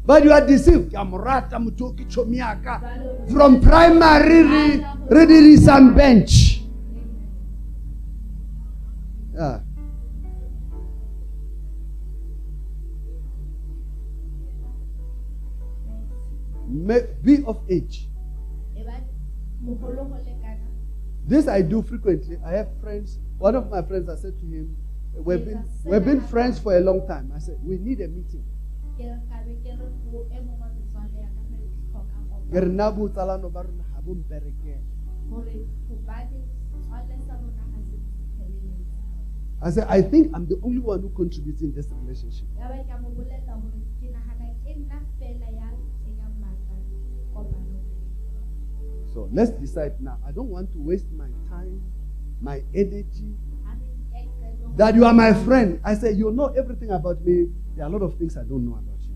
Ba 0.07 0.21
keke 0.21 0.23
ba 0.23 0.23
ba 0.23 0.23
le 0.23 0.23
wena 0.23 0.23
But 0.23 0.25
you 0.25 0.33
are 0.33 0.47
deceived. 0.47 0.91
Ke 0.93 0.95
a 1.01 1.05
mo 1.05 1.19
rata 1.19 1.57
motho 1.59 1.83
o 1.87 1.93
ke 1.93 2.07
chomi 2.09 2.37
ya 2.37 2.55
ka. 2.63 2.81
Jwale 2.81 3.07
o- 3.07 3.33
From 3.33 3.61
primary, 3.61 4.43
re, 4.43 4.87
re 5.11 5.27
bench. 5.95 6.63
Yeah. 9.35 9.61
Be 17.23 17.45
of 17.47 17.61
age. 17.71 18.09
ba 18.75 18.99
moholo 19.63 20.05
ho 20.11 20.17
lekana 20.27 20.67
This 21.27 21.49
I 21.49 21.63
do 21.63 21.83
frequently. 21.83 22.39
I 22.45 22.53
have 22.53 22.69
friends. 22.81 23.19
One 23.39 23.55
of 23.57 23.71
my 23.71 23.83
friends, 23.83 24.09
I 24.09 24.17
said 24.17 24.39
to 24.39 24.47
him, 24.47 24.77
We've 25.15 25.45
been, 25.45 25.65
we've 25.85 26.05
been 26.05 26.21
friends 26.21 26.59
for 26.59 26.77
a 26.77 26.81
long 26.81 27.07
time. 27.09 27.33
I 27.35 27.39
said, 27.39 27.59
We 27.63 27.79
need 27.79 28.01
a 28.01 28.09
meeting. 28.09 28.45
Ke 28.97 29.05
re 29.05 29.17
ka 29.29 29.37
be 29.47 29.55
ke 29.63 29.71
re 29.77 29.87
ho 30.11 30.19
mong 30.47 30.59
wa 30.61 30.69
metswalle 30.75 31.19
ya 31.21 31.29
ka 31.37 31.43
re 31.51 31.57
hloka 31.93 32.17
Ke 32.51 32.59
re 32.61 32.67
kopano 32.67 32.77
na 32.77 32.87
botsalano 32.91 33.49
ba 33.53 33.63
rona 33.63 33.85
ha 33.93 34.01
bo 34.05 34.15
mperekela. 34.15 34.83
hore 35.31 35.57
hobane 35.89 36.39
setswalle 36.71 37.15
sa 37.27 37.35
rona 37.41 37.63
ha 37.73 37.79
se 37.91 37.97
tshebeletsa 38.37 38.95
I 39.63 39.71
said, 39.71 39.87
I 39.89 40.03
think 40.03 40.37
I'm 40.37 40.45
the 40.47 40.61
only 40.63 40.79
one 40.81 41.01
who 41.01 41.09
contributes 41.17 41.63
in 41.63 41.73
this 41.73 41.89
relationship. 41.91 42.47
ya 42.59 42.69
ba 42.69 42.77
ka 42.89 42.97
mo 43.03 43.09
bolella 43.17 43.53
hore 43.57 43.81
ke 44.01 44.07
nahana 44.13 44.47
ke 44.65 44.71
nna 44.77 44.99
fela 45.19 45.49
ya 45.51 45.69
kenyang 46.05 46.35
matla 46.41 46.77
kopanong 47.33 47.75
So 49.17 49.29
let's 49.33 49.51
decide 49.57 49.97
now. 50.01 50.19
I 50.29 50.31
don't 50.31 50.51
want 50.53 50.69
to 50.77 50.79
waste 50.79 51.09
my 51.17 51.29
time, 51.49 51.81
my 52.45 52.61
energy. 52.77 53.33
ha 53.65 53.73
re 53.81 53.89
nke 53.97 54.29
qeto 54.41 54.77
That 54.77 54.93
you 54.95 55.05
are 55.09 55.15
my 55.17 55.33
friend. 55.33 55.81
I 55.85 55.95
say, 55.97 56.13
You 56.13 56.31
know 56.31 56.53
everything 56.53 56.91
about 56.93 57.25
me. 57.25 57.49
There 57.77 57.85
are 57.85 57.89
a 57.89 57.93
lot 57.93 58.03
of 58.03 58.17
things 58.17 58.39
I 58.39 58.43
don't 58.45 58.65
know 58.65 58.73
about 58.73 59.01
you. 59.05 59.15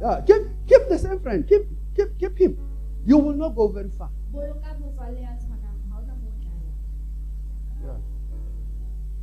Yeah, 0.00 0.20
keep, 0.26 0.42
keep 0.68 0.88
the 0.88 0.98
same 0.98 1.20
friend. 1.20 1.48
Keep, 1.48 1.62
keep, 1.96 2.18
keep 2.18 2.38
him. 2.38 2.58
You 3.06 3.16
will 3.16 3.34
not 3.34 3.56
go 3.56 3.68
very 3.68 3.88
far. 3.88 4.10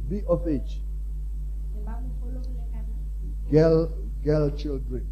Be 0.10 0.24
of 0.28 0.48
age. 0.48 0.82
Girl, 3.52 3.92
girl, 4.24 4.50
children. 4.52 5.08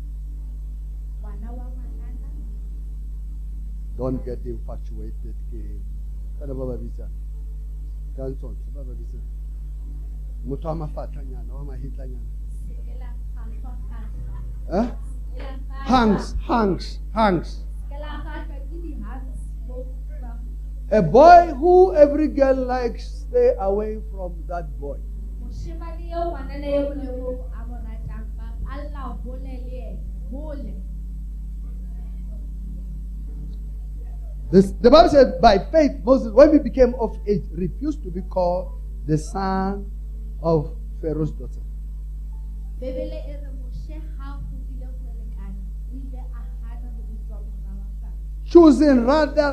Don't 3.97 4.25
get 4.25 4.39
infatuated. 4.45 5.35
Kana 6.39 6.53
ba 6.53 6.65
ba 6.65 6.75
bitsa? 6.77 7.05
Ka 8.15 8.23
ntsontsho, 8.29 8.67
ba 8.75 8.81
ba 8.83 8.93
bitsa? 8.93 9.17
Motho 10.45 10.67
wa 10.67 10.75
mafatlanyana, 10.75 11.51
wa 11.53 11.63
mahetlanyana. 11.63 12.29
se 12.67 12.73
ke 12.85 12.93
la 12.99 13.09
kgahlwa 13.33 13.71
kgahlwa 13.81 14.37
Huh? 14.69 14.87
se 15.03 15.17
ke 15.35 15.41
la 15.41 15.53
kgahlwa- 15.57 15.85
Hangs, 15.89 16.25
hangs, 16.47 16.85
hangs. 17.13 17.49
se 17.49 17.85
ke 17.89 17.97
la 17.99 18.11
kgahlwa 18.21 18.45
ke 18.49 18.57
di-hangs 18.71 19.39
moo 19.67 19.83
ba- 20.21 20.39
A 20.91 21.01
boy 21.01 21.53
who 21.59 21.95
every 21.95 22.27
girl 22.27 22.55
likes, 22.65 23.25
stay 23.25 23.55
away 23.59 23.99
from 24.11 24.31
that 24.47 24.67
boy. 24.79 24.97
This, 34.55 34.71
the 34.79 34.89
Bible 34.89 35.09
said, 35.09 35.41
by 35.41 35.59
faith, 35.69 35.91
Moses, 36.05 36.31
when 36.31 36.53
he 36.53 36.59
became 36.59 36.95
of 36.95 37.17
age, 37.27 37.43
refused 37.51 38.01
to 38.03 38.09
be 38.09 38.21
called 38.21 38.71
the 39.05 39.17
son 39.17 39.91
of 40.41 40.73
Pharaoh's 41.01 41.31
daughter. 41.31 41.59
bebele 42.79 43.19
re 43.27 43.49
moshe 43.59 43.97
ha 44.17 44.39
hodile 44.39 44.85
ho 44.85 45.09
lekana 45.19 45.59
o 45.91 45.97
ile 45.97 46.19
a 46.19 46.41
hana 46.63 46.87
ho 46.95 47.01
bitswa 47.09 47.37
mora 47.47 47.73
wa 47.79 47.87
fana 47.99 48.15
Choosing 48.45 49.05
rather 49.05 49.49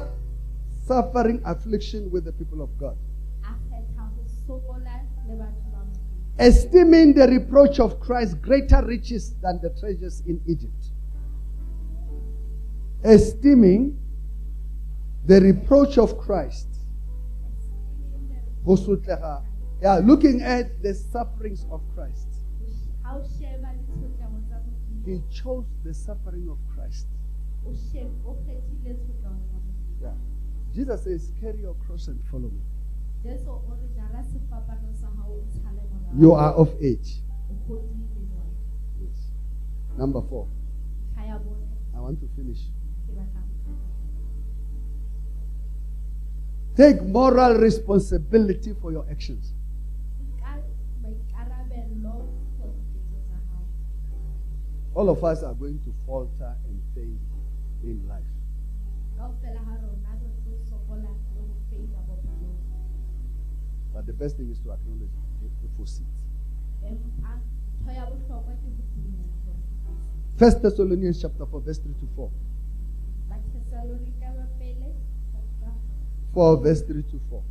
suffering 0.86 1.40
affliction 1.44 2.08
with 2.12 2.24
the 2.24 2.32
people 2.32 2.62
of 2.62 2.70
God. 2.78 2.96
a 3.42 3.52
kgetha 3.58 4.04
ho 4.14 4.22
sokola 4.46 4.94
le 5.28 5.34
batho 5.34 5.66
ba 5.72 5.80
Modimo. 5.82 6.46
Esteeming 6.48 7.14
the 7.14 7.26
reproach 7.26 7.80
of 7.80 7.98
Christ 7.98 8.40
greater 8.40 8.84
riches 8.86 9.34
than 9.42 9.60
the 9.62 9.70
treasures 9.80 10.22
in 10.28 10.40
Egypt. 10.46 10.84
Esteeming 13.04 13.98
the 15.26 15.40
reproach 15.40 15.98
of 15.98 16.18
Christ. 16.18 16.68
Yeah, 19.82 19.98
looking 20.04 20.42
at 20.42 20.82
the 20.82 20.94
sufferings 20.94 21.66
of 21.70 21.80
Christ. 21.94 22.28
ha 23.02 23.16
o 23.18 23.22
sheba 23.22 23.74
ditshotleho 23.74 24.38
tsa 24.46 24.56
Modimo, 24.62 25.04
He 25.04 25.22
chose 25.28 25.66
the 25.82 25.92
suffering 25.92 26.48
of 26.48 26.58
Christ. 26.74 27.06
o 27.66 27.72
she- 27.74 28.06
o 28.24 28.34
kgethile 28.34 28.94
tshotleho 28.94 29.18
tsa 29.18 29.56
Modimo. 29.58 30.00
Yeah. 30.00 30.14
Jesus 30.72 31.02
says, 31.02 31.32
Carry 31.40 31.60
your 31.62 31.74
cross 31.86 32.06
and 32.08 32.22
follow 32.30 32.48
me. 32.48 32.60
Jesu 33.24 33.50
o 33.50 33.60
re 33.74 33.88
jara 33.96 34.22
sefapano 34.22 34.94
sa 34.94 35.06
hao 35.18 35.32
o 35.32 35.42
tshale 35.50 35.82
morao. 35.90 36.20
You 36.20 36.32
are 36.34 36.54
of 36.54 36.70
age. 36.80 37.22
O 37.50 37.54
hodile 37.66 38.06
jwale. 38.30 38.54
Yes. 39.02 39.32
Number 39.98 40.22
four. 40.22 40.46
Ntlha 41.12 41.26
ya 41.26 41.38
bone, 41.38 41.66
I 41.96 42.00
want 42.00 42.20
to 42.20 42.28
finish. 42.36 42.70
Take 46.76 47.02
moral 47.02 47.58
responsibility 47.58 48.74
for 48.80 48.92
your 48.92 49.06
actions. 49.10 49.52
All 54.94 55.08
of 55.08 55.24
us 55.24 55.42
are 55.42 55.54
going 55.54 55.78
to 55.84 55.94
falter 56.06 56.54
and 56.68 56.82
fail 56.94 57.16
in 57.82 58.06
life. 58.08 58.22
But 63.94 64.06
the 64.06 64.12
best 64.12 64.36
thing 64.36 64.50
is 64.50 64.58
to 64.60 64.72
acknowledge 64.72 65.10
to 65.40 65.68
foresee 65.76 66.04
it. 66.04 66.98
First 70.38 70.62
Thessalonians 70.62 71.20
chapter 71.20 71.46
4, 71.46 71.60
verse 71.60 71.78
3 71.78 71.92
to 71.94 72.08
4. 72.16 72.30
ba 73.28 73.36
Thessalonika 73.52 74.28
ba 74.36 74.46
pele 74.58 74.90
chapter 75.32 75.72
4, 76.34 76.56
verse 76.62 76.82
3 76.82 77.02
to 77.02 77.20
4. 77.30 77.42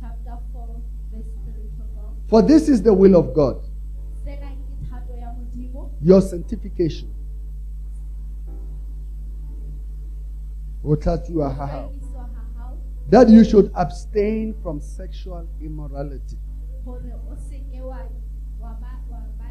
chapter 0.00 0.38
4 0.52 0.80
verse 1.12 1.26
3 1.44 1.52
to 1.52 1.84
4. 1.94 2.12
For 2.28 2.42
this 2.42 2.68
is 2.68 2.82
the 2.82 2.92
will 2.94 3.16
of 3.16 3.34
God, 3.34 3.56
Sena 4.24 4.46
ke 4.46 4.88
thato 4.90 5.14
ya 5.18 5.32
Modimo 5.32 5.90
your 6.02 6.22
sanctification. 6.22 7.08
Ho 10.82 10.96
tlatsuwa 10.96 11.54
ha 11.54 11.66
hao. 11.66 11.88
hlwekiswa 11.88 12.28
That 13.10 13.28
you 13.30 13.42
should 13.44 13.70
abstain 13.74 14.54
from 14.62 14.80
sexual 14.80 15.46
immorality. 15.60 16.36
hore 16.84 17.12
o 17.30 17.36
seke 17.50 17.80
wa 17.82 17.98
wa 18.60 18.72
ba 18.80 18.92
wa 19.10 19.20
ba 19.38 19.48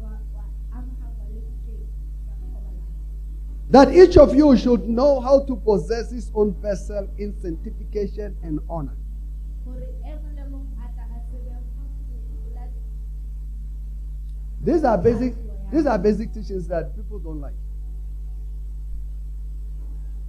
wa 0.00 0.10
wa 0.34 0.44
amahanngwa 0.72 1.26
le 1.34 1.40
diteng 1.40 1.86
tsa 2.24 2.32
thobalano. 2.40 2.82
That 3.72 3.90
each 3.94 4.18
of 4.18 4.34
you 4.34 4.54
should 4.54 4.86
know 4.86 5.18
how 5.18 5.46
to 5.46 5.56
possess 5.56 6.10
his 6.10 6.30
own 6.34 6.52
vessel 6.60 7.08
in 7.16 7.34
sanctification 7.40 8.36
and 8.42 8.60
honor. 8.68 8.94
These 14.60 14.84
are 14.84 14.98
basic, 14.98 15.34
these 15.72 15.86
are 15.86 15.98
basic 15.98 16.34
teachings 16.34 16.68
that 16.68 16.94
people 16.94 17.18
don't 17.18 17.40
like. 17.40 17.54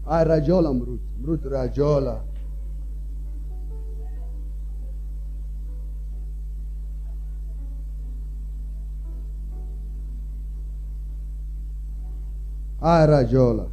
Ah, 0.07 0.23
Rajola 0.23 0.71
Mrut. 0.73 0.99
Mrut 1.21 1.43
Rajola. 1.43 2.21
Ah, 12.85 13.05
Rajola. 13.05 13.65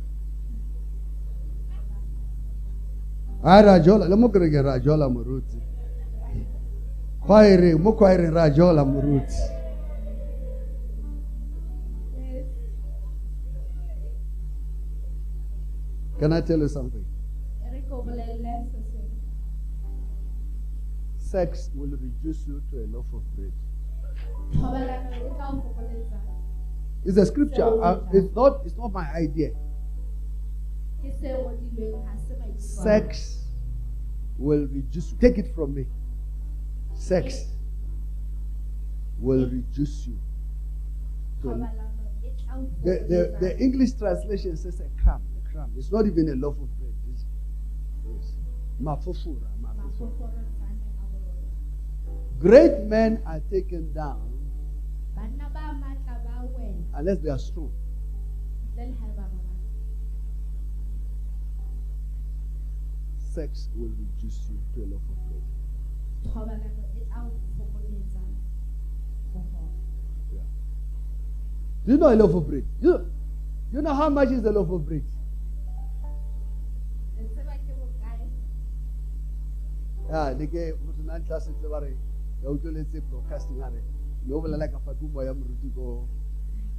Ah, 3.42 3.60
Rajola. 3.60 4.06
Le 4.06 4.14
mo 4.16 4.28
kere 4.30 4.48
ke 4.48 4.62
Rajola 4.62 5.08
Muruti. 5.10 5.58
Kwairi, 7.26 7.74
mo 7.74 7.92
kwairi 7.92 8.30
Rajola 8.30 8.84
Muruti. 8.84 9.34
Can 16.20 16.32
I 16.32 16.40
tell 16.42 16.58
you 16.60 16.68
something? 16.68 17.04
Re 17.72 17.82
ko 17.88 18.02
bolelle 18.06 18.54
se 18.70 18.78
seng. 18.92 19.10
Sex 21.16 21.70
will 21.74 21.96
reduce 21.98 22.46
you 22.46 22.62
to 22.70 22.84
a 22.84 22.86
loaf 22.94 23.06
of 23.12 23.24
bread. 23.34 23.52
It's 27.04 27.16
a 27.16 27.24
scripture. 27.26 27.82
Uh, 27.82 28.00
it's 28.12 28.34
not. 28.34 28.60
It's 28.64 28.76
not 28.76 28.92
my 28.92 29.06
idea. 29.16 29.50
Ke 31.00 31.12
se 31.16 31.32
ngodilweng 31.32 32.04
ha 32.04 32.16
se 32.16 32.34
maikutlo 32.36 32.76
a 32.76 32.76
ka. 32.76 32.82
Sex 32.84 33.46
will 34.36 34.66
reduce. 34.68 35.14
Take 35.20 35.38
it 35.38 35.54
from 35.54 35.74
me. 35.74 35.86
Sex 36.94 37.56
will 39.18 39.48
reduce 39.48 40.06
you. 40.06 40.18
To 41.40 41.50
a, 41.50 41.54
Thobalano 41.54 41.88
tla 42.36 42.58
o 42.58 42.68
the, 42.84 42.94
the, 43.08 43.20
the 43.40 43.58
English 43.58 43.94
translation 43.94 44.56
says 44.56 44.80
a 44.80 44.88
crumb. 45.02 45.22
A 45.40 45.48
crumb. 45.50 45.72
It's 45.78 45.90
not 45.90 46.04
even 46.06 46.28
a 46.28 46.34
loaf 46.36 46.56
of 46.60 46.68
bread. 46.78 46.92
It's, 47.12 47.24
it's 48.12 48.36
mafufura, 48.76 49.48
mafufura. 49.56 49.88
Mafoforotshane 49.88 50.84
a 50.84 51.08
borona. 51.08 52.38
Great 52.38 52.84
men 52.84 53.22
are 53.24 53.40
taken 53.50 53.90
down 53.94 54.30
Banna 55.20 55.52
ba 55.52 55.76
matla 55.76 56.14
ba 56.24 56.34
wena 56.56 56.89
unless 57.00 57.18
they 57.20 57.30
are 57.30 57.38
strong. 57.38 57.72
ntle 58.72 58.84
le 58.86 58.92
haeba 59.00 59.24
ba 59.32 59.38
bang. 59.44 59.60
Sex 63.34 63.68
will 63.74 63.92
reduce 64.00 64.40
you 64.50 64.58
to 64.74 64.84
a 64.84 64.86
loaf 64.92 65.06
of 65.12 65.18
bread. 65.28 65.46
Thobalano 66.24 66.68
e 66.98 67.04
tla 67.06 67.22
o 67.24 67.30
fokoletsa 67.56 68.20
boholo. 69.32 69.70
Yeah. 70.34 70.48
Do 71.86 71.92
you 71.92 71.98
know 71.98 72.12
a 72.12 72.16
loaf 72.16 72.34
of 72.34 72.46
bread? 72.48 72.66
You, 72.80 72.92
you 73.72 73.80
know 73.80 73.94
how 73.94 74.10
much 74.10 74.30
is 74.30 74.44
a 74.44 74.52
loaf 74.52 74.70
of 74.70 74.86
bread? 74.86 75.04
Le 77.16 77.24
tseba 77.32 77.56
ke 77.64 77.72
bokae? 77.80 78.28
ya 80.12 80.28
le 80.38 80.46
ke 80.46 80.68
motho 80.84 81.02
na 81.08 81.18
ntla 81.18 81.40
setse 81.40 81.66
ba 81.68 81.80
re 81.80 81.96
ya 82.42 82.50
utlweletse 82.50 83.00
broadcasting 83.08 83.62
a 83.62 83.70
re 83.70 83.80
ne 84.26 84.34
o 84.34 84.40
bolela 84.40 84.68
ka 84.68 84.78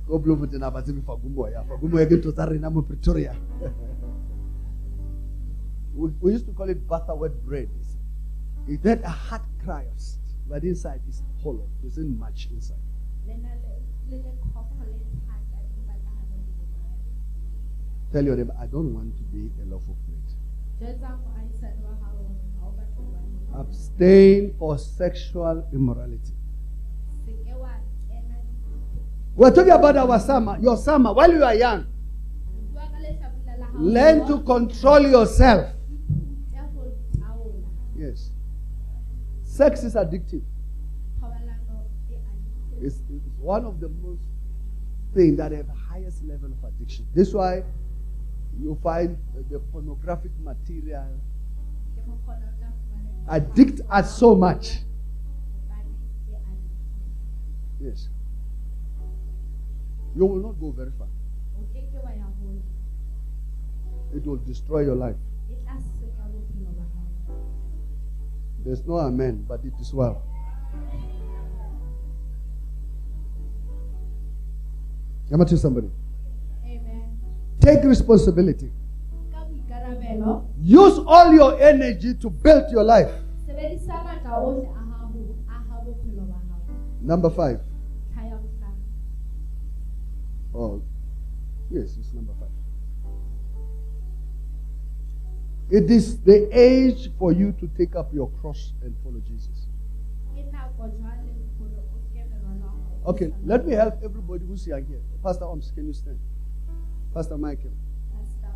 fakumo 0.08 0.20
ya 0.20 0.36
moruti 0.36 0.56
ko 0.56 0.60
ko 0.60 0.66
a 0.66 0.72
ba 0.72 0.82
tsebe 0.82 1.02
fakumo 1.02 1.50
ya 1.50 1.64
fakumo 1.64 2.00
ya 2.00 2.06
ke 2.06 2.16
ntho 2.16 2.72
mo 2.72 2.82
pretoria. 2.82 3.36
We, 5.94 6.10
we 6.22 6.32
used 6.34 6.46
to 6.46 6.54
call 6.54 6.70
it 6.70 6.88
butterwort 6.88 7.34
bread. 7.46 7.70
It 8.68 8.84
had 8.84 9.02
a 9.04 9.10
hard 9.10 9.42
crust 9.64 10.20
but 10.48 10.64
inside 10.64 11.02
is 11.10 11.22
hollow. 11.44 11.68
There 11.82 11.88
isn't 11.90 12.18
much 12.18 12.48
inside. 12.52 12.78
Tell 18.12 18.26
your 18.26 18.36
neighbor 18.36 18.54
i 18.60 18.66
don't 18.66 18.94
want 18.94 19.16
to 19.16 19.24
be 19.24 19.50
a 19.62 19.66
loaf 19.66 19.84
of 19.88 19.96
bread. 20.06 20.28
Jwetsa 20.82 21.18
moahisane 21.24 21.84
wa 21.86 21.96
hao 22.02 22.16
hore 22.18 22.36
ha 22.60 22.68
o 22.68 22.72
batle 22.72 22.96
ho 22.96 23.12
ba 23.12 23.20
le- 23.22 23.60
abstain 23.62 24.54
for 24.58 24.78
sexual 24.80 25.64
immorality 25.72 26.34
Se 27.26 27.32
ke 27.46 27.54
wa 27.62 27.70
kena 28.10 28.36
di- 28.42 28.58
we're 29.36 29.54
talking 29.54 29.72
about 29.72 29.98
our 29.98 30.20
summer 30.20 30.58
your 30.60 30.78
summer 30.78 31.14
while 31.14 31.32
you 31.32 31.44
are 31.44 31.56
young 31.56 31.86
learn 33.82 34.28
to 34.28 34.40
control 34.42 35.02
yourself. 35.02 35.74
Yes. 37.96 38.32
Sex 39.44 39.84
is 39.84 39.96
addictive. 39.96 40.44
It's, 42.82 42.96
it's 42.96 43.28
one 43.38 43.66
of 43.66 43.80
the 43.80 43.90
most 43.90 44.24
things 45.14 45.38
that 45.38 45.52
have 45.52 45.68
the 45.68 45.74
highest 45.74 46.24
level 46.24 46.52
of 46.52 46.64
addiction. 46.64 47.06
This 47.14 47.28
is 47.30 47.34
why 47.36 47.64
you 48.60 48.78
find 48.82 49.18
the 49.52 49.60
pornographic 49.60 50.32
material 50.42 51.08
addict 53.30 53.82
us 53.90 54.18
so 54.18 54.36
much. 54.36 54.80
Yes. 57.80 58.10
You 60.16 60.26
will 60.26 60.42
not 60.42 60.60
go 60.60 60.72
very 60.72 60.92
far. 60.98 61.08
O 61.58 61.64
keke 61.74 62.04
wa 62.04 62.10
ya 62.12 62.26
hole. 62.40 62.62
It 64.14 64.26
will 64.26 64.38
destroy 64.38 64.82
your 64.82 64.96
life. 64.96 65.16
Tla 65.48 65.80
senya 65.80 66.26
bophelo 66.28 66.72
ba 66.76 66.84
hao. 66.94 67.36
There's 68.64 68.86
no 68.86 68.98
amen, 68.98 69.46
but 69.48 69.64
it 69.64 69.74
is 69.80 69.94
well. 69.94 70.22
Am 75.32 75.42
I 75.42 75.46
to 75.46 75.58
somebody? 75.58 75.90
Amen. 76.66 77.18
Take 77.62 77.84
responsibility. 77.84 78.72
Use 80.60 81.00
all 81.08 81.34
your 81.34 81.60
energy 81.62 82.14
to 82.16 82.30
build 82.30 82.70
your 82.72 82.84
life. 82.84 83.10
Number 87.02 87.30
matla 87.30 87.60
Oh, 90.54 90.82
yes, 91.70 91.96
it's 91.98 92.14
number 92.14 92.34
five. 92.40 92.50
It 95.70 95.90
is 95.90 96.20
the 96.20 96.50
age 96.52 97.10
for 97.18 97.32
you 97.32 97.54
to 97.54 97.68
take 97.78 97.96
up 97.96 98.14
your 98.14 98.30
cross 98.42 98.74
and 98.84 98.94
follow 99.04 99.22
Jesus. 99.26 99.68
Ke 100.36 100.44
nako 100.52 100.90
jwale 100.92 101.32
hore 101.58 101.80
o 101.80 101.98
nke 102.04 102.26
merwalo 102.28 102.60
ya 102.60 102.68
hao. 102.68 103.10
Okay, 103.12 103.32
let 103.46 103.66
me 103.66 103.74
help 103.74 103.96
everybody 104.04 104.46
who's 104.46 104.68
young 104.68 104.86
here. 104.86 105.00
Pastor 105.24 105.46
Oms, 105.46 105.74
can 105.74 105.88
you 105.88 105.94
stand? 105.94 106.20
Pastor 107.14 107.38
Michael, 107.38 107.72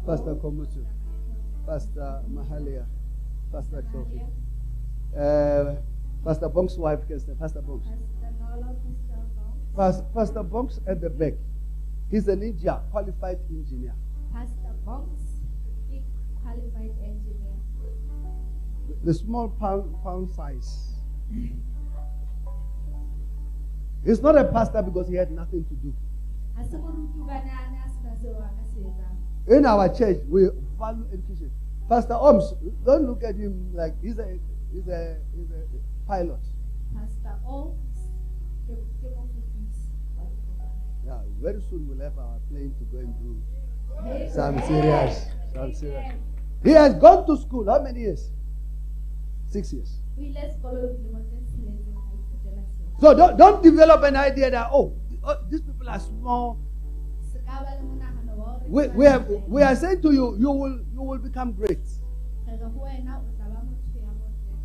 Pastor 0.05 0.35
Komutu, 0.35 0.83
Pastor 1.65 2.21
Mahalia, 2.29 2.85
Pastor 3.51 3.83
Kofi, 3.93 4.19
uh, 5.15 5.75
Pastor 6.23 6.49
Bonk's 6.49 6.77
wife 6.77 7.07
can 7.07 7.19
stand. 7.19 7.39
Pastor 7.39 7.61
Bonks. 7.61 7.87
Pastor 7.87 8.31
Nolo, 8.39 8.75
Pastor 8.75 9.23
Nolo, 9.35 9.53
Pas- 9.75 10.03
Pastor 10.13 10.43
Bonks 10.43 10.79
at 10.87 10.99
the 11.01 11.09
back. 11.09 11.33
He's 12.11 12.27
an 12.27 12.41
India 12.43 12.81
qualified 12.91 13.39
engineer. 13.49 13.93
Pastor 14.31 14.73
Bonks, 14.85 15.41
big 15.89 16.03
qualified 16.41 16.91
engineer. 17.03 17.57
The- 18.87 18.95
The 19.05 19.13
small 19.13 19.49
pound, 19.49 19.95
pound 20.03 20.31
size. 20.31 20.93
He's 24.03 24.21
not 24.21 24.37
a 24.37 24.45
pastor 24.45 24.81
because 24.83 25.07
he 25.07 25.15
had 25.15 25.31
nothing 25.31 25.65
to 25.65 25.73
do. 25.75 25.93
Ha 26.55 26.63
se 26.63 26.77
moruti 26.77 27.17
hobane 27.17 27.49
a 27.49 27.71
ne 27.71 27.79
a 27.83 27.89
sena 27.89 28.15
seo 28.21 28.37
a 28.37 28.49
ka 28.53 28.63
se 28.71 28.79
etsang. 28.81 29.57
In 29.57 29.65
our 29.65 29.89
church, 29.89 30.21
we 30.29 30.47
value 30.77 31.05
education. 31.11 31.51
Pastor 31.89 32.13
Oms, 32.13 32.53
don't 32.85 33.05
look 33.07 33.23
at 33.23 33.35
him 33.35 33.73
like 33.73 33.95
he's 34.01 34.17
a 34.19 34.39
he's 34.71 34.87
a 34.87 35.17
he's 35.35 35.49
a 35.51 35.65
pilot. 36.07 36.39
Pastor 36.93 37.35
O, 37.47 37.73
Yeah, 41.05 41.19
very 41.39 41.61
soon 41.69 41.87
we'll 41.87 42.03
have 42.03 42.17
our 42.17 42.39
plane 42.49 42.73
to 42.79 42.83
go 42.85 42.97
and 42.97 43.13
do. 43.21 43.37
Some 44.33 44.59
serious, 44.65 45.25
some 45.53 45.71
serious. 45.73 46.13
He 46.63 46.71
has 46.71 46.95
gone 46.95 47.27
to 47.27 47.37
school. 47.37 47.65
How 47.69 47.81
many 47.83 48.01
years? 48.01 48.31
Six 49.45 49.71
years. 49.73 50.01
O 50.17 50.21
ile 50.21 50.41
sekolong 50.49 50.97
dilemo 50.97 51.19
tse 51.29 51.37
tsheletseng 51.45 51.93
a 51.93 52.01
ithutela 52.17 52.63
seo. 52.73 52.99
So 53.01 53.13
don't 53.13 53.37
don't 53.37 53.61
develop 53.61 54.01
an 54.03 54.15
idea 54.15 54.49
that 54.49 54.69
oh, 54.73 54.97
oh 55.23 55.37
these 55.49 55.61
people 55.61 55.87
are 55.89 55.99
small. 55.99 56.57
Se 57.31 57.37
ka 57.45 57.61
ba 57.61 57.77
le 57.77 57.83
monahano 57.85 58.33
wa 58.37 58.45
hore 58.57 58.65
We, 58.67 58.87
we 58.97 59.05
have 59.05 59.29
we 59.47 59.61
are 59.61 59.75
saying 59.75 60.01
to 60.01 60.11
you, 60.11 60.35
you 60.39 60.49
will 60.49 60.79
you 60.91 61.01
will 61.03 61.19
become 61.21 61.53
great. 61.53 61.85
Re 62.49 62.57
re 62.57 62.65
ho 62.65 62.79
wena 62.81 63.21
o 63.21 63.29
tla 63.37 63.45
ba 63.53 63.61
motho 63.61 63.99
ya 64.01 64.09
motle. 64.09 64.57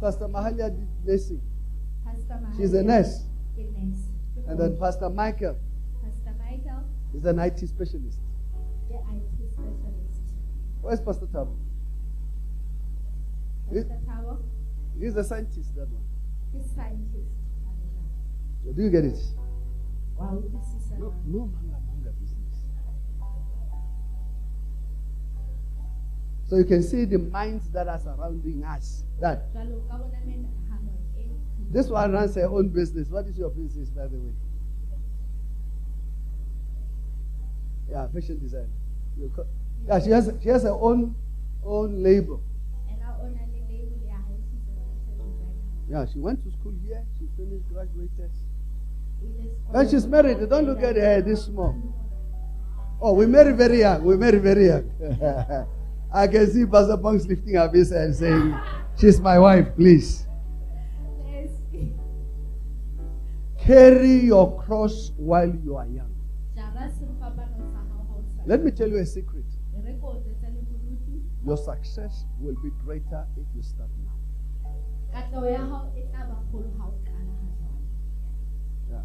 Pastor 0.00 0.28
Mahalia 0.28 0.70
did 0.70 0.88
nursing, 1.04 1.42
She's 2.56 2.74
a 2.74 2.82
nurse. 2.84 3.26
Ke 4.46 4.48
nurse. 4.48 4.48
Ke 4.48 4.50
and 4.50 4.58
then. 4.60 4.78
Pastor 4.78 5.10
Michael 5.10 5.56
Pastor 6.02 6.34
Michael 6.38 6.82
is 7.14 7.24
an 7.24 7.38
IT 7.38 7.58
specialist. 7.68 8.20
ke 8.88 8.94
IT 8.94 9.50
specialist. 9.50 10.22
Where's 10.82 11.00
Pastor 11.00 11.26
Thabo? 11.26 11.56
It- 13.72 13.88
Pastor 13.88 14.02
Thabo 14.06 14.38
He's 14.98 15.16
a 15.16 15.24
scientist. 15.24 15.74
That 15.74 15.88
one. 15.90 16.02
ke 16.54 16.64
scientist. 16.74 17.32
So 18.64 18.72
do 18.72 18.82
you 18.82 18.90
get 18.90 19.04
it? 19.04 19.18
Utlwisisa 20.18 20.98
No, 20.98 21.12
no 21.26 21.46
manga 21.46 21.78
manga 21.86 22.10
business. 22.18 22.70
So 26.48 26.56
you 26.56 26.64
can 26.64 26.82
see 26.82 27.04
the 27.04 27.18
minds 27.18 27.68
that 27.70 27.88
are 27.88 27.98
surrounding 27.98 28.62
us. 28.64 29.04
That 29.20 29.52
this 31.76 31.88
one 31.88 32.10
runs 32.12 32.34
her 32.36 32.46
own 32.46 32.68
business. 32.70 33.08
What 33.10 33.26
is 33.26 33.36
your 33.36 33.50
business, 33.50 33.90
by 33.90 34.06
the 34.06 34.16
way? 34.16 34.32
Yeah, 37.90 38.08
fashion 38.08 38.38
design. 38.38 38.70
Yeah, 39.86 39.98
she 40.00 40.10
has 40.10 40.32
she 40.42 40.48
has 40.48 40.62
her 40.62 40.70
own 40.70 41.14
own 41.62 42.02
label. 42.02 42.40
ena 42.88 43.12
o 43.20 43.26
na 43.28 43.44
le 43.52 43.60
label 43.68 44.00
ya 44.08 44.16
hae 44.16 44.40
she's 44.48 44.64
a 44.72 44.76
fashion 44.88 45.20
designer 45.20 45.52
Yeah, 45.90 46.06
she 46.10 46.18
went 46.18 46.42
to 46.44 46.50
school 46.50 46.72
here. 46.82 47.04
She 47.18 47.28
finished, 47.36 47.68
graduated. 47.68 48.30
And 49.74 49.90
she's 49.90 50.06
married. 50.06 50.48
Don't 50.48 50.64
look 50.66 50.82
at 50.82 50.96
her 50.96 51.20
this 51.20 51.44
small. 51.44 51.74
Oh, 53.02 53.12
we 53.12 53.26
married 53.26 53.56
very 53.56 53.80
young. 53.80 54.02
We 54.02 54.16
married 54.16 54.42
very 54.42 54.66
young. 54.68 54.90
I 56.12 56.26
can 56.26 56.50
see 56.50 56.64
Pastor 56.64 56.96
Bonks 56.96 57.28
lifting 57.28 57.56
up 57.56 57.74
his 57.74 57.90
hand 57.90 58.14
saying, 58.14 58.58
She's 58.98 59.20
my 59.20 59.38
wife, 59.38 59.74
please. 59.76 60.25
Carry 63.66 64.20
your 64.26 64.56
cross 64.62 65.10
while 65.16 65.52
you 65.64 65.76
are 65.76 65.86
young. 65.90 66.12
jara 66.54 66.86
sefapano 66.94 67.58
sa 67.72 67.80
hao 67.90 68.06
ha 68.08 68.14
o 68.14 68.22
sa 68.36 68.42
Let 68.46 68.62
me 68.64 68.70
tell 68.70 68.88
you 68.88 68.98
a 68.98 69.06
secret. 69.06 69.44
re 69.84 69.94
ko 70.00 70.06
o 70.06 70.20
tsetsa 70.22 70.48
le 70.54 70.62
boruti 70.70 71.18
Your 71.44 71.56
success 71.58 72.24
will 72.40 72.54
be 72.62 72.70
greater 72.84 73.26
if 73.36 73.46
you 73.56 73.62
start 73.62 73.90
now. 74.06 74.14
katleho 75.12 75.50
ya 75.50 75.58
hao 75.66 75.90
tla 75.90 76.22
ba 76.30 76.36
kgolo 76.46 76.70
ha 76.78 76.84
o 76.86 76.94
qala 77.02 77.32
ha 77.34 77.46
jwale 77.58 77.82
Yeah. 78.90 79.02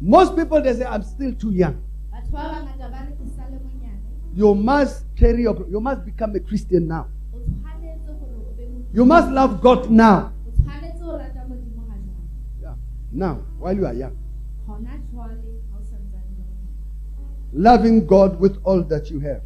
Most 0.00 0.36
people 0.36 0.62
they 0.62 0.72
say, 0.74 0.86
I'm 0.86 1.02
still 1.02 1.34
too 1.34 1.52
young. 1.52 1.76
batho 2.10 2.32
ba 2.32 2.48
bangata 2.54 2.88
ba 2.90 2.98
re 3.06 3.12
ke 3.12 3.28
sa 3.36 3.44
le 3.52 3.60
monyane 3.60 4.00
You 4.34 4.54
must 4.54 5.04
carry 5.16 5.42
your 5.42 5.54
you 5.68 5.80
must 5.80 6.04
become 6.08 6.34
a 6.34 6.40
Christian 6.40 6.88
now. 6.88 7.06
o 7.34 7.38
tshwanetse 7.44 8.08
gore 8.08 8.40
o 8.40 8.56
be 8.56 8.64
modimo 8.72 8.96
You 8.96 9.04
must 9.04 9.28
love 9.30 9.60
God 9.60 9.90
now. 9.90 10.32
o 10.48 10.50
tshwanetse 10.56 11.02
ho 11.04 11.12
rata 11.20 11.44
modimo 11.44 11.84
ha 11.92 11.94
jwale 12.00 12.24
Yeah. 12.64 12.76
Now, 13.10 13.42
while 13.58 13.74
you 13.74 13.86
are 13.86 13.94
young. 13.94 14.16
Loving 17.52 18.06
God 18.06 18.38
with 18.38 18.60
all 18.64 18.82
that 18.84 19.10
you 19.10 19.20
have. 19.20 19.42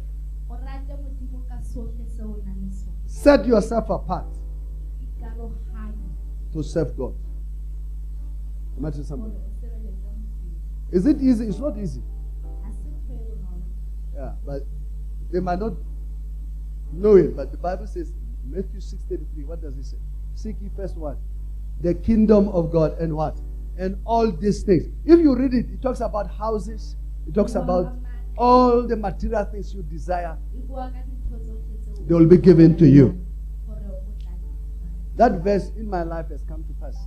Set 3.05 3.45
yourself 3.45 3.89
apart 3.89 4.25
to 6.51 6.63
serve 6.63 6.95
God. 6.97 7.15
Am 8.77 8.85
I 8.85 8.91
somebody? 8.91 9.33
Is 10.91 11.05
it 11.05 11.21
easy? 11.21 11.47
It's 11.47 11.59
not 11.59 11.77
easy. 11.77 12.01
Yeah, 14.15 14.33
but 14.45 14.61
they 15.31 15.39
might 15.39 15.59
not 15.59 15.73
know 16.91 17.15
it. 17.15 17.35
But 17.35 17.51
the 17.51 17.57
Bible 17.57 17.87
says, 17.87 18.13
Matthew 18.45 18.79
6:33. 18.79 19.45
What 19.45 19.61
does 19.61 19.77
it 19.77 19.85
say? 19.85 19.97
Seek 20.35 20.57
ye 20.61 20.69
first 20.75 20.95
what? 20.97 21.17
The 21.81 21.95
kingdom 21.95 22.49
of 22.49 22.71
God 22.71 22.99
and 22.99 23.15
what? 23.15 23.39
And 23.77 23.97
all 24.05 24.31
these 24.31 24.61
things. 24.63 24.85
If 25.03 25.19
you 25.19 25.35
read 25.35 25.53
it, 25.53 25.65
it 25.69 25.81
talks 25.81 25.99
about 26.01 26.29
houses. 26.29 26.95
It 27.27 27.33
talks 27.33 27.55
about 27.55 27.95
all 28.37 28.87
the 28.87 28.95
material 28.95 29.45
things 29.45 29.73
you 29.73 29.83
desire. 29.83 30.37
bua 30.67 30.91
ka 30.91 31.01
dintho 31.05 31.37
tsohle 31.41 31.77
tseo 31.81 32.07
They 32.07 32.13
will 32.15 32.27
be 32.27 32.37
given 32.37 32.75
to 32.77 32.85
you. 32.87 33.17
gore 33.65 33.81
o 33.89 34.01
tla 34.19 34.31
di 34.37 34.47
fumana. 34.49 35.17
That 35.17 35.43
verse 35.43 35.71
in 35.77 35.89
my 35.89 36.03
life 36.03 36.29
has 36.29 36.43
come 36.43 36.63
to 36.65 36.73
pass. 36.81 36.97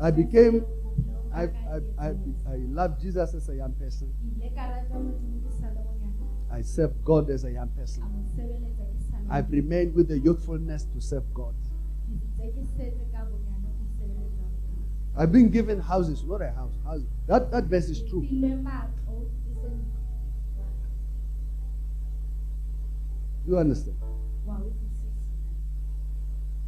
I 0.00 0.10
became, 0.10 0.64
I, 1.34 1.44
I, 1.44 1.78
I. 1.98 2.08
I 2.46 2.56
love 2.68 3.00
Jesus 3.00 3.34
as 3.34 3.48
a 3.48 3.56
young 3.56 3.72
person. 3.74 4.08
Ke 4.08 4.40
ile 4.40 4.50
ka 4.54 4.68
rata 4.68 4.94
modimo 4.94 5.40
ke 5.44 5.52
sa 5.60 5.68
le 5.72 5.80
monyane 5.84 6.52
I 6.52 6.62
serve 6.62 6.92
God 7.04 7.30
as 7.30 7.44
a 7.44 7.52
young 7.52 7.68
person. 7.76 8.04
mo 8.04 8.24
sebeletsa 8.36 8.84
ke 8.84 9.00
sa 9.04 9.16
le 9.16 9.32
I've 9.32 9.50
remained 9.50 9.94
with 9.94 10.08
the 10.08 10.18
youthfulness 10.18 10.84
to 10.92 11.00
serve 11.00 11.24
God. 11.34 11.54
I've 15.18 15.32
been 15.32 15.50
given 15.50 15.80
houses, 15.80 16.22
not 16.24 16.42
a 16.42 16.52
house. 16.52 16.74
house. 16.84 17.00
That, 17.26 17.50
that 17.50 17.64
verse 17.64 17.88
is 17.88 18.02
true. 18.08 18.22
Ke 18.22 18.30
filwe 18.30 18.62
matlo, 18.62 19.26
seng 19.52 19.84
You 23.46 23.58
understand? 23.58 23.96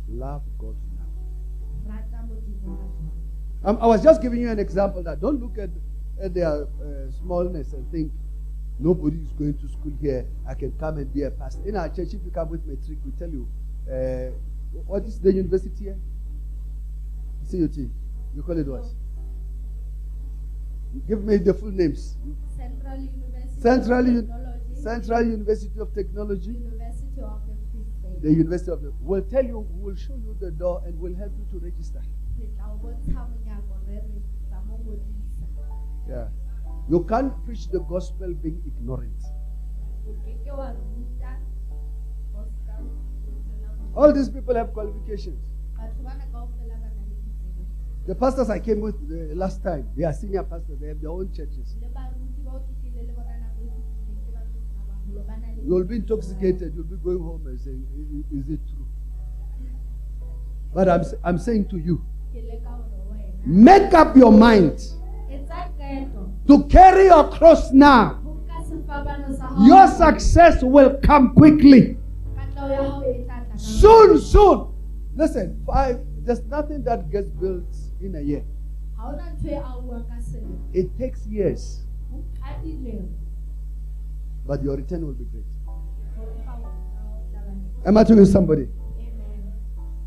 Love 0.09 0.43
God 0.59 0.75
now. 0.99 1.07
Rata 1.87 2.27
modimo 2.27 2.77
ha 2.77 2.87
jwale. 2.99 3.71
Um, 3.71 3.79
I 3.81 3.87
was 3.87 4.03
just 4.03 4.21
giving 4.21 4.41
you 4.41 4.51
an 4.51 4.59
example 4.59 5.05
that 5.05 5.21
don't 5.21 5.41
look 5.41 5.57
at, 5.57 5.71
at 6.21 6.35
their 6.35 6.65
uh, 6.65 7.11
smallness 7.23 7.73
and 7.75 7.89
think 7.93 8.11
nobody 8.81 9.19
is 9.19 9.33
going 9.33 9.55
to 9.59 9.69
school 9.69 9.93
here. 10.01 10.27
I 10.49 10.55
can 10.55 10.73
come 10.73 10.97
and 10.99 11.13
be 11.15 11.23
a 11.23 11.31
pastor. 11.31 11.63
In 11.69 11.77
our 11.77 11.89
church, 11.89 12.15
if 12.15 12.25
you 12.25 12.33
come 12.35 12.51
with 12.51 12.67
matric, 12.67 12.99
we 13.05 13.13
tell 13.13 13.31
you 13.31 13.47
uh, 13.87 14.35
what 14.87 15.05
is 15.05 15.21
the 15.21 15.33
university 15.33 15.85
here? 15.85 15.99
CUT. 17.49 17.91
You 18.35 18.43
call 18.43 18.59
it 18.59 18.67
what? 18.67 18.85
Give 21.09 21.23
me 21.25 21.37
the 21.37 21.55
full 21.55 21.71
names. 21.71 22.17
Central 22.57 22.97
University 22.99 23.61
Central, 23.61 24.01
of 24.01 24.05
Technology, 24.07 24.75
Central 24.83 25.23
University 25.27 25.81
of 25.81 25.95
Technology. 25.95 26.51
University 26.53 27.21
of 27.23 27.41
the. 27.47 28.29
The 28.29 28.31
University 28.33 28.71
of 28.73 28.83
the 28.83 28.93
We'll 29.01 29.23
tell 29.23 29.45
you, 29.45 29.67
we'll 29.71 29.95
show 29.97 30.15
you 30.15 30.37
the 30.41 30.51
door 30.51 30.83
and 30.85 30.99
we'll 31.01 31.15
help 31.15 31.33
you 31.39 31.47
to 31.59 31.65
register. 31.65 32.03
Re 32.39 32.47
tla 32.57 32.73
o 32.73 32.77
bontsha 32.83 33.21
monyako 33.31 33.75
re 33.87 33.95
re 33.97 34.21
tla 34.49 34.61
mo 34.67 34.79
ngodisa. 34.85 35.47
Yeah. 36.09 36.29
You 36.89 37.05
can't 37.05 37.33
preach 37.45 37.69
the 37.69 37.81
gospel 37.81 38.35
being 38.35 38.61
ignorant. 38.67 39.23
O 40.09 40.13
keke 40.25 40.53
wa 40.57 40.69
ruta 40.73 41.33
gospel 42.35 42.85
o 42.85 43.33
tsena 43.47 43.69
mo- 43.79 44.01
All 44.03 44.13
these 44.13 44.29
people 44.29 44.55
have 44.55 44.73
qualifications. 44.73 45.41
Batho 45.79 46.03
bana 46.05 46.25
kaofela 46.33 46.77
ba 46.83 46.89
na 46.97 47.03
le 47.09 47.17
ditsebo. 47.25 47.63
The 48.07 48.15
pastors 48.15 48.51
I 48.51 48.59
came 48.59 48.81
with 48.81 49.09
the 49.09 49.35
last 49.35 49.63
time, 49.63 49.89
they 49.97 50.05
are 50.05 50.13
senior 50.13 50.43
pastors, 50.43 50.79
they 50.81 50.89
have 50.89 51.01
their 51.01 51.11
own 51.11 51.33
churches. 51.33 51.77
You'll 55.67 55.85
be 55.85 55.97
intoxicated, 55.97 56.73
you'll 56.75 56.85
be 56.85 56.97
going 56.97 57.19
home 57.21 57.47
and 57.47 57.61
saying, 57.61 57.87
"I- 57.95 58.37
i- 58.37 58.39
Is 58.41 58.49
it 58.49 58.61
true? 58.69 58.87
But 60.73 60.89
I'm, 60.89 61.03
I'm 61.25 61.39
saying 61.39 61.69
to 61.69 61.79
you, 61.79 62.03
make 63.45 63.93
up 63.95 64.17
your 64.17 64.33
mind 64.33 64.79
to 66.47 66.65
carry 66.69 67.05
your 67.07 67.29
cross 67.31 67.73
now. 67.73 68.19
Your 69.67 69.87
success 69.89 70.63
will 70.63 70.99
come 71.03 71.35
quickly. 71.35 71.99
Soon, 73.57 74.19
soon. 74.19 74.67
Listen, 75.17 75.63
five, 75.67 76.01
there's 76.25 76.43
nothing 76.45 76.83
that 76.85 77.11
gets 77.11 77.29
built 77.29 77.65
in 78.01 78.15
a 78.17 78.21
year. 78.21 78.43
ha 78.97 79.03
hona 79.07 79.31
ntho 79.35 79.57
auwang 79.65 80.05
It 80.73 80.97
takes 80.99 81.27
years, 81.27 81.85
ho 82.11 82.23
ka 82.41 82.59
dilemo 82.63 83.09
but 84.47 84.63
your 84.63 84.77
return 84.77 85.07
will 85.07 85.15
be 85.15 85.25
great. 85.25 85.45
ho 85.67 85.75
fa 86.45 86.53
o 86.57 86.69
tla 87.31 87.41
ba 87.47 87.89
Am 87.89 87.97
I 87.97 88.03
talking 88.05 88.17
to 88.25 88.27
somebody? 88.27 88.69
amen 88.99 89.53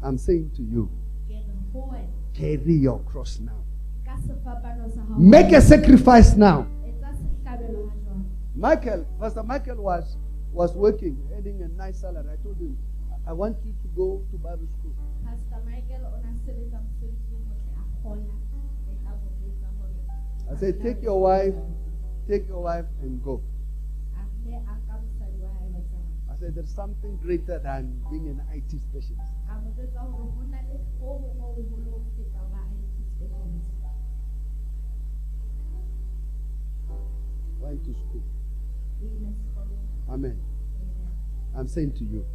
I'm 0.03 0.17
saying 0.17 0.51
to 0.57 0.63
you, 0.63 0.89
ke 1.27 1.29
re 1.29 1.43
ho 1.73 1.89
wena 1.91 2.09
carry 2.33 2.73
your 2.75 2.99
cross 3.11 3.39
now. 3.39 3.61
ka 4.05 4.17
sefapano 4.27 4.89
sa 4.93 5.01
hao 5.01 5.17
Make 5.19 5.51
a 5.53 5.61
sacrifice 5.61 6.35
now. 6.35 6.67
etsa 6.85 7.13
sehlabelo 7.17 7.89
ha 7.89 7.95
jwale 8.03 8.25
Michael, 8.55 9.05
Pastor 9.19 9.43
Michael 9.43 9.77
was 9.81 10.17
was 10.53 10.75
working, 10.75 11.17
earning 11.33 11.61
a 11.63 11.67
nice 11.69 12.01
salary. 12.01 12.29
I 12.29 12.37
told 12.43 12.57
him, 12.61 12.77
I 13.25 13.33
want 13.33 13.57
you 13.65 13.73
to 13.81 13.87
go 13.97 14.21
to 14.29 14.37
Bible 14.37 14.67
school. 14.77 14.93
pastor 15.25 15.57
michael 15.65 16.03
o 16.05 16.17
na 16.21 16.29
sebetsa 16.45 16.77
mosebetsi 16.77 17.33
o 17.33 17.39
motle 17.49 17.73
a 17.73 17.81
kgola 17.81 17.89
e 17.89 17.89
tla 17.89 17.89
mo 17.89 17.89
jwetsa 17.89 17.89
hore 17.89 17.92
I 20.51 20.55
said, 20.55 20.81
take 20.81 21.01
your 21.01 21.21
wife, 21.21 21.53
take 22.27 22.47
your 22.47 22.61
wife 22.61 22.85
and 23.01 23.23
go. 23.23 23.41
I 26.29 26.35
said, 26.39 26.55
there's 26.55 26.69
something 26.73 27.17
greater 27.17 27.59
than 27.59 28.01
being 28.11 28.27
an 28.27 28.41
IT 28.53 28.69
specialist. 28.81 29.31
Went 37.59 37.83
to 37.85 37.93
school. 37.93 38.23
Amen. 40.11 40.37
I'm 41.55 41.67
saying 41.67 41.93
to 41.93 42.03
you. 42.03 42.25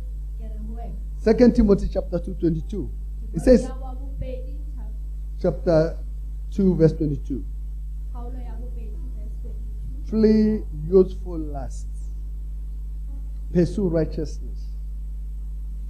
Second 1.18 1.54
Timothy 1.54 1.88
chapter 1.92 2.18
2, 2.18 2.34
22. 2.34 2.90
It 3.34 3.40
says, 3.40 3.62
ya 3.64 3.74
wa 3.76 3.94
bobedi 3.94 4.56
chap- 4.74 4.86
chapter 5.40 5.96
2, 6.50 6.74
verse 6.74 6.92
22. 6.94 7.42
kgaolo 8.12 8.38
ya 8.38 8.54
bobedi 8.56 8.96
verse 9.16 9.34
22 9.42 10.10
Flee 10.10 10.64
youthful 10.88 11.38
lusts. 11.38 12.10
Pursue 13.52 13.88
righteousness, 13.88 14.58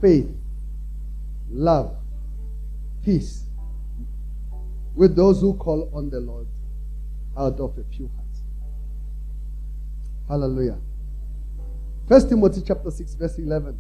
faith, 0.01 0.29
love, 1.51 1.91
peace 3.03 3.45
with 4.95 5.17
those 5.17 5.41
who 5.41 5.55
call 5.55 5.89
on 5.93 6.09
the 6.11 6.21
Lord 6.21 6.47
out 7.37 7.59
of 7.61 7.77
a 7.79 7.83
pure 7.83 8.09
heart. 8.17 8.27
Hallelujah. 10.29 10.79
First 12.07 12.29
Timothy 12.29 12.63
chapter 12.67 12.91
6, 12.91 13.15
verse 13.15 13.39
11. 13.39 13.79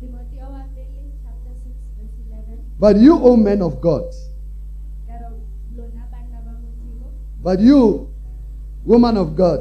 Timotheo 0.00 0.50
wa 0.50 0.62
pele 0.74 1.12
chapter 1.22 1.52
6 1.54 1.74
verse 1.96 2.12
11 2.28 2.58
But 2.78 2.96
you, 2.96 3.18
O 3.18 3.36
men 3.36 3.62
of 3.62 3.80
God, 3.80 4.04
ka 5.06 5.14
re 5.14 5.30
lona 5.76 6.04
banna 6.12 6.42
ba 6.44 6.52
modimo 6.58 7.10
but 7.46 7.60
you, 7.60 8.12
woman 8.82 9.16
of 9.16 9.36
God, 9.36 9.60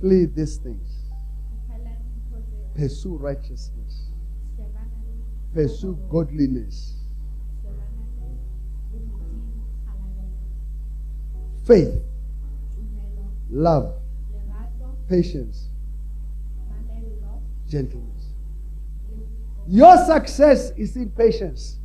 flee 0.00 0.24
these 0.24 0.56
things. 0.56 1.10
Pursue 2.74 3.16
righteousness. 3.18 4.08
Pursue 5.52 5.98
godliness, 6.10 6.94
faith, 11.66 12.00
love, 13.50 13.92
patience, 15.06 15.68
gentleness. 17.68 18.28
Your 19.68 19.98
success 19.98 20.70
is 20.78 20.96
in 20.96 21.10
patience. 21.10 21.76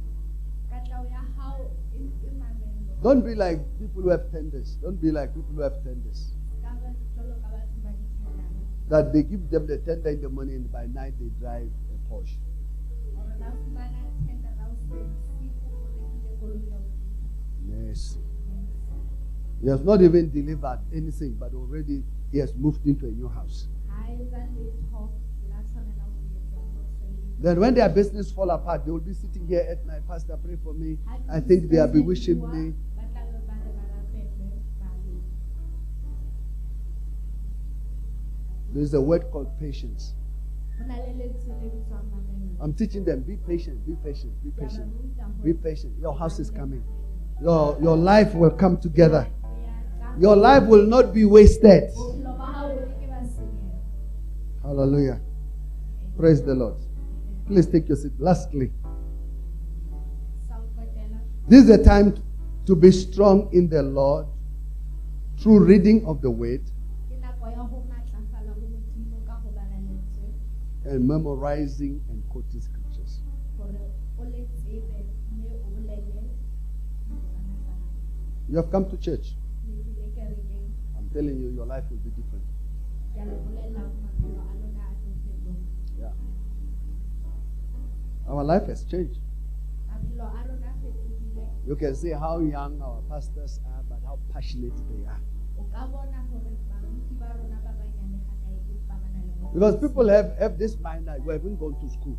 katleho 0.71 1.05
ya 1.11 1.21
hao 1.37 1.59
e 1.93 1.99
e 1.99 2.31
mamello 2.39 2.94
Don't 3.05 3.23
be 3.23 3.35
like 3.35 3.59
people 3.77 4.01
who 4.01 4.09
have 4.09 4.31
tenders. 4.31 4.77
Don't 4.81 4.99
be 4.99 5.11
like 5.11 5.29
people 5.35 5.53
who 5.53 5.61
have 5.61 5.73
tenders. 5.83 6.33
That 8.89 9.13
they 9.13 9.21
give 9.21 9.47
them 9.51 9.67
the 9.67 9.77
tender 9.77 10.09
in 10.09 10.23
the 10.23 10.29
morning 10.29 10.55
and 10.55 10.71
by 10.71 10.87
night 10.87 11.13
they 11.19 11.29
drive 11.39 11.69
a 11.93 12.11
Porsche. 12.11 12.37
Mercy. 17.61 18.17
He 19.61 19.69
has 19.69 19.81
not 19.81 20.01
even 20.01 20.31
delivered 20.31 20.79
anything, 20.91 21.35
but 21.39 21.53
already 21.53 22.01
he 22.31 22.39
has 22.39 22.55
moved 22.55 22.87
into 22.87 23.05
a 23.05 23.11
new 23.11 23.27
house. 23.27 23.67
Then 27.37 27.59
when 27.59 27.75
their 27.75 27.89
business 27.89 28.31
fall 28.31 28.49
apart, 28.49 28.85
they 28.85 28.91
will 28.91 28.99
be 28.99 29.13
sitting 29.13 29.45
here 29.45 29.67
at 29.69 29.85
night. 29.85 30.07
Pastor, 30.07 30.39
pray 30.43 30.57
for 30.63 30.73
me. 30.73 30.97
I 31.31 31.39
think 31.39 31.69
they 31.69 31.77
are 31.77 31.87
bewitching 31.87 32.41
me. 32.51 32.73
There 38.75 38.83
is 38.83 38.93
a 38.93 38.99
word 38.99 39.31
called 39.31 39.47
patience. 39.57 40.13
ho 40.77 40.83
na 40.85 40.95
le 40.95 41.13
lentswe 41.15 41.53
le 41.61 41.69
bitswang 41.71 42.03
mamello 42.11 42.61
I'm 42.61 42.73
teaching 42.73 43.05
them, 43.05 43.21
be 43.21 43.37
patient, 43.47 43.85
be 43.87 43.95
patient, 44.03 44.33
be 44.43 44.49
Ke 44.51 44.57
a 44.59 44.61
ba 44.61 44.67
patient. 44.67 45.43
Be 45.45 45.53
patient. 45.53 45.93
Your 46.01 46.13
house 46.13 46.39
is 46.39 46.51
coming. 46.51 46.83
Your, 47.41 47.77
your 47.81 47.95
life 47.95 48.33
will 48.35 48.51
come 48.51 48.75
together. 48.77 49.23
Ho 49.43 49.47
ya 49.63 49.71
ka 50.01 50.19
Your 50.19 50.35
life 50.35 50.63
will 50.63 50.85
not 50.85 51.13
be 51.13 51.23
wasted. 51.23 51.89
bophelo 51.95 52.35
ba 52.37 52.45
hao 52.51 52.67
bo 52.75 52.83
ke 52.99 53.07
ba 53.07 53.23
senyeha 53.23 53.79
Hallelujah. 54.67 55.21
Praise 56.17 56.43
the 56.43 56.53
Lord. 56.53 56.75
Please 57.47 57.67
take 57.67 57.87
your 57.87 57.95
seat. 57.97 58.11
Lastly, 58.19 58.71
sa 60.47 60.55
ho 60.59 60.67
qetela 60.75 61.19
this 61.47 61.61
is 61.63 61.67
the 61.77 61.81
time 61.81 62.13
to 62.65 62.75
be 62.75 62.91
strong 62.91 63.47
in 63.53 63.69
the 63.69 63.83
Lord 63.83 64.27
through 65.39 65.59
reading 65.63 66.05
of 66.05 66.21
the 66.21 66.31
word 66.31 66.61
and 70.85 71.07
memorizing 71.07 72.01
and 72.09 72.23
quoting 72.29 72.61
scriptures. 72.61 73.21
You 78.47 78.57
have 78.57 78.71
come 78.71 78.89
to 78.89 78.97
church. 78.97 79.35
I'm 80.95 81.09
telling 81.13 81.39
you, 81.41 81.49
your 81.49 81.65
life 81.65 81.83
will 81.89 81.97
be 81.97 82.11
different. 82.11 82.45
Yeah. 85.99 86.11
Our 88.27 88.43
life 88.43 88.67
has 88.67 88.83
changed. 88.83 89.19
You 91.67 91.75
can 91.75 91.95
see 91.95 92.11
how 92.11 92.39
young 92.39 92.79
our 92.81 93.01
pastors 93.09 93.59
are, 93.65 93.83
but 93.89 93.99
how 94.05 94.19
passionate 94.31 94.77
they 94.89 95.05
are. 95.07 95.19
Because 99.55 99.77
people 99.77 100.09
have, 100.09 100.37
have 100.37 100.57
this 100.59 100.77
mind 100.79 101.07
that 101.07 101.23
we 101.23 101.31
haven't 101.31 101.55
gone 101.55 101.79
to 101.79 101.89
school. 101.89 102.17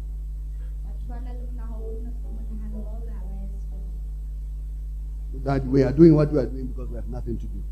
That 5.45 5.67
we 5.67 5.83
are 5.83 5.93
doing 5.93 6.15
what 6.15 6.33
we 6.33 6.39
are 6.39 6.47
doing 6.47 6.69
because 6.69 6.89
we 6.89 6.97
have 6.97 7.09
nothing 7.09 7.37
to 7.37 7.45
do. 7.45 7.63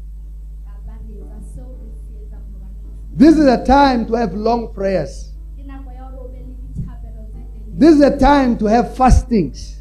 This 3.14 3.38
is 3.38 3.46
a 3.46 3.64
time 3.64 4.06
to 4.08 4.12
have 4.16 4.34
long 4.34 4.74
prayers. 4.74 5.32
This 7.68 7.94
is 7.94 8.00
a 8.02 8.18
time 8.18 8.58
to 8.58 8.66
have 8.66 8.94
fastings. 8.94 9.73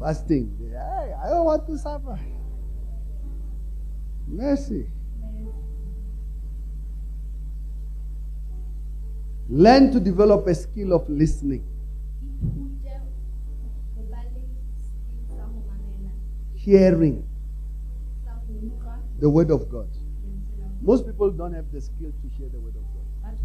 Fasting. 0.00 0.56
Hey, 0.58 1.12
I 1.22 1.28
don't 1.28 1.44
want 1.44 1.66
to 1.66 1.76
suffer. 1.76 2.18
Mercy. 4.26 4.86
Learn 9.50 9.92
to 9.92 10.00
develop 10.00 10.46
a 10.46 10.54
skill 10.54 10.92
of 10.92 11.08
listening, 11.10 11.64
hearing 16.54 17.26
the 19.18 19.28
word 19.28 19.50
of 19.50 19.68
God. 19.68 19.88
Most 20.80 21.04
people 21.04 21.30
don't 21.32 21.52
have 21.52 21.70
the 21.72 21.80
skill 21.80 22.12
to 22.22 22.28
hear 22.38 22.48
the 22.48 22.60
word 22.60 22.76
of 22.76 22.84
God. 22.94 23.36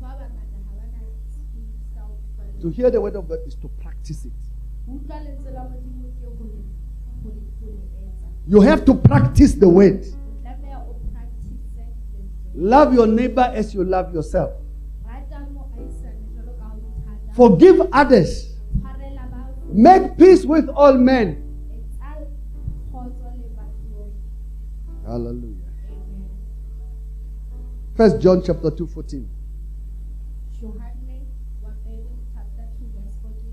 To 2.61 2.69
hear 2.69 2.91
the 2.91 3.01
word 3.01 3.15
of 3.15 3.27
God 3.27 3.39
is 3.47 3.55
to 3.55 3.67
practice 3.81 4.25
it. 4.25 4.54
You 8.47 8.61
have 8.61 8.85
to 8.85 8.93
practice 8.93 9.53
the 9.55 9.67
word. 9.67 10.05
o 10.05 10.41
tlameha 10.43 10.77
o 10.89 10.93
practice 11.11 11.49
lentswe 11.77 12.19
Love 12.55 12.93
your 12.93 13.07
neighbor 13.07 13.51
as 13.55 13.73
you 13.73 13.83
love 13.83 14.13
yourself. 14.13 14.51
rata 15.05 15.39
moahisane 15.53 16.21
jwalo 16.33 16.53
ka 16.59 16.65
ha 16.65 16.73
o 16.73 16.77
ithata 16.77 17.33
Forgive 17.35 17.81
others. 17.91 18.51
Make 19.73 20.17
peace 20.17 20.45
with 20.45 20.69
all 20.69 20.93
men. 20.97 21.27
etsa 21.73 22.27
kgotso 22.91 23.27
le 23.35 23.47
batho 23.57 23.83
bohle. 23.91 24.11
Hallelujah. 25.07 25.71
First 27.95 28.19
John 28.21 28.41
chapter 28.43 28.69
2, 28.71 28.87
14. 28.87 29.25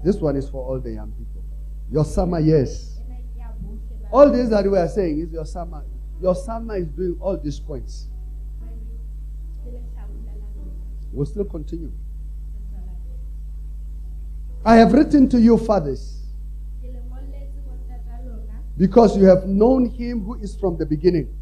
This 0.02 0.16
one 0.16 0.36
is 0.36 0.48
for 0.48 0.64
all 0.64 0.80
the 0.80 0.90
young 0.90 1.12
people. 1.12 1.44
Your 1.90 2.04
summer, 2.04 2.40
yes. 2.40 3.00
All 4.10 4.30
this 4.30 4.48
that 4.50 4.70
we 4.70 4.76
are 4.76 4.88
saying 4.88 5.20
is 5.20 5.32
your 5.32 5.46
summer. 5.46 5.84
Your 6.20 6.34
summer 6.34 6.76
is 6.76 6.88
doing 6.88 7.16
all 7.20 7.36
these 7.36 7.58
points. 7.58 8.08
We'll 11.12 11.26
still 11.26 11.44
continue. 11.44 11.92
I 14.64 14.76
have 14.76 14.92
written 14.92 15.28
to 15.30 15.40
you, 15.40 15.58
fathers, 15.58 16.22
because 18.78 19.16
you 19.16 19.24
have 19.24 19.46
known 19.46 19.86
him 19.86 20.24
who 20.24 20.34
is 20.36 20.54
from 20.56 20.78
the 20.78 20.86
beginning. 20.86 21.36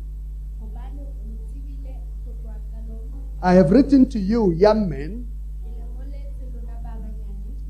I 3.43 3.55
have 3.55 3.71
written 3.71 4.09
to 4.11 4.19
you, 4.19 4.53
young 4.53 4.89
men, 4.89 5.27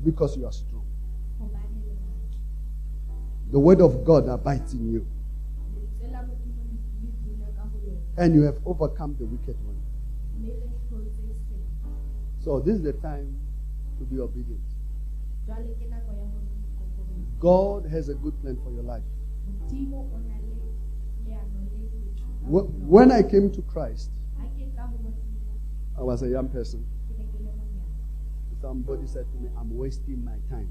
because 0.03 0.35
you 0.35 0.45
are 0.45 0.51
strong. 0.51 0.70
The 3.51 3.59
word 3.59 3.81
of 3.81 4.05
God 4.05 4.29
abides 4.29 4.73
in 4.73 4.91
you, 4.93 5.05
and 8.17 8.33
you 8.33 8.43
have 8.43 8.55
overcome 8.65 9.15
the 9.19 9.25
wicked 9.25 9.57
one. 9.65 9.75
So 12.39 12.59
this 12.59 12.75
is 12.75 12.81
the 12.81 12.93
time 12.93 13.37
to 13.99 14.05
be 14.05 14.19
obedient. 14.19 14.61
God 17.39 17.85
has 17.91 18.09
a 18.09 18.13
good 18.15 18.39
plan 18.41 18.57
for 18.63 18.71
your 18.71 18.83
life. 18.83 19.03
When 22.43 23.11
I 23.11 23.21
came 23.21 23.51
to 23.51 23.61
Christ, 23.63 24.11
I 25.97 26.01
was 26.01 26.23
a 26.23 26.29
young 26.29 26.47
person. 26.49 26.85
Somebody 28.61 29.07
said 29.07 29.25
to 29.31 29.37
me, 29.39 29.49
I'm 29.57 29.75
wasting 29.75 30.23
my 30.23 30.37
time. 30.49 30.69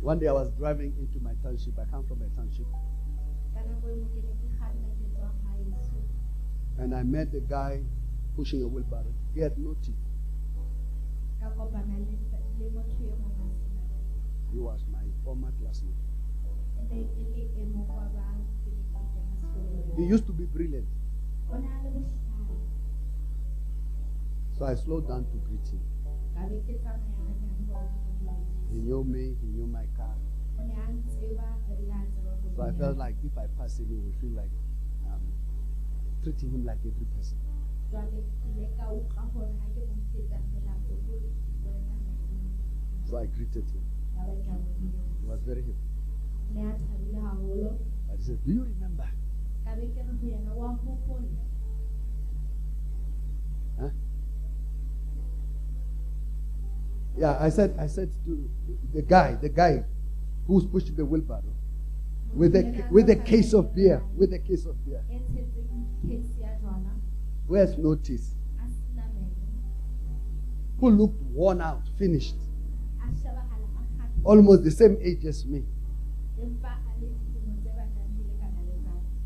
One 0.00 0.18
day 0.18 0.28
I 0.28 0.32
was 0.32 0.50
driving 0.52 0.94
into 0.98 1.20
my 1.20 1.34
township. 1.42 1.78
I 1.78 1.84
come 1.84 2.06
from 2.06 2.22
a 2.22 2.28
township. 2.34 2.66
And 6.78 6.94
I 6.94 7.02
met 7.02 7.34
a 7.34 7.40
guy 7.40 7.82
pushing 8.34 8.62
a 8.62 8.66
wheelbarrow. 8.66 9.12
He 9.34 9.40
had 9.40 9.58
no 9.58 9.76
teeth. 9.84 9.94
He 14.52 14.58
was 14.58 14.80
my 14.90 15.04
former 15.22 15.52
classmate. 15.60 15.92
He 19.96 20.04
used 20.04 20.26
to 20.26 20.32
be 20.32 20.44
brilliant. 20.44 20.86
So 24.56 24.64
I 24.64 24.74
slowed 24.74 25.08
down 25.08 25.24
to 25.24 25.36
greet 25.46 25.66
him. 25.68 25.80
He 28.72 28.78
knew 28.80 29.02
me, 29.04 29.34
he 29.40 29.46
knew 29.48 29.66
my 29.66 29.86
car. 29.96 30.14
So 32.56 32.62
I 32.62 32.72
felt 32.72 32.96
like 32.96 33.16
if 33.24 33.36
I 33.36 33.46
pass 33.58 33.78
him, 33.78 33.88
he 33.88 33.96
would 33.96 34.14
feel 34.20 34.30
like 34.36 34.50
um, 35.06 35.22
treating 36.22 36.50
him 36.50 36.64
like 36.64 36.78
every 36.80 37.06
person. 37.16 37.38
So 43.08 43.16
I 43.18 43.26
greeted 43.26 43.64
him. 43.70 43.82
He 45.20 45.26
was 45.26 45.40
very 45.46 45.62
happy. 45.62 45.90
But 48.08 48.16
he 48.18 48.22
said, 48.24 48.44
Do 48.44 48.52
you 48.52 48.62
remember? 48.64 49.08
Huh? 53.80 53.88
Yeah, 57.16 57.36
I 57.40 57.48
said, 57.50 57.76
I 57.78 57.86
said 57.86 58.10
to 58.24 58.48
the 58.94 59.02
guy, 59.02 59.34
the 59.34 59.48
guy 59.48 59.84
who's 60.46 60.64
pushing 60.66 60.96
the 60.96 61.04
wheelbarrow 61.04 61.42
with 62.34 62.54
a 62.56 62.84
with 62.90 63.10
a 63.10 63.16
case 63.16 63.52
of 63.52 63.74
beer, 63.74 64.02
with 64.16 64.32
a 64.32 64.38
case 64.38 64.64
of 64.66 64.76
beer. 64.84 65.02
Where's 67.46 67.76
notice? 67.76 68.34
Who 70.78 70.90
looked 70.90 71.20
worn 71.32 71.60
out, 71.60 71.82
finished, 71.98 72.36
almost 74.24 74.64
the 74.64 74.70
same 74.70 74.96
age 75.02 75.24
as 75.26 75.44
me. 75.44 75.64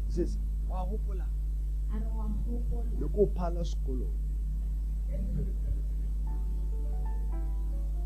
He 0.06 0.12
says, 0.12 0.36
"Wa 0.68 0.84
hopola." 0.84 1.26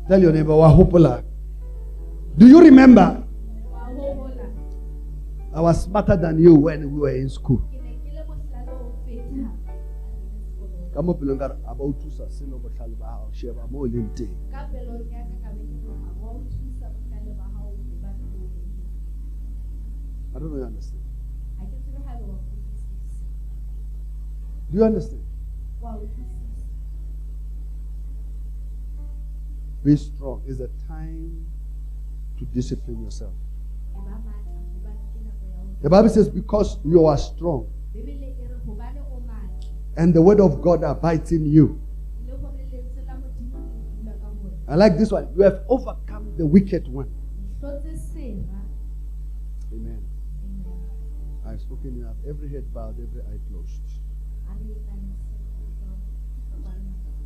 Tell 0.09 0.19
your 0.19 0.33
neighbor, 0.33 0.53
Wahopola. 0.57 1.23
Do 2.35 2.47
you 2.47 2.59
remember? 2.59 3.23
I 5.53 5.61
was 5.61 5.83
smarter 5.83 6.17
than 6.17 6.39
you 6.41 6.55
when 6.55 6.89
we 6.91 6.99
were 6.99 7.13
in 7.13 7.29
school. 7.29 7.61
ka 10.89 11.05
mo 11.05 11.13
pelong 11.13 11.37
kare 11.37 11.53
a 11.63 11.71
ba 11.77 11.83
o 11.85 11.93
thusa 11.93 12.25
mo 12.49 12.57
I 20.33 20.39
don't 20.39 20.49
know 20.49 20.57
you 20.57 20.65
understand. 20.65 21.01
Do 24.71 24.77
you 24.77 24.83
understand? 24.83 25.23
Well, 25.79 26.01
Be 29.83 29.95
strong. 29.95 30.43
It's 30.45 30.59
a 30.59 30.69
time 30.87 31.45
to 32.37 32.45
discipline 32.45 33.03
yourself. 33.03 33.33
The 35.81 35.89
Bible 35.89 36.09
says, 36.09 36.27
because 36.27 36.77
you 36.83 37.05
are 37.05 37.17
strong 37.17 37.71
and 39.95 40.13
the 40.13 40.21
word 40.21 40.39
of 40.39 40.61
God 40.61 40.83
abides 40.83 41.31
in 41.31 41.45
you. 41.45 41.81
I 44.67 44.75
like 44.75 44.97
this 44.97 45.11
one. 45.11 45.27
You 45.35 45.43
have 45.43 45.63
overcome 45.67 46.35
the 46.37 46.45
wicked 46.45 46.87
one. 46.87 47.09
Amen. 49.73 50.03
I've 51.45 51.59
spoken 51.59 51.99
enough. 51.99 52.15
Every 52.27 52.49
head 52.49 52.71
bowed, 52.73 52.95
every 53.01 53.21
eye 53.21 53.39
closed. 53.49 53.81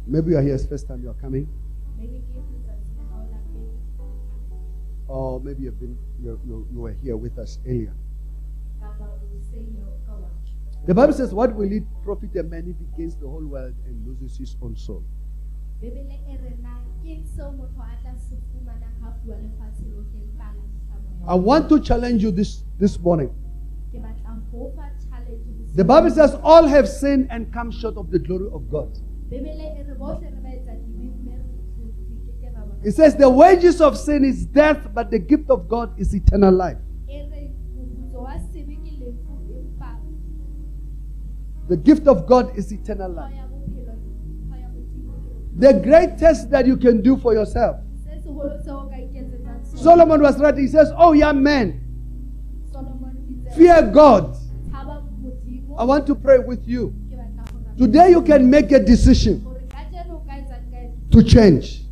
Maybe 0.07 0.31
you 0.31 0.37
are 0.37 0.41
here, 0.41 0.55
it's 0.55 0.65
first 0.65 0.87
time 0.87 1.01
you 1.01 1.09
are 1.09 1.15
coming, 1.15 1.47
or 5.07 5.39
maybe 5.39 5.63
you've 5.63 5.79
been 5.79 5.97
you, 6.21 6.39
you, 6.45 6.67
you 6.71 6.79
were 6.79 6.93
here 7.03 7.17
with 7.17 7.37
us 7.37 7.59
earlier. 7.67 7.93
The 10.85 10.93
Bible 10.93 11.13
says, 11.13 11.33
What 11.33 11.55
will 11.55 11.71
it 11.71 11.83
profit 12.03 12.35
a 12.35 12.43
man 12.43 12.67
if 12.67 12.77
he 12.77 12.85
gains 12.97 13.15
the 13.15 13.27
whole 13.27 13.45
world 13.45 13.73
and 13.85 14.05
loses 14.05 14.37
his 14.37 14.57
own 14.61 14.75
soul? 14.75 15.03
I 21.25 21.35
want 21.35 21.69
to 21.69 21.79
challenge 21.79 22.21
you 22.23 22.31
this, 22.31 22.63
this 22.79 22.99
morning. 22.99 23.33
The 25.75 25.83
Bible 25.83 26.09
says, 26.11 26.35
All 26.43 26.65
have 26.67 26.87
sinned 26.89 27.27
and 27.29 27.51
come 27.53 27.71
short 27.71 27.95
of 27.97 28.11
the 28.11 28.19
glory 28.19 28.49
of 28.53 28.69
God. 28.69 28.97
It 32.83 32.91
says, 32.91 33.15
The 33.15 33.29
wages 33.29 33.79
of 33.81 33.97
sin 33.97 34.25
is 34.25 34.45
death, 34.45 34.89
but 34.93 35.09
the 35.09 35.19
gift 35.19 35.49
of 35.49 35.67
God 35.69 35.97
is 35.99 36.13
eternal 36.13 36.53
life. 36.53 36.77
The 41.69 41.77
gift 41.77 42.07
of 42.07 42.27
God 42.27 42.57
is 42.57 42.71
eternal 42.73 43.11
life. 43.11 43.33
The 45.55 45.73
greatest 45.73 46.49
that 46.49 46.65
you 46.65 46.75
can 46.77 47.01
do 47.01 47.15
for 47.17 47.33
yourself. 47.33 47.77
Solomon 49.75 50.21
was 50.21 50.37
writing, 50.39 50.61
he 50.61 50.67
says, 50.67 50.91
Oh, 50.97 51.13
young 51.13 51.41
man, 51.41 51.79
fear 53.55 53.81
God. 53.93 54.35
I 55.77 55.83
want 55.85 56.05
to 56.07 56.15
pray 56.15 56.39
with 56.39 56.67
you. 56.67 56.93
Today 57.77 58.09
you 58.11 58.21
can 58.21 58.49
make 58.49 58.71
a 58.71 58.79
decision 58.79 59.47
to 61.11 61.23
change. 61.23 61.82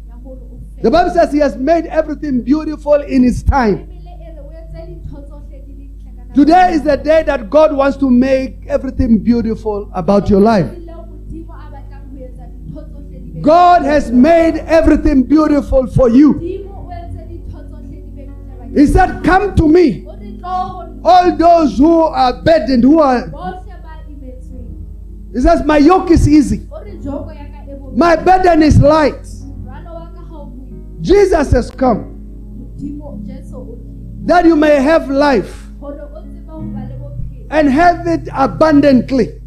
The 0.81 0.89
Bible 0.89 1.11
says 1.11 1.31
he 1.31 1.39
has 1.39 1.55
made 1.57 1.85
everything 1.85 2.41
beautiful 2.41 2.95
in 2.95 3.23
his 3.23 3.43
time. 3.43 3.87
Today 6.33 6.73
is 6.73 6.83
the 6.83 6.95
day 6.97 7.23
that 7.23 7.49
God 7.49 7.75
wants 7.75 7.97
to 7.97 8.09
make 8.09 8.65
everything 8.67 9.19
beautiful 9.19 9.91
about 9.93 10.29
your 10.29 10.39
life. 10.39 10.71
God 13.41 13.81
has 13.83 14.11
made 14.11 14.55
everything 14.57 15.23
beautiful 15.23 15.87
for 15.87 16.09
you. 16.09 16.39
He 18.73 18.85
said, 18.87 19.23
Come 19.23 19.55
to 19.55 19.67
me. 19.67 20.07
All 21.03 21.35
those 21.35 21.77
who 21.77 22.01
are 22.03 22.41
burdened, 22.41 22.83
who 22.83 22.99
are. 23.01 23.29
He 25.33 25.39
says, 25.41 25.63
My 25.65 25.77
yoke 25.77 26.11
is 26.11 26.27
easy. 26.27 26.67
My 27.93 28.15
burden 28.15 28.63
is 28.63 28.79
light. 28.79 29.27
Jesus 31.01 31.51
has 31.51 31.71
come. 31.71 32.07
That 34.23 34.45
you 34.45 34.55
may 34.55 34.81
have 34.81 35.09
life 35.09 35.67
and 37.49 37.69
have 37.69 38.07
it 38.07 38.29
abundantly. 38.33 39.41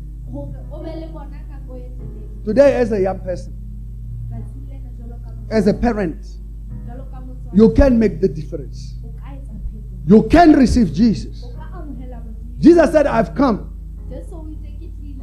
Today, 2.44 2.74
as 2.74 2.92
a 2.92 3.00
young 3.00 3.20
person, 3.20 3.54
as 5.50 5.66
a 5.66 5.74
parent, 5.74 6.26
you 7.52 7.72
can 7.72 7.98
make 7.98 8.20
the 8.20 8.28
difference. 8.28 8.96
You 10.06 10.24
can 10.24 10.52
receive 10.52 10.92
Jesus. 10.92 11.44
Jesus 12.58 12.92
said, 12.92 13.06
I've 13.06 13.34
come. 13.34 13.70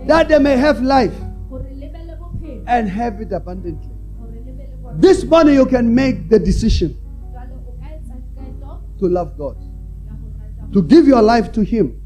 That 0.07 0.29
they 0.29 0.39
may 0.39 0.57
have 0.57 0.81
life 0.81 1.13
and 2.65 2.89
have 2.89 3.21
it 3.21 3.31
abundantly. 3.31 3.90
This 4.95 5.23
morning 5.23 5.55
you 5.55 5.65
can 5.65 5.93
make 5.93 6.29
the 6.29 6.39
decision 6.39 6.97
to 8.99 9.07
love 9.07 9.37
God, 9.37 9.57
to 10.73 10.83
give 10.83 11.07
your 11.07 11.21
life 11.21 11.51
to 11.53 11.63
Him. 11.63 12.01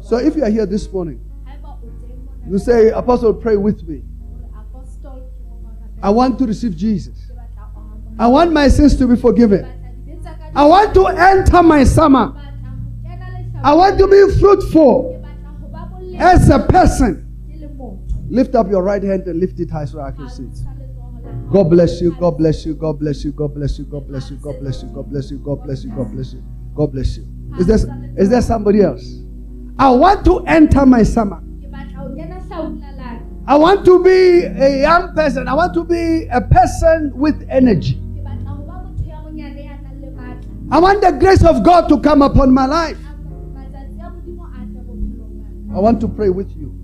So 0.00 0.18
if 0.18 0.36
you 0.36 0.44
are 0.44 0.50
here 0.50 0.66
this 0.66 0.90
morning, 0.90 1.20
you 2.48 2.58
say, 2.58 2.90
Apostle, 2.90 3.34
pray 3.34 3.56
with 3.56 3.86
me. 3.88 4.02
I 6.02 6.10
want 6.10 6.38
to 6.38 6.46
receive 6.46 6.76
Jesus. 6.76 7.30
I 8.18 8.28
want 8.28 8.52
my 8.52 8.68
sins 8.68 8.96
to 8.96 9.06
be 9.06 9.16
forgiven. 9.16 9.72
I 10.54 10.64
want 10.64 10.94
to 10.94 11.06
enter 11.06 11.62
my 11.62 11.84
summer. 11.84 12.34
I 13.62 13.74
want 13.74 13.98
to 13.98 14.06
be 14.06 14.38
fruitful 14.38 15.26
as 16.18 16.48
a 16.50 16.60
person. 16.60 17.24
Lift 18.28 18.54
up 18.54 18.70
your 18.70 18.82
right 18.82 19.02
hand 19.02 19.26
and 19.26 19.38
lift 19.40 19.60
it 19.60 19.70
high 19.70 19.84
so 19.84 20.00
I 20.00 20.12
can 20.12 20.28
see 20.30 20.44
it. 20.44 20.75
God 21.50 21.70
bless 21.70 22.00
you. 22.00 22.12
God 22.12 22.38
bless 22.38 22.66
you. 22.66 22.74
God 22.74 22.98
bless 22.98 23.24
you. 23.24 23.32
God 23.32 23.54
bless 23.54 23.78
you. 23.78 23.84
God 23.86 24.08
bless 24.08 24.30
you. 24.30 24.36
God 24.36 24.60
bless 24.60 24.82
you. 24.82 24.88
God 24.88 25.10
bless 25.10 25.30
you. 25.30 25.38
God 25.38 25.62
bless 25.62 25.84
you. 25.84 25.90
God 25.90 26.12
bless 26.12 26.32
you. 26.32 26.42
God 26.74 26.92
bless 26.92 27.16
you. 27.16 27.26
Is 27.58 27.66
there 27.66 27.78
is 28.18 28.28
there 28.30 28.42
somebody 28.42 28.82
else? 28.82 29.20
I 29.78 29.90
want 29.90 30.24
to 30.24 30.40
enter 30.46 30.84
my 30.86 31.02
summer. 31.02 31.42
I 33.46 33.56
want 33.56 33.84
to 33.84 34.02
be 34.02 34.42
a 34.44 34.80
young 34.82 35.14
person. 35.14 35.46
I 35.46 35.54
want 35.54 35.72
to 35.74 35.84
be 35.84 36.26
a 36.32 36.40
person 36.40 37.12
with 37.14 37.46
energy. 37.48 38.00
I 40.68 40.80
want 40.80 41.00
the 41.00 41.12
grace 41.12 41.44
of 41.44 41.62
God 41.62 41.88
to 41.88 42.00
come 42.00 42.22
upon 42.22 42.52
my 42.52 42.66
life. 42.66 42.98
I 45.72 45.78
want 45.78 46.00
to 46.00 46.08
pray 46.08 46.30
with 46.30 46.50
you. 46.56 46.74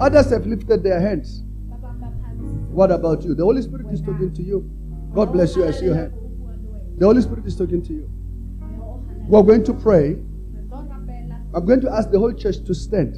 Others 0.00 0.30
have 0.30 0.46
lifted 0.46 0.82
their 0.82 1.00
hands. 1.00 1.44
What 2.78 2.92
about 2.92 3.24
you? 3.24 3.34
The 3.34 3.42
Holy 3.42 3.60
Spirit 3.60 3.86
is 3.92 4.00
talking 4.00 4.32
to 4.32 4.40
you. 4.40 4.70
God 5.12 5.32
bless 5.32 5.56
you. 5.56 5.62
Hand. 5.62 5.82
Bua 5.82 6.52
le 6.52 6.58
wena. 6.70 6.98
The 7.00 7.06
Holy 7.06 7.22
Spirit 7.22 7.44
is 7.44 7.56
talking 7.56 7.82
to 7.82 7.92
you. 7.92 8.08
We're 9.26 9.42
going 9.42 9.64
to 9.64 9.74
pray. 9.74 10.16
I'm 11.54 11.66
going 11.66 11.80
to 11.80 11.90
ask 11.90 12.12
the 12.12 12.20
whole 12.20 12.32
church 12.32 12.62
to 12.64 12.74
stand. 12.74 13.16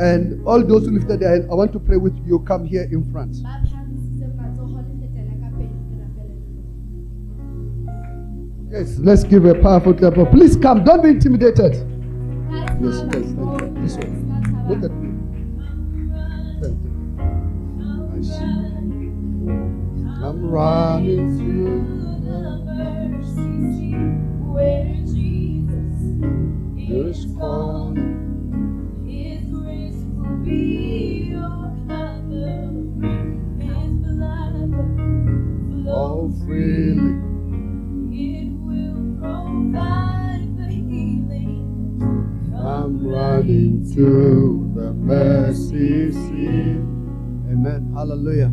And 0.00 0.44
all 0.44 0.60
those 0.64 0.86
who 0.86 0.90
lifted 0.90 1.20
their 1.20 1.30
hands, 1.30 1.46
I 1.48 1.54
want 1.54 1.72
to 1.72 1.78
pray 1.78 1.98
with 1.98 2.18
you. 2.26 2.40
Come 2.40 2.64
here 2.64 2.88
in 2.90 3.08
front. 3.12 3.36
Yes, 8.72 8.98
let's 8.98 9.22
give 9.22 9.44
a 9.44 9.54
powerful 9.54 9.94
clap. 9.94 10.14
Please 10.32 10.56
come. 10.56 10.82
Don't 10.82 11.00
be 11.00 11.10
intimidated. 11.10 11.74
Yes, 12.50 12.76
yes, 12.80 13.02
thank 13.12 13.26
you. 13.26 13.74
This 13.82 13.96
way. 13.98 14.10
Look 14.68 14.82
at 14.82 14.90
me. 14.98 15.09
See. 18.22 18.34
I'm 20.22 20.50
running 20.50 21.38
through. 21.38 22.00
This 26.90 27.24
corner. 27.38 28.16
All 35.88 36.32
freely. 36.44 37.14
It 38.12 38.50
will 38.58 39.18
provide 39.20 40.56
the 40.56 40.68
healing. 40.68 42.02
I'm 42.56 43.06
running 43.06 43.88
to 43.94 44.70
the 44.74 44.92
mercy 44.92 46.10
seat. 46.10 46.99
Amen. 47.50 47.92
Hallelujah. 47.94 48.52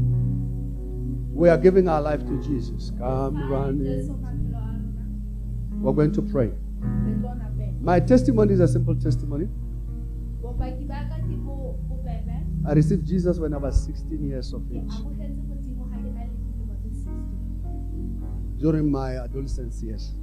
We 1.32 1.50
are 1.50 1.58
giving 1.58 1.88
our 1.88 2.02
life 2.02 2.22
to 2.26 2.42
Jesus. 2.42 2.92
Come 2.98 3.48
running. 3.52 4.10
We're 5.80 5.94
going 5.94 6.12
to 6.14 6.22
pray. 6.24 6.52
My 7.80 8.00
testimony 8.00 8.54
is 8.54 8.60
a 8.60 8.68
simple 8.68 8.96
testimony. 8.96 9.48
I 12.66 12.74
received 12.74 13.06
Jesus 13.06 13.38
when 13.38 13.54
I 13.54 13.58
was 13.58 13.86
16 13.86 14.28
years 14.28 14.52
of 14.52 14.64
age. 14.72 14.82
amohetse 14.82 15.42
modimo 15.48 15.86
ha 15.92 15.98
ke 15.98 16.10
na 16.16 16.24
le 16.26 16.34
dilemo 16.36 16.74
tse 16.82 16.90
16. 16.90 18.58
During 18.58 18.92
my 18.92 19.18
adolescence 19.24 19.84
years. 19.84 20.16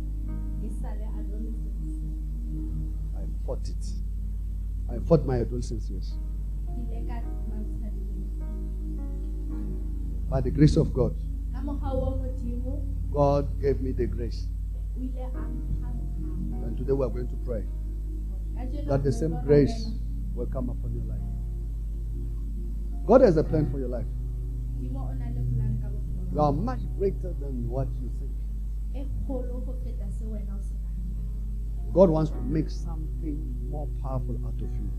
I 3.16 3.24
fought 3.46 3.68
it. 3.68 3.86
I 4.90 4.98
fought 4.98 5.24
my 5.24 5.40
adolescence 5.40 5.88
years. 5.88 6.18
By 10.34 10.40
the 10.40 10.50
grace 10.50 10.76
of 10.76 10.92
God, 10.92 11.14
God 13.12 13.60
gave 13.62 13.80
me 13.80 13.92
the 13.92 14.06
grace. 14.06 14.48
And 14.96 16.76
today 16.76 16.92
we 16.92 17.06
are 17.06 17.08
going 17.08 17.28
to 17.28 17.36
pray 17.46 17.62
that 18.88 19.04
the 19.04 19.12
same 19.12 19.38
grace 19.44 19.90
will 20.34 20.46
come 20.46 20.70
upon 20.70 20.92
your 20.92 21.04
life. 21.04 21.20
God 23.06 23.20
has 23.20 23.36
a 23.36 23.44
plan 23.44 23.70
for 23.70 23.78
your 23.78 23.86
life. 23.86 24.06
You 24.80 26.40
are 26.40 26.52
much 26.52 26.80
greater 26.98 27.32
than 27.38 27.68
what 27.68 27.86
you 28.02 28.10
think. 28.18 28.32
God 31.94 32.10
wants 32.10 32.32
to 32.32 32.40
make 32.40 32.70
something 32.70 33.38
more 33.70 33.86
powerful 34.02 34.36
out 34.44 34.54
of 34.54 34.62
you. 34.62 34.90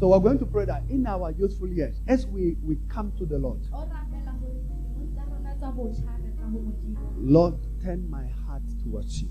So 0.00 0.06
we're 0.08 0.20
going 0.20 0.38
to 0.38 0.46
pray 0.46 0.64
that 0.64 0.84
in 0.88 1.06
our 1.06 1.32
youthful 1.32 1.66
years, 1.68 2.00
as 2.06 2.24
we, 2.26 2.56
we 2.62 2.76
come 2.88 3.12
to 3.18 3.26
the 3.26 3.36
Lord, 3.36 3.58
O 3.72 3.78
rapela 3.78 4.38
hore 4.38 4.54
dilemong 4.62 5.10
tsa 5.12 5.24
rona 5.26 5.54
tsa 5.58 5.72
botjha 5.74 6.12
re 6.22 6.30
tla 6.36 6.46
ho 6.46 6.58
Modimo. 6.58 7.14
Lord, 7.18 7.54
turn 7.82 8.08
my 8.08 8.26
heart 8.46 8.62
towards 8.84 9.20
you. 9.22 9.28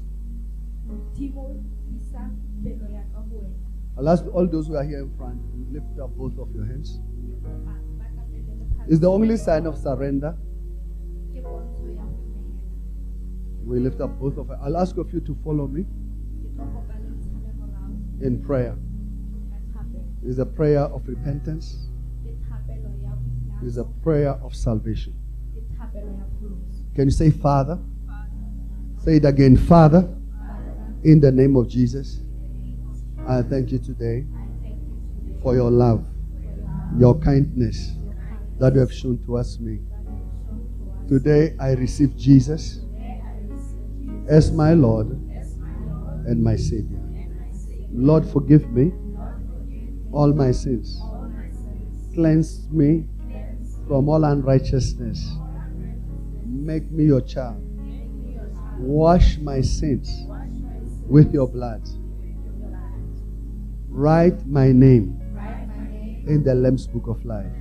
Modimo 0.86 1.64
isa 1.96 2.30
pelo 2.64 2.86
ya 2.92 3.04
ka 3.14 3.22
ho 3.22 3.40
wena. 3.40 3.56
I'll 3.98 4.10
ask 4.10 4.26
all 4.34 4.46
those 4.46 4.68
who 4.68 4.76
are 4.76 4.84
here 4.84 5.00
in 5.00 5.12
front, 5.18 5.40
lift 5.72 5.98
up 6.04 6.12
both 6.18 6.38
of 6.38 6.54
your 6.54 6.66
hands. 6.66 7.00
It's 8.90 9.00
the 9.00 9.10
only 9.10 9.38
sign 9.38 9.66
of 9.68 9.78
surrender. 9.78 10.36
Ke 11.32 11.40
pontsho 11.48 11.96
ya 11.96 12.04
ho 12.04 12.12
nehela. 12.12 13.64
We 13.64 13.80
lift 13.80 14.02
up 14.02 14.20
both 14.20 14.38
of 14.38 14.52
us. 14.52 14.60
I'll 14.62 14.76
ask 14.76 14.98
of 14.98 15.14
you 15.14 15.22
to 15.22 15.38
follow 15.46 15.68
me 15.68 15.84
Ke 15.84 16.52
tlo 16.60 16.68
kopa 16.76 17.00
le 17.00 17.08
ntshabe 17.16 17.56
morao 17.56 18.22
in 18.22 18.44
prayer. 18.44 18.76
It's 20.26 20.40
a 20.40 20.46
prayer 20.46 20.82
of 20.82 21.08
repentance. 21.08 21.88
Ya 22.26 23.12
It's 23.64 23.78
a 23.78 23.84
prayer 24.04 24.32
of 24.44 24.56
salvation. 24.56 25.14
Ke 25.54 25.62
thapelo 25.78 26.12
ya 26.18 26.26
pholoso. 26.40 26.84
Can 26.96 27.06
you 27.06 27.12
say, 27.12 27.30
Father? 27.32 27.80
Say 29.04 29.18
it 29.18 29.26
again, 29.26 29.56
Father, 29.56 30.08
in 31.04 31.20
the 31.22 31.32
name 31.32 31.56
of 31.56 31.70
Jesus. 31.70 32.20
I 33.28 33.42
thank 33.42 33.72
you 33.72 33.80
today 33.80 34.26
I 34.26 34.48
thank 34.62 34.80
you 34.82 34.96
today 35.24 35.42
for 35.42 35.54
your 35.56 35.70
love, 35.72 36.06
your 36.98 37.20
kindness 37.20 37.94
that 38.60 38.74
you 38.74 38.80
have 38.80 38.92
shown 38.94 39.18
towards 39.26 39.60
me. 39.60 39.78
that 39.78 40.04
you 40.04 40.16
have 40.16 40.28
shown 40.48 40.66
to 40.80 40.92
us. 40.92 41.10
Today 41.10 41.56
I 41.60 41.72
receive 41.74 42.16
Jesus 42.18 42.78
Today 42.80 43.22
I 43.24 43.54
receive 43.54 44.06
you 44.06 44.26
as 44.30 44.52
my 44.52 44.74
Lord 44.74 45.08
as 45.36 45.56
my 45.58 45.68
Lord 45.86 46.26
and 46.28 46.44
my 46.44 46.56
Savior. 46.56 46.98
and 46.98 47.36
my 47.40 47.52
Savior. 47.54 47.88
Lord, 47.92 48.26
forgive 48.26 48.70
me 48.72 48.84
Lord, 48.84 48.96
forgive 48.96 49.04
me 49.04 49.07
all 50.18 50.34
my 50.34 50.52
sins. 50.52 51.00
Cleanse 52.16 52.68
me 52.72 53.06
from 53.88 54.10
all 54.10 54.24
unrighteousness. 54.24 55.30
Make 56.44 56.90
me 56.90 57.06
your 57.06 57.22
child. 57.22 57.62
Wash 58.80 59.38
my 59.38 59.62
sins 59.62 60.10
with 61.08 61.32
your 61.32 61.48
blood. 61.48 61.88
Write 63.90 64.46
my 64.48 64.72
name 64.72 65.22
in 66.28 66.44
the 66.44 66.56
Lamb's 66.56 66.88
Book 66.88 67.08
of 67.08 67.24
Life. 67.24 67.54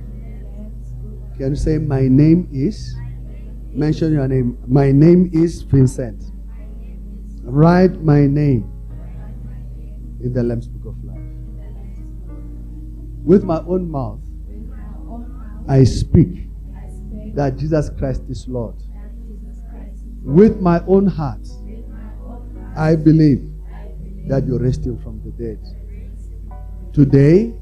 Can 1.37 1.49
you 1.51 1.55
say, 1.55 1.77
My 1.77 2.07
name 2.07 2.49
is? 2.51 2.95
Mention 3.71 4.13
your 4.13 4.27
name. 4.27 4.57
My 4.65 4.91
name 4.91 5.29
is 5.31 5.61
Vincent. 5.61 6.23
Write 7.43 8.01
my 8.01 8.25
name 8.25 8.67
in 10.21 10.33
the 10.33 10.41
Lamb's 10.41 10.67
Book 10.67 10.95
of 10.95 11.03
Life. 11.03 11.06
With 13.27 13.43
my 13.43 13.59
own 13.67 13.91
mouth, 13.91 14.21
I 15.67 15.83
speak 15.83 16.47
that 17.35 17.57
Jesus 17.57 17.89
Christ 17.97 18.23
is 18.29 18.47
Lord. 18.47 18.75
With 20.23 20.61
my 20.61 20.81
own 20.87 21.07
heart. 21.07 21.45
I 22.77 22.95
believe 22.95 23.51
that 24.29 24.45
you 24.45 24.57
raised 24.57 24.85
him 24.85 24.97
from 24.99 25.21
the 25.25 25.31
dead. 25.31 25.59
Today, 26.93 27.53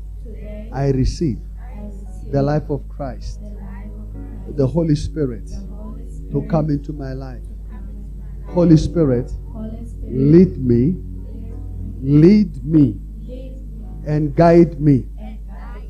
I 0.71 0.89
receive 0.89 1.39
the 2.31 2.43
life 2.43 2.69
of 2.69 2.87
Christ, 2.87 3.39
the 4.49 4.67
Holy 4.67 4.95
Spirit, 4.95 5.49
to 6.31 6.45
come 6.47 6.69
into 6.69 6.93
my 6.93 7.13
life. 7.13 7.41
Holy 8.49 8.77
Spirit, 8.77 9.31
lead 10.03 10.63
me, 10.63 10.95
lead 12.03 12.63
me 12.63 12.99
and 14.05 14.35
guide 14.35 14.79
me, 14.79 15.07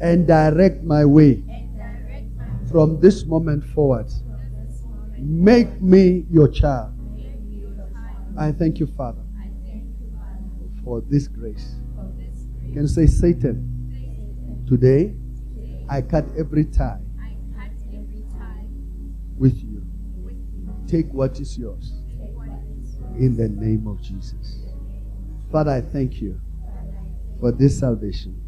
and 0.01 0.27
direct 0.27 0.84
my 0.84 1.05
way 1.05 1.43
and 1.49 1.76
direct 1.76 2.35
my 2.38 2.69
from 2.72 2.99
this 2.99 3.26
moment 3.26 3.63
forward. 3.63 4.07
from 4.09 4.65
this 4.67 4.81
moment. 4.84 5.19
Make 5.19 5.81
me 5.81 6.26
your 6.30 6.47
child. 6.47 6.93
Make 7.15 7.39
me 7.41 7.61
your 7.61 7.76
child. 7.76 8.35
I 8.38 8.51
thank 8.51 8.80
you, 8.80 8.88
Father, 8.88 9.22
I 9.39 9.49
thank 9.65 9.85
you, 9.99 10.11
Father, 10.13 10.84
for 10.84 11.01
this 11.09 11.27
grace. 11.27 11.76
grace. 12.17 12.47
Can 12.73 12.81
you 12.81 12.88
say, 12.88 13.05
Satan, 13.07 14.65
today 14.67 15.15
I 15.88 16.01
cut 16.01 16.26
every 16.38 16.65
tie 16.65 16.99
I 17.22 17.38
cut 17.55 17.72
every 17.93 18.23
tie 18.31 18.65
with 19.38 19.55
you. 19.63 19.84
Take 20.88 21.11
what 21.13 21.39
is 21.39 21.57
yours 21.57 21.93
Take 22.19 22.35
what 22.35 22.47
is 22.81 22.95
yours. 22.99 23.15
in 23.17 23.38
the 23.38 23.49
name 23.49 23.88
of 23.88 24.01
Jesus. 24.01 24.59
Father, 25.51 25.72
I 25.72 25.81
thank 25.81 26.22
you 26.22 26.39
Father, 26.63 26.97
I 26.97 27.03
thank 27.03 27.39
for 27.39 27.51
this 27.51 27.80
salvation 27.80 28.39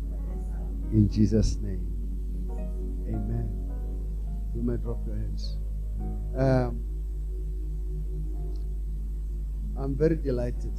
in 0.92 1.10
Jesus' 1.10 1.58
name. 1.58 1.86
Amen. 3.08 3.50
You 4.56 4.62
may 4.62 4.78
drop 4.78 5.00
your 5.06 5.16
hands. 5.16 5.58
Um, 6.38 6.84
I'm 9.78 9.96
very 9.96 10.16
delighted 10.16 10.74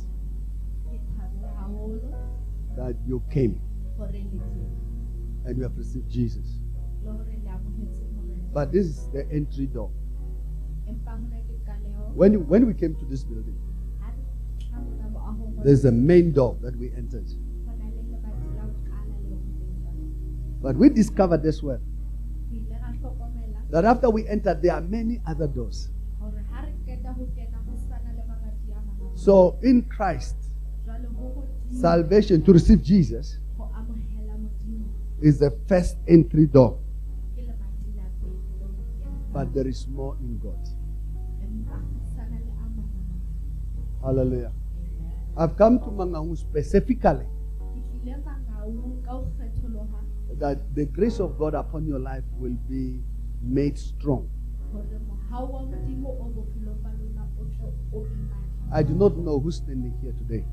that 2.76 2.96
you 3.06 3.22
came 3.30 3.60
and 5.44 5.56
you 5.56 5.62
have 5.62 5.76
received 5.76 6.10
Jesus. 6.10 6.60
But 8.52 8.72
this 8.72 8.86
is 8.86 9.08
the 9.10 9.26
entry 9.30 9.66
door. 9.66 9.90
When, 12.14 12.46
when 12.48 12.66
we 12.66 12.74
came 12.74 12.94
to 12.96 13.04
this 13.04 13.24
building, 13.24 13.58
there's 15.64 15.84
a 15.84 15.92
main 15.92 16.32
door 16.32 16.56
that 16.62 16.76
we 16.76 16.92
entered. 16.96 17.28
But 20.60 20.76
we 20.76 20.88
discovered 20.88 21.44
as 21.46 21.62
well 21.62 21.78
Re 22.50 22.58
ile 22.58 22.78
ra 22.80 22.90
hlokomela 22.92 23.70
that 23.70 23.84
after 23.84 24.10
we 24.10 24.26
entered, 24.26 24.62
there 24.62 24.72
are 24.74 24.80
many 24.80 25.20
other 25.26 25.46
doors. 25.46 25.90
hore 26.20 26.42
ha 26.50 26.62
re 26.66 26.72
qeta 26.86 27.14
ho 27.14 27.26
kena 27.36 27.58
ho 27.66 27.76
sana 27.88 28.10
le 28.16 28.22
mabati 28.26 28.72
a 28.72 28.80
mangata 28.82 29.18
So 29.18 29.58
in 29.62 29.82
Christ, 29.82 30.36
jwale 30.84 31.06
ho 31.16 31.24
hodimo 31.36 31.80
salvation 31.80 32.42
to 32.42 32.52
receive 32.52 32.82
Jesus 32.82 33.38
ho 33.56 33.70
amohela 33.74 34.34
modimo 34.34 34.86
is 35.22 35.38
the 35.38 35.50
first 35.68 35.96
entry 36.08 36.46
door. 36.46 36.78
ke 37.36 37.42
lemati 37.46 37.94
la 37.94 38.06
pele 38.18 38.38
leo 38.58 38.66
re 38.66 38.84
kenang. 38.98 39.32
But 39.32 39.54
there 39.54 39.68
is 39.68 39.86
more 39.86 40.16
in 40.20 40.38
God. 40.42 40.58
empa 41.44 41.76
ho 41.78 41.98
sana 42.16 42.38
le 42.42 42.50
a 42.50 42.66
mang 42.66 42.90
a 42.90 43.02
mangata. 43.06 44.04
Hallelujah. 44.04 44.52
I've 45.36 45.56
come 45.56 45.78
to 45.78 45.86
Mangaung 45.86 46.36
specifically 46.36 47.26
that 50.38 50.74
the 50.74 50.86
grace 50.86 51.20
of 51.20 51.38
God 51.38 51.54
upon 51.54 51.86
your 51.86 51.98
life 51.98 52.24
will 52.38 52.56
be 52.68 53.00
made 53.42 53.78
strong. 53.78 54.28
I 58.72 58.82
do 58.82 58.94
not 58.94 59.16
know 59.16 59.40
who's 59.40 59.56
standing 59.56 59.94
here 60.02 60.12
today. 60.12 60.44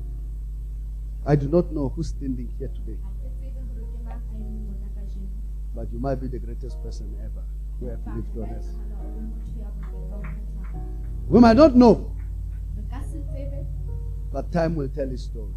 I 1.24 1.36
do 1.36 1.48
not 1.48 1.72
know 1.72 1.88
who's 1.88 2.08
standing 2.08 2.52
here 2.58 2.68
today, 2.68 2.98
but 5.74 5.88
you 5.92 5.98
might 5.98 6.16
be 6.16 6.28
the 6.28 6.38
greatest 6.38 6.82
person 6.82 7.14
ever 7.20 7.44
who 7.80 7.88
have 7.88 8.00
lived 8.14 8.38
on 8.38 8.50
earth. 8.56 8.68
We 11.28 11.40
might 11.40 11.56
not 11.56 11.74
know, 11.74 12.12
but 14.32 14.52
time 14.52 14.74
will 14.76 14.88
tell 14.88 15.08
his 15.08 15.24
story. 15.24 15.52